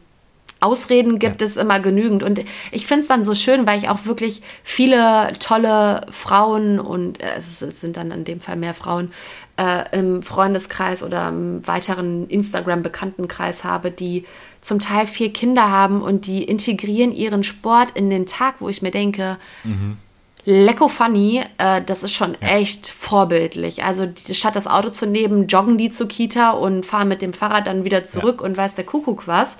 Ausreden 0.60 1.18
gibt 1.18 1.40
ja. 1.40 1.46
es 1.46 1.56
immer 1.56 1.80
genügend. 1.80 2.22
Und 2.22 2.40
ich 2.70 2.86
finde 2.86 3.02
es 3.02 3.08
dann 3.08 3.24
so 3.24 3.34
schön, 3.34 3.66
weil 3.66 3.78
ich 3.78 3.88
auch 3.88 4.04
wirklich 4.04 4.42
viele 4.62 5.32
tolle 5.40 6.06
Frauen 6.10 6.78
und 6.78 7.20
äh, 7.20 7.34
es, 7.36 7.58
sind 7.58 7.96
dann 7.96 8.10
in 8.10 8.24
dem 8.24 8.40
Fall 8.40 8.56
mehr 8.56 8.74
Frauen 8.74 9.10
äh, 9.56 9.84
im 9.98 10.22
Freundeskreis 10.22 11.02
oder 11.02 11.28
im 11.28 11.66
weiteren 11.66 12.28
Instagram-Bekanntenkreis 12.28 13.64
habe, 13.64 13.90
die 13.90 14.24
zum 14.60 14.78
Teil 14.78 15.06
vier 15.06 15.32
Kinder 15.32 15.70
haben 15.70 16.02
und 16.02 16.26
die 16.26 16.44
integrieren 16.44 17.12
ihren 17.12 17.42
Sport 17.42 17.92
in 17.94 18.10
den 18.10 18.26
Tag, 18.26 18.56
wo 18.60 18.68
ich 18.68 18.82
mir 18.82 18.90
denke, 18.90 19.38
mhm. 19.64 19.96
Lecko 20.44 20.88
funny, 20.88 21.42
äh, 21.58 21.82
das 21.82 22.02
ist 22.02 22.12
schon 22.12 22.36
ja. 22.40 22.48
echt 22.48 22.90
vorbildlich. 22.90 23.84
Also 23.84 24.06
die, 24.06 24.34
statt 24.34 24.56
das 24.56 24.66
Auto 24.66 24.90
zu 24.90 25.06
nehmen, 25.06 25.46
joggen 25.46 25.76
die 25.76 25.90
zur 25.90 26.08
Kita 26.08 26.50
und 26.50 26.86
fahren 26.86 27.08
mit 27.08 27.22
dem 27.22 27.32
Fahrrad 27.32 27.66
dann 27.66 27.84
wieder 27.84 28.04
zurück 28.06 28.40
ja. 28.40 28.46
und 28.46 28.56
weiß 28.56 28.74
der 28.74 28.84
Kuckuck 28.84 29.26
was. 29.26 29.58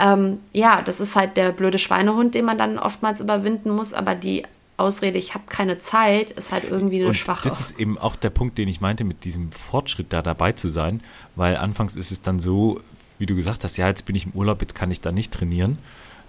Ähm, 0.00 0.38
ja, 0.52 0.82
das 0.82 0.98
ist 0.98 1.14
halt 1.14 1.36
der 1.36 1.52
blöde 1.52 1.78
Schweinehund, 1.78 2.34
den 2.34 2.44
man 2.44 2.58
dann 2.58 2.78
oftmals 2.78 3.20
überwinden 3.20 3.70
muss, 3.70 3.92
aber 3.92 4.14
die 4.14 4.44
Ausrede, 4.78 5.18
ich 5.18 5.34
habe 5.34 5.44
keine 5.46 5.78
Zeit, 5.78 6.30
ist 6.30 6.52
halt 6.52 6.64
irgendwie 6.64 7.00
eine 7.00 7.08
und 7.08 7.14
schwache. 7.14 7.46
Das 7.46 7.60
ist 7.60 7.78
eben 7.78 7.98
auch 7.98 8.16
der 8.16 8.30
Punkt, 8.30 8.56
den 8.56 8.66
ich 8.66 8.80
meinte, 8.80 9.04
mit 9.04 9.24
diesem 9.24 9.52
Fortschritt 9.52 10.12
da 10.12 10.22
dabei 10.22 10.52
zu 10.52 10.70
sein, 10.70 11.02
weil 11.36 11.56
anfangs 11.56 11.96
ist 11.96 12.10
es 12.10 12.22
dann 12.22 12.40
so, 12.40 12.80
wie 13.18 13.26
du 13.26 13.36
gesagt 13.36 13.62
hast, 13.62 13.76
ja, 13.76 13.88
jetzt 13.88 14.06
bin 14.06 14.16
ich 14.16 14.24
im 14.24 14.32
Urlaub, 14.32 14.62
jetzt 14.62 14.74
kann 14.74 14.90
ich 14.90 15.02
da 15.02 15.12
nicht 15.12 15.32
trainieren, 15.32 15.78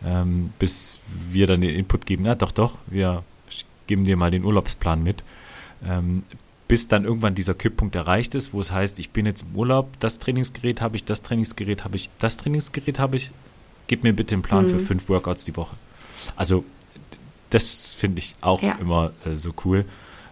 ähm, 0.05 0.51
bis 0.59 0.99
wir 1.29 1.47
dann 1.47 1.61
den 1.61 1.73
Input 1.73 2.05
geben, 2.05 2.25
ja, 2.25 2.35
doch, 2.35 2.51
doch, 2.51 2.77
wir 2.87 3.23
geben 3.87 4.03
dir 4.03 4.17
mal 4.17 4.31
den 4.31 4.43
Urlaubsplan 4.43 5.01
mit. 5.01 5.23
Ähm, 5.87 6.23
bis 6.67 6.87
dann 6.87 7.03
irgendwann 7.03 7.35
dieser 7.35 7.53
Kipppunkt 7.53 7.95
erreicht 7.95 8.33
ist, 8.33 8.53
wo 8.53 8.61
es 8.61 8.71
heißt, 8.71 8.99
ich 8.99 9.09
bin 9.09 9.25
jetzt 9.25 9.41
im 9.41 9.55
Urlaub, 9.55 9.89
das 9.99 10.19
Trainingsgerät 10.19 10.79
habe 10.79 10.95
ich, 10.95 11.03
das 11.03 11.21
Trainingsgerät 11.21 11.83
habe 11.83 11.97
ich, 11.97 12.09
das 12.19 12.37
Trainingsgerät 12.37 12.97
habe 12.97 13.17
ich, 13.17 13.31
gib 13.91 14.05
mir 14.05 14.13
bitte 14.13 14.35
einen 14.35 14.41
Plan 14.41 14.65
mhm. 14.65 14.69
für 14.69 14.79
fünf 14.79 15.09
Workouts 15.09 15.43
die 15.43 15.57
Woche. 15.57 15.75
Also 16.37 16.63
das 17.49 17.91
finde 17.93 18.19
ich 18.19 18.35
auch 18.39 18.61
ja. 18.61 18.75
immer 18.75 19.11
äh, 19.25 19.35
so 19.35 19.51
cool, 19.65 19.83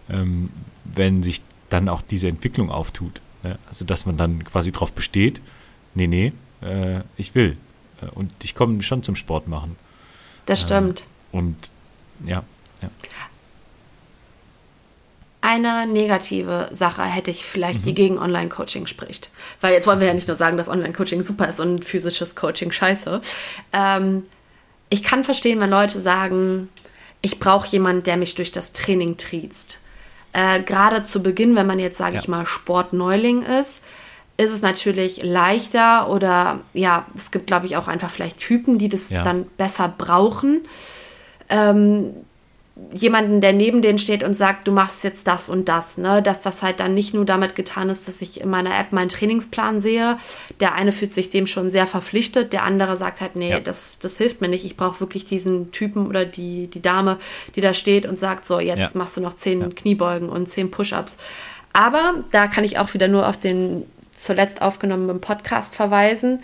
ähm, 0.08 0.48
wenn 0.86 1.22
sich 1.22 1.42
dann 1.68 1.90
auch 1.90 2.00
diese 2.00 2.28
Entwicklung 2.28 2.70
auftut. 2.70 3.20
Ne? 3.42 3.58
Also 3.68 3.84
dass 3.84 4.06
man 4.06 4.16
dann 4.16 4.44
quasi 4.44 4.72
drauf 4.72 4.94
besteht, 4.94 5.42
nee, 5.94 6.06
nee, 6.06 6.32
äh, 6.62 7.02
ich 7.18 7.34
will. 7.34 7.58
Äh, 8.00 8.06
und 8.06 8.32
ich 8.42 8.54
komme 8.54 8.82
schon 8.82 9.02
zum 9.02 9.14
Sport 9.14 9.46
machen. 9.46 9.76
Das 10.46 10.62
stimmt. 10.62 11.04
Ähm, 11.34 11.38
und 11.38 11.70
ja, 12.24 12.42
ja. 12.80 12.88
Eine 15.42 15.86
negative 15.86 16.68
Sache 16.70 17.02
hätte 17.02 17.30
ich 17.30 17.44
vielleicht, 17.44 17.80
mhm. 17.80 17.84
die 17.84 17.94
gegen 17.94 18.18
Online-Coaching 18.18 18.86
spricht. 18.86 19.30
Weil 19.60 19.72
jetzt 19.72 19.86
wollen 19.86 20.00
wir 20.00 20.06
ja 20.06 20.14
nicht 20.14 20.28
nur 20.28 20.36
sagen, 20.36 20.56
dass 20.56 20.68
Online-Coaching 20.68 21.22
super 21.22 21.48
ist 21.48 21.60
und 21.60 21.84
physisches 21.84 22.34
Coaching 22.34 22.72
scheiße. 22.72 23.20
Ähm, 23.72 24.24
ich 24.90 25.02
kann 25.02 25.24
verstehen, 25.24 25.60
wenn 25.60 25.70
Leute 25.70 25.98
sagen, 25.98 26.68
ich 27.22 27.38
brauche 27.38 27.68
jemanden, 27.68 28.02
der 28.02 28.16
mich 28.16 28.34
durch 28.34 28.52
das 28.52 28.72
Training 28.72 29.16
triezt. 29.16 29.80
Äh, 30.32 30.62
Gerade 30.62 31.04
zu 31.04 31.22
Beginn, 31.22 31.56
wenn 31.56 31.66
man 31.66 31.78
jetzt, 31.78 31.98
sage 31.98 32.16
ja. 32.16 32.20
ich 32.20 32.28
mal, 32.28 32.46
Sportneuling 32.46 33.42
ist, 33.42 33.82
ist 34.36 34.52
es 34.52 34.62
natürlich 34.62 35.22
leichter 35.22 36.08
oder 36.08 36.60
ja, 36.72 37.06
es 37.16 37.30
gibt, 37.30 37.46
glaube 37.46 37.66
ich, 37.66 37.76
auch 37.76 37.88
einfach 37.88 38.10
vielleicht 38.10 38.38
Typen, 38.38 38.78
die 38.78 38.88
das 38.88 39.10
ja. 39.10 39.22
dann 39.22 39.46
besser 39.56 39.92
brauchen. 39.96 40.66
Ähm, 41.48 42.14
jemanden, 42.94 43.40
der 43.40 43.52
neben 43.52 43.82
denen 43.82 43.98
steht 43.98 44.22
und 44.22 44.34
sagt, 44.34 44.66
du 44.66 44.72
machst 44.72 45.04
jetzt 45.04 45.26
das 45.26 45.48
und 45.48 45.68
das, 45.68 45.98
ne? 45.98 46.22
Dass 46.22 46.42
das 46.42 46.62
halt 46.62 46.80
dann 46.80 46.94
nicht 46.94 47.14
nur 47.14 47.24
damit 47.24 47.54
getan 47.54 47.88
ist, 47.88 48.08
dass 48.08 48.22
ich 48.22 48.40
in 48.40 48.48
meiner 48.48 48.78
App 48.78 48.92
meinen 48.92 49.08
Trainingsplan 49.08 49.80
sehe. 49.80 50.18
Der 50.60 50.74
eine 50.74 50.92
fühlt 50.92 51.12
sich 51.12 51.30
dem 51.30 51.46
schon 51.46 51.70
sehr 51.70 51.86
verpflichtet, 51.86 52.52
der 52.52 52.64
andere 52.64 52.96
sagt 52.96 53.20
halt, 53.20 53.36
nee, 53.36 53.50
ja. 53.50 53.60
das, 53.60 53.98
das 53.98 54.16
hilft 54.18 54.40
mir 54.40 54.48
nicht. 54.48 54.64
Ich 54.64 54.76
brauche 54.76 55.00
wirklich 55.00 55.24
diesen 55.24 55.72
Typen 55.72 56.06
oder 56.06 56.24
die, 56.24 56.68
die 56.68 56.80
Dame, 56.82 57.18
die 57.54 57.60
da 57.60 57.74
steht 57.74 58.06
und 58.06 58.18
sagt, 58.18 58.46
so, 58.46 58.60
jetzt 58.60 58.78
ja. 58.78 58.90
machst 58.94 59.16
du 59.16 59.20
noch 59.20 59.34
zehn 59.34 59.60
ja. 59.60 59.68
Kniebeugen 59.68 60.28
und 60.28 60.50
zehn 60.50 60.70
Push-Ups. 60.70 61.16
Aber 61.72 62.24
da 62.30 62.46
kann 62.46 62.64
ich 62.64 62.78
auch 62.78 62.94
wieder 62.94 63.08
nur 63.08 63.28
auf 63.28 63.36
den 63.36 63.84
zuletzt 64.10 64.62
aufgenommenen 64.62 65.20
Podcast 65.20 65.74
verweisen. 65.76 66.42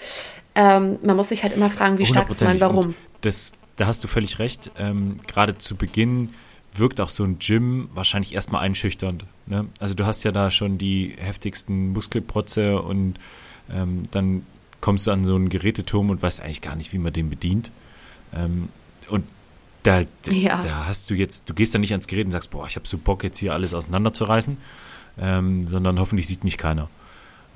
Ähm, 0.54 0.98
man 1.02 1.16
muss 1.16 1.28
sich 1.28 1.42
halt 1.42 1.52
immer 1.52 1.70
fragen, 1.70 1.98
wie 1.98 2.06
stark 2.06 2.30
ist 2.30 2.42
mein 2.42 2.60
Warum. 2.60 2.94
das, 3.20 3.52
da 3.76 3.86
hast 3.86 4.02
du 4.04 4.08
völlig 4.08 4.38
recht. 4.38 4.70
Ähm, 4.78 5.18
Gerade 5.26 5.58
zu 5.58 5.76
Beginn 5.76 6.30
wirkt 6.74 7.00
auch 7.00 7.08
so 7.08 7.24
ein 7.24 7.38
Gym 7.38 7.88
wahrscheinlich 7.94 8.34
erstmal 8.34 8.62
einschüchternd. 8.62 9.24
Ne? 9.46 9.66
Also 9.80 9.94
du 9.94 10.06
hast 10.06 10.24
ja 10.24 10.32
da 10.32 10.50
schon 10.50 10.78
die 10.78 11.14
heftigsten 11.18 11.92
Muskelprotze 11.92 12.80
und 12.80 13.14
ähm, 13.70 14.04
dann 14.10 14.44
kommst 14.80 15.06
du 15.06 15.10
an 15.10 15.24
so 15.24 15.34
einen 15.34 15.48
Geräteturm 15.48 16.10
und 16.10 16.22
weißt 16.22 16.42
eigentlich 16.42 16.62
gar 16.62 16.76
nicht, 16.76 16.92
wie 16.92 16.98
man 16.98 17.12
den 17.12 17.30
bedient. 17.30 17.70
Ähm, 18.34 18.68
und 19.08 19.24
da, 19.82 20.02
ja. 20.26 20.62
da 20.62 20.86
hast 20.86 21.10
du 21.10 21.14
jetzt, 21.14 21.48
du 21.48 21.54
gehst 21.54 21.74
da 21.74 21.78
nicht 21.78 21.92
ans 21.92 22.08
Gerät 22.08 22.26
und 22.26 22.32
sagst, 22.32 22.50
boah, 22.50 22.66
ich 22.66 22.76
habe 22.76 22.88
so 22.88 22.98
Bock, 22.98 23.22
jetzt 23.22 23.38
hier 23.38 23.52
alles 23.52 23.72
auseinanderzureißen, 23.72 24.58
ähm, 25.18 25.64
sondern 25.64 26.00
hoffentlich 26.00 26.26
sieht 26.26 26.44
mich 26.44 26.58
keiner. 26.58 26.88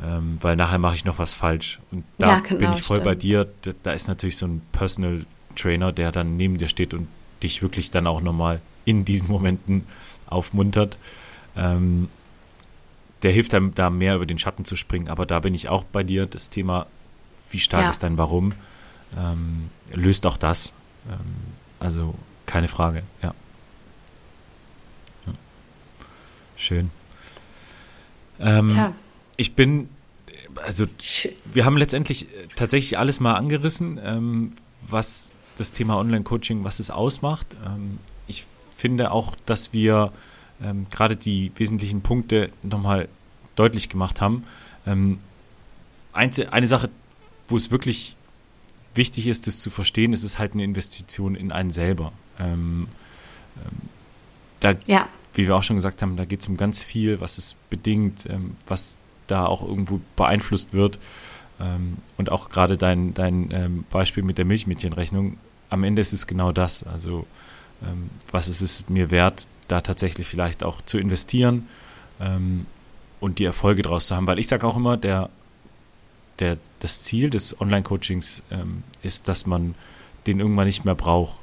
Ähm, 0.03 0.39
weil 0.41 0.57
nachher 0.57 0.79
mache 0.79 0.95
ich 0.95 1.05
noch 1.05 1.19
was 1.19 1.35
falsch. 1.35 1.81
Und 1.91 2.05
da 2.19 2.29
ja, 2.29 2.39
genau, 2.41 2.61
bin 2.61 2.73
ich 2.73 2.83
voll 2.83 2.99
stimmt. 2.99 3.05
bei 3.05 3.15
dir. 3.15 3.49
Da, 3.63 3.73
da, 3.83 3.93
ist 3.93 4.09
natürlich 4.09 4.37
so 4.37 4.47
ein 4.47 4.63
Personal 4.73 5.27
Trainer, 5.57 5.93
der 5.93 6.13
dann 6.13 6.37
neben 6.37 6.59
dir 6.59 6.69
steht 6.69 6.95
und 6.95 7.09
dich 7.43 7.63
wirklich 7.63 7.91
dann 7.91 8.07
auch 8.07 8.21
nochmal 8.21 8.61
in 8.85 9.05
diesen 9.05 9.29
Momenten 9.29 9.87
aufmuntert. 10.27 10.99
Ähm, 11.57 12.09
der 13.23 13.33
hilft 13.33 13.55
einem 13.55 13.75
da 13.75 13.91
mehr 13.91 14.17
über 14.17 14.27
den 14.27 14.39
Schatten 14.39 14.65
zu 14.65 14.77
springen. 14.77 15.09
Aber 15.09 15.27
da 15.27 15.41
bin 15.41 15.55
ich 15.55 15.69
auch 15.69 15.85
bei 15.85 16.03
dir. 16.03 16.27
Das 16.27 16.51
Thema, 16.51 16.87
wie 17.51 17.59
stark 17.59 17.85
ja. 17.85 17.91
ist 17.91 18.03
dein 18.03 18.17
Warum, 18.19 18.53
ähm, 19.19 19.71
löst 19.93 20.27
auch 20.27 20.37
das. 20.37 20.73
Ähm, 21.09 21.19
also 21.79 22.15
keine 22.47 22.69
Frage, 22.69 23.03
ja. 23.23 23.35
ja. 25.27 25.33
Schön. 26.57 26.91
Ähm, 28.39 28.95
ich 29.37 29.55
bin, 29.55 29.89
also 30.65 30.87
wir 31.53 31.65
haben 31.65 31.77
letztendlich 31.77 32.27
tatsächlich 32.57 32.99
alles 32.99 33.21
mal 33.21 33.35
angerissen, 33.35 34.01
ähm, 34.03 34.51
was 34.83 35.33
das 35.61 35.73
Thema 35.73 35.99
Online-Coaching, 35.99 36.65
was 36.65 36.81
es 36.81 36.91
ausmacht. 36.91 37.47
Ähm, 37.65 37.99
ich 38.27 38.47
finde 38.75 39.13
auch, 39.13 39.37
dass 39.47 39.73
wir 39.73 40.13
ähm, 40.63 40.87
gerade 40.91 41.17
die 41.17 41.53
wesentlichen 41.57 42.01
Punkte 42.01 42.51
nochmal 42.63 43.09
deutlich 43.55 43.89
gemacht 43.91 44.21
haben. 44.21 44.45
Ähm, 44.87 45.19
eine 46.13 46.67
Sache, 46.67 46.91
wo 47.49 47.57
es 47.57 47.71
wirklich 47.71 48.17
wichtig 48.95 49.29
ist, 49.29 49.47
das 49.47 49.61
zu 49.61 49.71
verstehen, 49.71 50.13
ist 50.13 50.25
es 50.25 50.39
halt 50.39 50.55
eine 50.55 50.65
Investition 50.65 51.37
in 51.37 51.53
einen 51.53 51.71
selber. 51.71 52.13
Da, 54.59 54.75
ja. 54.87 55.09
wie 55.35 55.47
wir 55.47 55.55
auch 55.55 55.63
schon 55.63 55.77
gesagt 55.77 56.03
haben, 56.03 56.17
da 56.17 56.25
geht 56.25 56.41
es 56.41 56.49
um 56.49 56.57
ganz 56.57 56.83
viel, 56.83 57.21
was 57.21 57.39
es 57.39 57.55
bedingt, 57.69 58.25
was 58.67 58.97
da 59.29 59.47
auch 59.47 59.63
irgendwo 59.63 60.01
beeinflusst 60.17 60.73
wird. 60.73 60.99
Und 62.17 62.33
auch 62.33 62.49
gerade 62.49 62.77
dein, 62.77 63.15
dein 63.15 63.85
Beispiel 63.91 64.25
mit 64.25 64.39
der 64.39 64.47
Milchmädchenrechnung 64.47 65.37
am 65.71 65.85
Ende 65.85 66.03
ist 66.03 66.13
es 66.13 66.27
genau 66.27 66.53
das. 66.53 66.83
Also 66.85 67.27
ähm, 67.83 68.11
was 68.31 68.49
ist 68.49 68.61
es 68.61 68.89
mir 68.89 69.11
wert, 69.11 69.47
da 69.69 69.81
tatsächlich 69.81 70.27
vielleicht 70.27 70.65
auch 70.65 70.83
zu 70.83 70.99
investieren 70.99 71.69
ähm, 72.21 72.67
und 73.21 73.39
die 73.39 73.45
Erfolge 73.45 73.83
daraus 73.83 74.09
zu 74.09 74.17
haben. 74.17 74.27
Weil 74.27 74.39
ich 74.39 74.49
sage 74.49 74.67
auch 74.67 74.77
immer, 74.77 74.97
der, 74.97 75.31
der, 76.39 76.59
das 76.81 77.03
Ziel 77.03 77.31
des 77.31 77.61
Online-Coachings 77.61 78.43
ähm, 78.51 78.83
ist, 79.03 79.29
dass 79.29 79.47
man 79.47 79.75
den 80.27 80.41
irgendwann 80.41 80.67
nicht 80.67 80.85
mehr 80.85 80.95
braucht. 80.95 81.41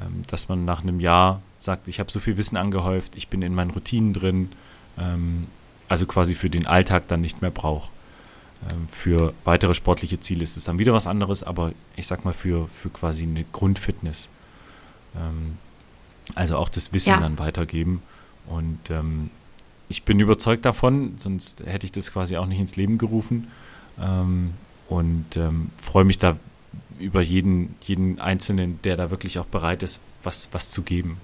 Ähm, 0.00 0.22
dass 0.28 0.48
man 0.48 0.64
nach 0.64 0.82
einem 0.82 1.00
Jahr 1.00 1.42
sagt, 1.58 1.88
ich 1.88 2.00
habe 2.00 2.10
so 2.10 2.20
viel 2.20 2.36
Wissen 2.36 2.56
angehäuft, 2.56 3.16
ich 3.16 3.28
bin 3.28 3.42
in 3.42 3.54
meinen 3.54 3.70
Routinen 3.70 4.12
drin 4.12 4.50
ähm, 4.98 5.46
also 5.88 6.06
quasi 6.06 6.34
für 6.34 6.50
den 6.50 6.66
Alltag 6.66 7.08
dann 7.08 7.20
nicht 7.20 7.42
mehr 7.42 7.50
brauche. 7.50 7.90
Ähm, 8.70 8.88
für 8.88 9.34
weitere 9.44 9.74
sportliche 9.74 10.18
Ziele 10.20 10.42
ist 10.42 10.56
es 10.56 10.64
dann 10.64 10.78
wieder 10.78 10.92
was 10.92 11.06
anderes, 11.06 11.42
aber 11.42 11.72
ich 11.96 12.06
sag 12.06 12.24
mal 12.24 12.34
für, 12.34 12.66
für 12.68 12.90
quasi 12.90 13.22
eine 13.22 13.44
Grundfitness. 13.52 14.28
Ähm, 15.16 15.58
also 16.34 16.56
auch 16.56 16.68
das 16.68 16.92
Wissen 16.92 17.10
ja. 17.10 17.20
dann 17.20 17.38
weitergeben. 17.38 18.02
Und 18.46 18.78
ähm, 18.90 19.30
ich 19.88 20.02
bin 20.02 20.20
überzeugt 20.20 20.64
davon, 20.64 21.14
sonst 21.18 21.64
hätte 21.64 21.86
ich 21.86 21.92
das 21.92 22.12
quasi 22.12 22.36
auch 22.36 22.46
nicht 22.46 22.60
ins 22.60 22.76
Leben 22.76 22.98
gerufen. 22.98 23.48
Ähm, 24.00 24.54
und 24.88 25.36
ähm, 25.36 25.70
freue 25.80 26.04
mich 26.04 26.18
da 26.18 26.36
über 26.98 27.20
jeden, 27.20 27.76
jeden 27.82 28.18
Einzelnen, 28.18 28.80
der 28.82 28.96
da 28.96 29.10
wirklich 29.10 29.38
auch 29.38 29.46
bereit 29.46 29.82
ist, 29.82 30.00
was, 30.22 30.48
was 30.52 30.70
zu 30.70 30.82
geben. 30.82 31.18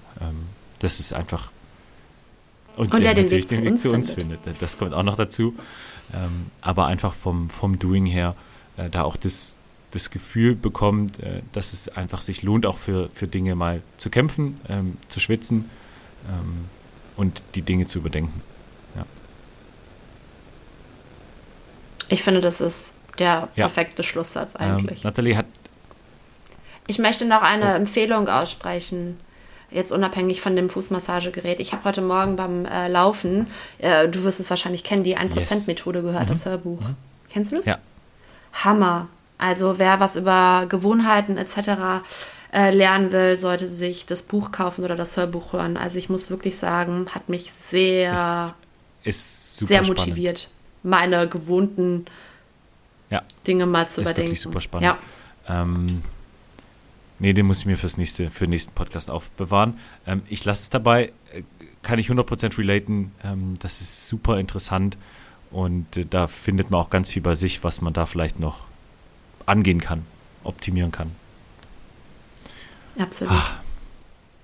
Das 0.79 0.99
ist 0.99 1.13
einfach. 1.13 1.51
Und, 2.77 2.93
und 2.93 3.03
der, 3.03 3.13
der 3.13 3.23
den 3.23 3.31
Weg, 3.31 3.47
den 3.47 3.63
Weg 3.63 3.79
zu 3.79 3.91
uns, 3.91 4.13
findet. 4.13 4.39
Das 4.59 4.77
kommt 4.77 4.93
auch 4.93 5.03
noch 5.03 5.17
dazu. 5.17 5.53
Ähm, 6.13 6.51
aber 6.61 6.85
einfach 6.87 7.13
vom, 7.13 7.49
vom 7.49 7.79
Doing 7.79 8.05
her, 8.05 8.35
äh, 8.77 8.89
da 8.89 9.03
auch 9.03 9.17
das, 9.17 9.57
das 9.91 10.09
Gefühl 10.09 10.55
bekommt, 10.55 11.19
äh, 11.19 11.41
dass 11.51 11.73
es 11.73 11.89
einfach 11.89 12.21
sich 12.21 12.43
lohnt, 12.43 12.65
auch 12.65 12.77
für, 12.77 13.09
für 13.09 13.27
Dinge 13.27 13.55
mal 13.55 13.81
zu 13.97 14.09
kämpfen, 14.09 14.59
ähm, 14.69 14.97
zu 15.07 15.19
schwitzen 15.19 15.69
ähm, 16.29 16.65
und 17.17 17.41
die 17.55 17.61
Dinge 17.61 17.87
zu 17.87 17.99
überdenken. 17.99 18.41
Ja. 18.95 19.05
Ich 22.09 22.21
finde, 22.21 22.41
das 22.41 22.61
ist 22.61 22.93
der 23.17 23.47
perfekte 23.55 24.03
ja. 24.03 24.07
Schlusssatz 24.07 24.55
ähm, 24.55 24.77
eigentlich. 24.77 25.03
Nathalie 25.03 25.37
hat. 25.37 25.45
Ich 26.87 26.99
möchte 26.99 27.25
noch 27.25 27.41
eine 27.41 27.73
oh. 27.73 27.75
Empfehlung 27.75 28.27
aussprechen 28.27 29.17
jetzt 29.75 29.91
unabhängig 29.91 30.41
von 30.41 30.55
dem 30.55 30.69
Fußmassagegerät. 30.69 31.59
Ich 31.59 31.73
habe 31.73 31.83
heute 31.83 32.01
Morgen 32.01 32.35
beim 32.35 32.65
äh, 32.65 32.87
Laufen, 32.87 33.47
äh, 33.77 34.07
du 34.07 34.23
wirst 34.23 34.39
es 34.39 34.49
wahrscheinlich 34.49 34.83
kennen, 34.83 35.03
die 35.03 35.17
1%-Methode 35.17 36.01
gehört, 36.01 36.25
mhm. 36.25 36.29
das 36.29 36.45
Hörbuch. 36.45 36.81
Mhm. 36.81 36.95
Kennst 37.29 37.51
du 37.51 37.57
das? 37.57 37.65
Ja. 37.65 37.77
Hammer. 38.53 39.09
Also 39.37 39.77
wer 39.77 39.99
was 39.99 40.15
über 40.15 40.65
Gewohnheiten 40.69 41.37
etc. 41.37 42.03
Äh, 42.53 42.71
lernen 42.71 43.11
will, 43.11 43.37
sollte 43.37 43.67
sich 43.67 44.05
das 44.05 44.23
Buch 44.23 44.51
kaufen 44.51 44.85
oder 44.85 44.95
das 44.95 45.17
Hörbuch 45.17 45.51
hören. 45.51 45.75
Also 45.75 45.99
ich 45.99 46.09
muss 46.09 46.29
wirklich 46.29 46.57
sagen, 46.57 47.07
hat 47.13 47.27
mich 47.27 47.51
sehr, 47.51 48.13
ist, 48.13 48.55
ist 49.03 49.57
sehr 49.67 49.83
motiviert, 49.83 50.39
spannend. 50.39 50.55
meine 50.83 51.27
gewohnten 51.27 52.05
ja. 53.09 53.23
Dinge 53.45 53.65
mal 53.65 53.89
zu 53.89 53.99
ist 53.99 54.07
überdenken. 54.07 54.29
Wirklich 54.29 54.41
super 54.41 54.61
spannend. 54.61 54.85
Ja. 54.85 55.61
Ähm, 55.61 56.01
Nee, 57.19 57.33
den 57.33 57.45
muss 57.45 57.59
ich 57.59 57.65
mir 57.65 57.77
fürs 57.77 57.97
nächste, 57.97 58.29
für 58.29 58.45
den 58.45 58.51
nächsten 58.51 58.73
Podcast 58.73 59.09
aufbewahren. 59.09 59.79
Ähm, 60.05 60.21
ich 60.27 60.43
lasse 60.43 60.63
es 60.63 60.69
dabei, 60.69 61.13
äh, 61.33 61.43
kann 61.81 61.99
ich 61.99 62.09
100% 62.09 62.57
relaten. 62.57 63.11
Ähm, 63.23 63.53
das 63.59 63.81
ist 63.81 64.07
super 64.07 64.39
interessant 64.39 64.97
und 65.51 65.97
äh, 65.97 66.05
da 66.05 66.27
findet 66.27 66.71
man 66.71 66.81
auch 66.81 66.89
ganz 66.89 67.09
viel 67.09 67.21
bei 67.21 67.35
sich, 67.35 67.63
was 67.63 67.81
man 67.81 67.93
da 67.93 68.05
vielleicht 68.05 68.39
noch 68.39 68.65
angehen 69.45 69.79
kann, 69.79 70.01
optimieren 70.43 70.91
kann. 70.91 71.11
Absolut. 72.97 73.33
Ah, 73.33 73.61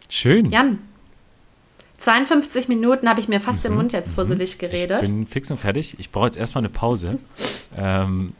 schön. 0.10 0.50
Jan, 0.50 0.80
52 1.98 2.68
Minuten 2.68 3.08
habe 3.08 3.20
ich 3.20 3.28
mir 3.28 3.40
fast 3.40 3.60
mhm, 3.60 3.70
den 3.70 3.76
Mund 3.76 3.94
jetzt 3.94 4.12
fusselig 4.12 4.58
geredet. 4.58 5.04
Ich 5.04 5.10
bin 5.10 5.28
fix 5.28 5.52
und 5.52 5.58
fertig. 5.58 5.96
Ich 6.00 6.12
brauche 6.12 6.26
jetzt 6.26 6.38
erstmal 6.38 6.64
eine 6.64 6.70
Pause. 6.70 7.20
ähm, 7.78 8.34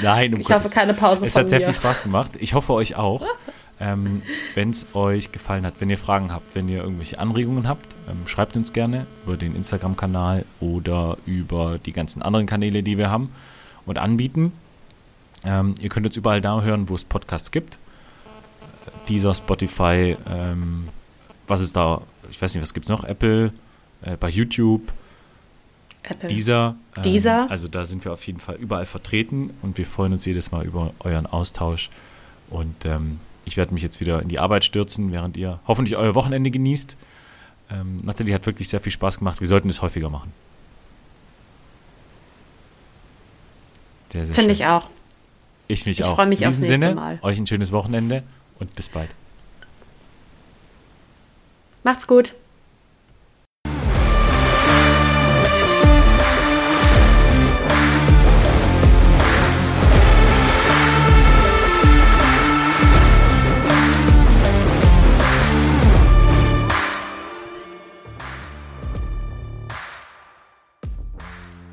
Nein, 0.00 0.34
um 0.34 0.40
ich 0.40 0.46
Gottes 0.46 0.64
hoffe 0.64 0.74
keine 0.74 0.94
Pause 0.94 1.26
Es 1.26 1.36
hat 1.36 1.50
sehr 1.50 1.60
viel 1.60 1.74
Spaß 1.74 2.04
gemacht. 2.04 2.32
Ich 2.38 2.54
hoffe 2.54 2.72
euch 2.72 2.96
auch. 2.96 3.26
ähm, 3.82 4.20
wenn 4.54 4.70
es 4.70 4.86
euch 4.94 5.32
gefallen 5.32 5.66
hat, 5.66 5.74
wenn 5.80 5.90
ihr 5.90 5.98
Fragen 5.98 6.32
habt, 6.32 6.54
wenn 6.54 6.68
ihr 6.68 6.82
irgendwelche 6.82 7.18
Anregungen 7.18 7.66
habt, 7.66 7.96
ähm, 8.08 8.26
schreibt 8.26 8.56
uns 8.56 8.72
gerne 8.72 9.06
über 9.26 9.36
den 9.36 9.56
Instagram-Kanal 9.56 10.44
oder 10.60 11.16
über 11.26 11.78
die 11.84 11.92
ganzen 11.92 12.22
anderen 12.22 12.46
Kanäle, 12.46 12.82
die 12.82 12.96
wir 12.96 13.10
haben 13.10 13.30
und 13.84 13.98
anbieten. 13.98 14.52
Ähm, 15.44 15.74
ihr 15.80 15.88
könnt 15.88 16.06
uns 16.06 16.16
überall 16.16 16.40
da 16.40 16.62
hören, 16.62 16.88
wo 16.88 16.94
es 16.94 17.04
Podcasts 17.04 17.50
gibt. 17.50 17.78
Dieser 19.08 19.34
Spotify, 19.34 20.16
ähm, 20.30 20.88
was 21.48 21.60
ist 21.60 21.74
da? 21.74 22.02
Ich 22.30 22.40
weiß 22.40 22.54
nicht, 22.54 22.62
was 22.62 22.74
gibt 22.74 22.86
es 22.86 22.90
noch? 22.90 23.02
Apple, 23.02 23.52
äh, 24.02 24.16
bei 24.16 24.28
YouTube 24.28 24.82
Apple. 26.02 26.28
Dieser. 26.28 26.76
Ähm, 26.96 27.02
Dieser. 27.02 27.50
Also 27.50 27.68
da 27.68 27.84
sind 27.84 28.04
wir 28.04 28.12
auf 28.12 28.26
jeden 28.26 28.40
Fall 28.40 28.56
überall 28.56 28.86
vertreten 28.86 29.50
und 29.62 29.78
wir 29.78 29.86
freuen 29.86 30.12
uns 30.12 30.24
jedes 30.24 30.50
Mal 30.50 30.64
über 30.64 30.92
euren 31.00 31.26
Austausch. 31.26 31.90
Und 32.50 32.84
ähm, 32.84 33.20
ich 33.44 33.56
werde 33.56 33.72
mich 33.72 33.82
jetzt 33.82 34.00
wieder 34.00 34.20
in 34.20 34.28
die 34.28 34.38
Arbeit 34.38 34.64
stürzen, 34.64 35.12
während 35.12 35.36
ihr 35.36 35.60
hoffentlich 35.66 35.96
euer 35.96 36.14
Wochenende 36.14 36.50
genießt. 36.50 36.96
Ähm, 37.70 38.00
Nathalie 38.02 38.34
hat 38.34 38.46
wirklich 38.46 38.68
sehr 38.68 38.80
viel 38.80 38.92
Spaß 38.92 39.18
gemacht. 39.18 39.40
Wir 39.40 39.48
sollten 39.48 39.68
es 39.68 39.80
häufiger 39.82 40.10
machen. 40.10 40.32
Finde 44.10 44.52
ich 44.52 44.66
auch. 44.66 44.88
Ich 45.68 45.86
mich 45.86 46.00
ich 46.00 46.04
auch. 46.04 46.10
Ich 46.10 46.16
freue 46.16 46.26
mich 46.26 46.46
aufs 46.46 46.58
nächste 46.58 46.74
Sinne, 46.74 46.94
Mal. 46.94 47.18
Euch 47.22 47.38
ein 47.38 47.46
schönes 47.46 47.72
Wochenende 47.72 48.22
und 48.58 48.74
bis 48.74 48.90
bald. 48.90 49.08
Macht's 51.82 52.06
gut. 52.06 52.34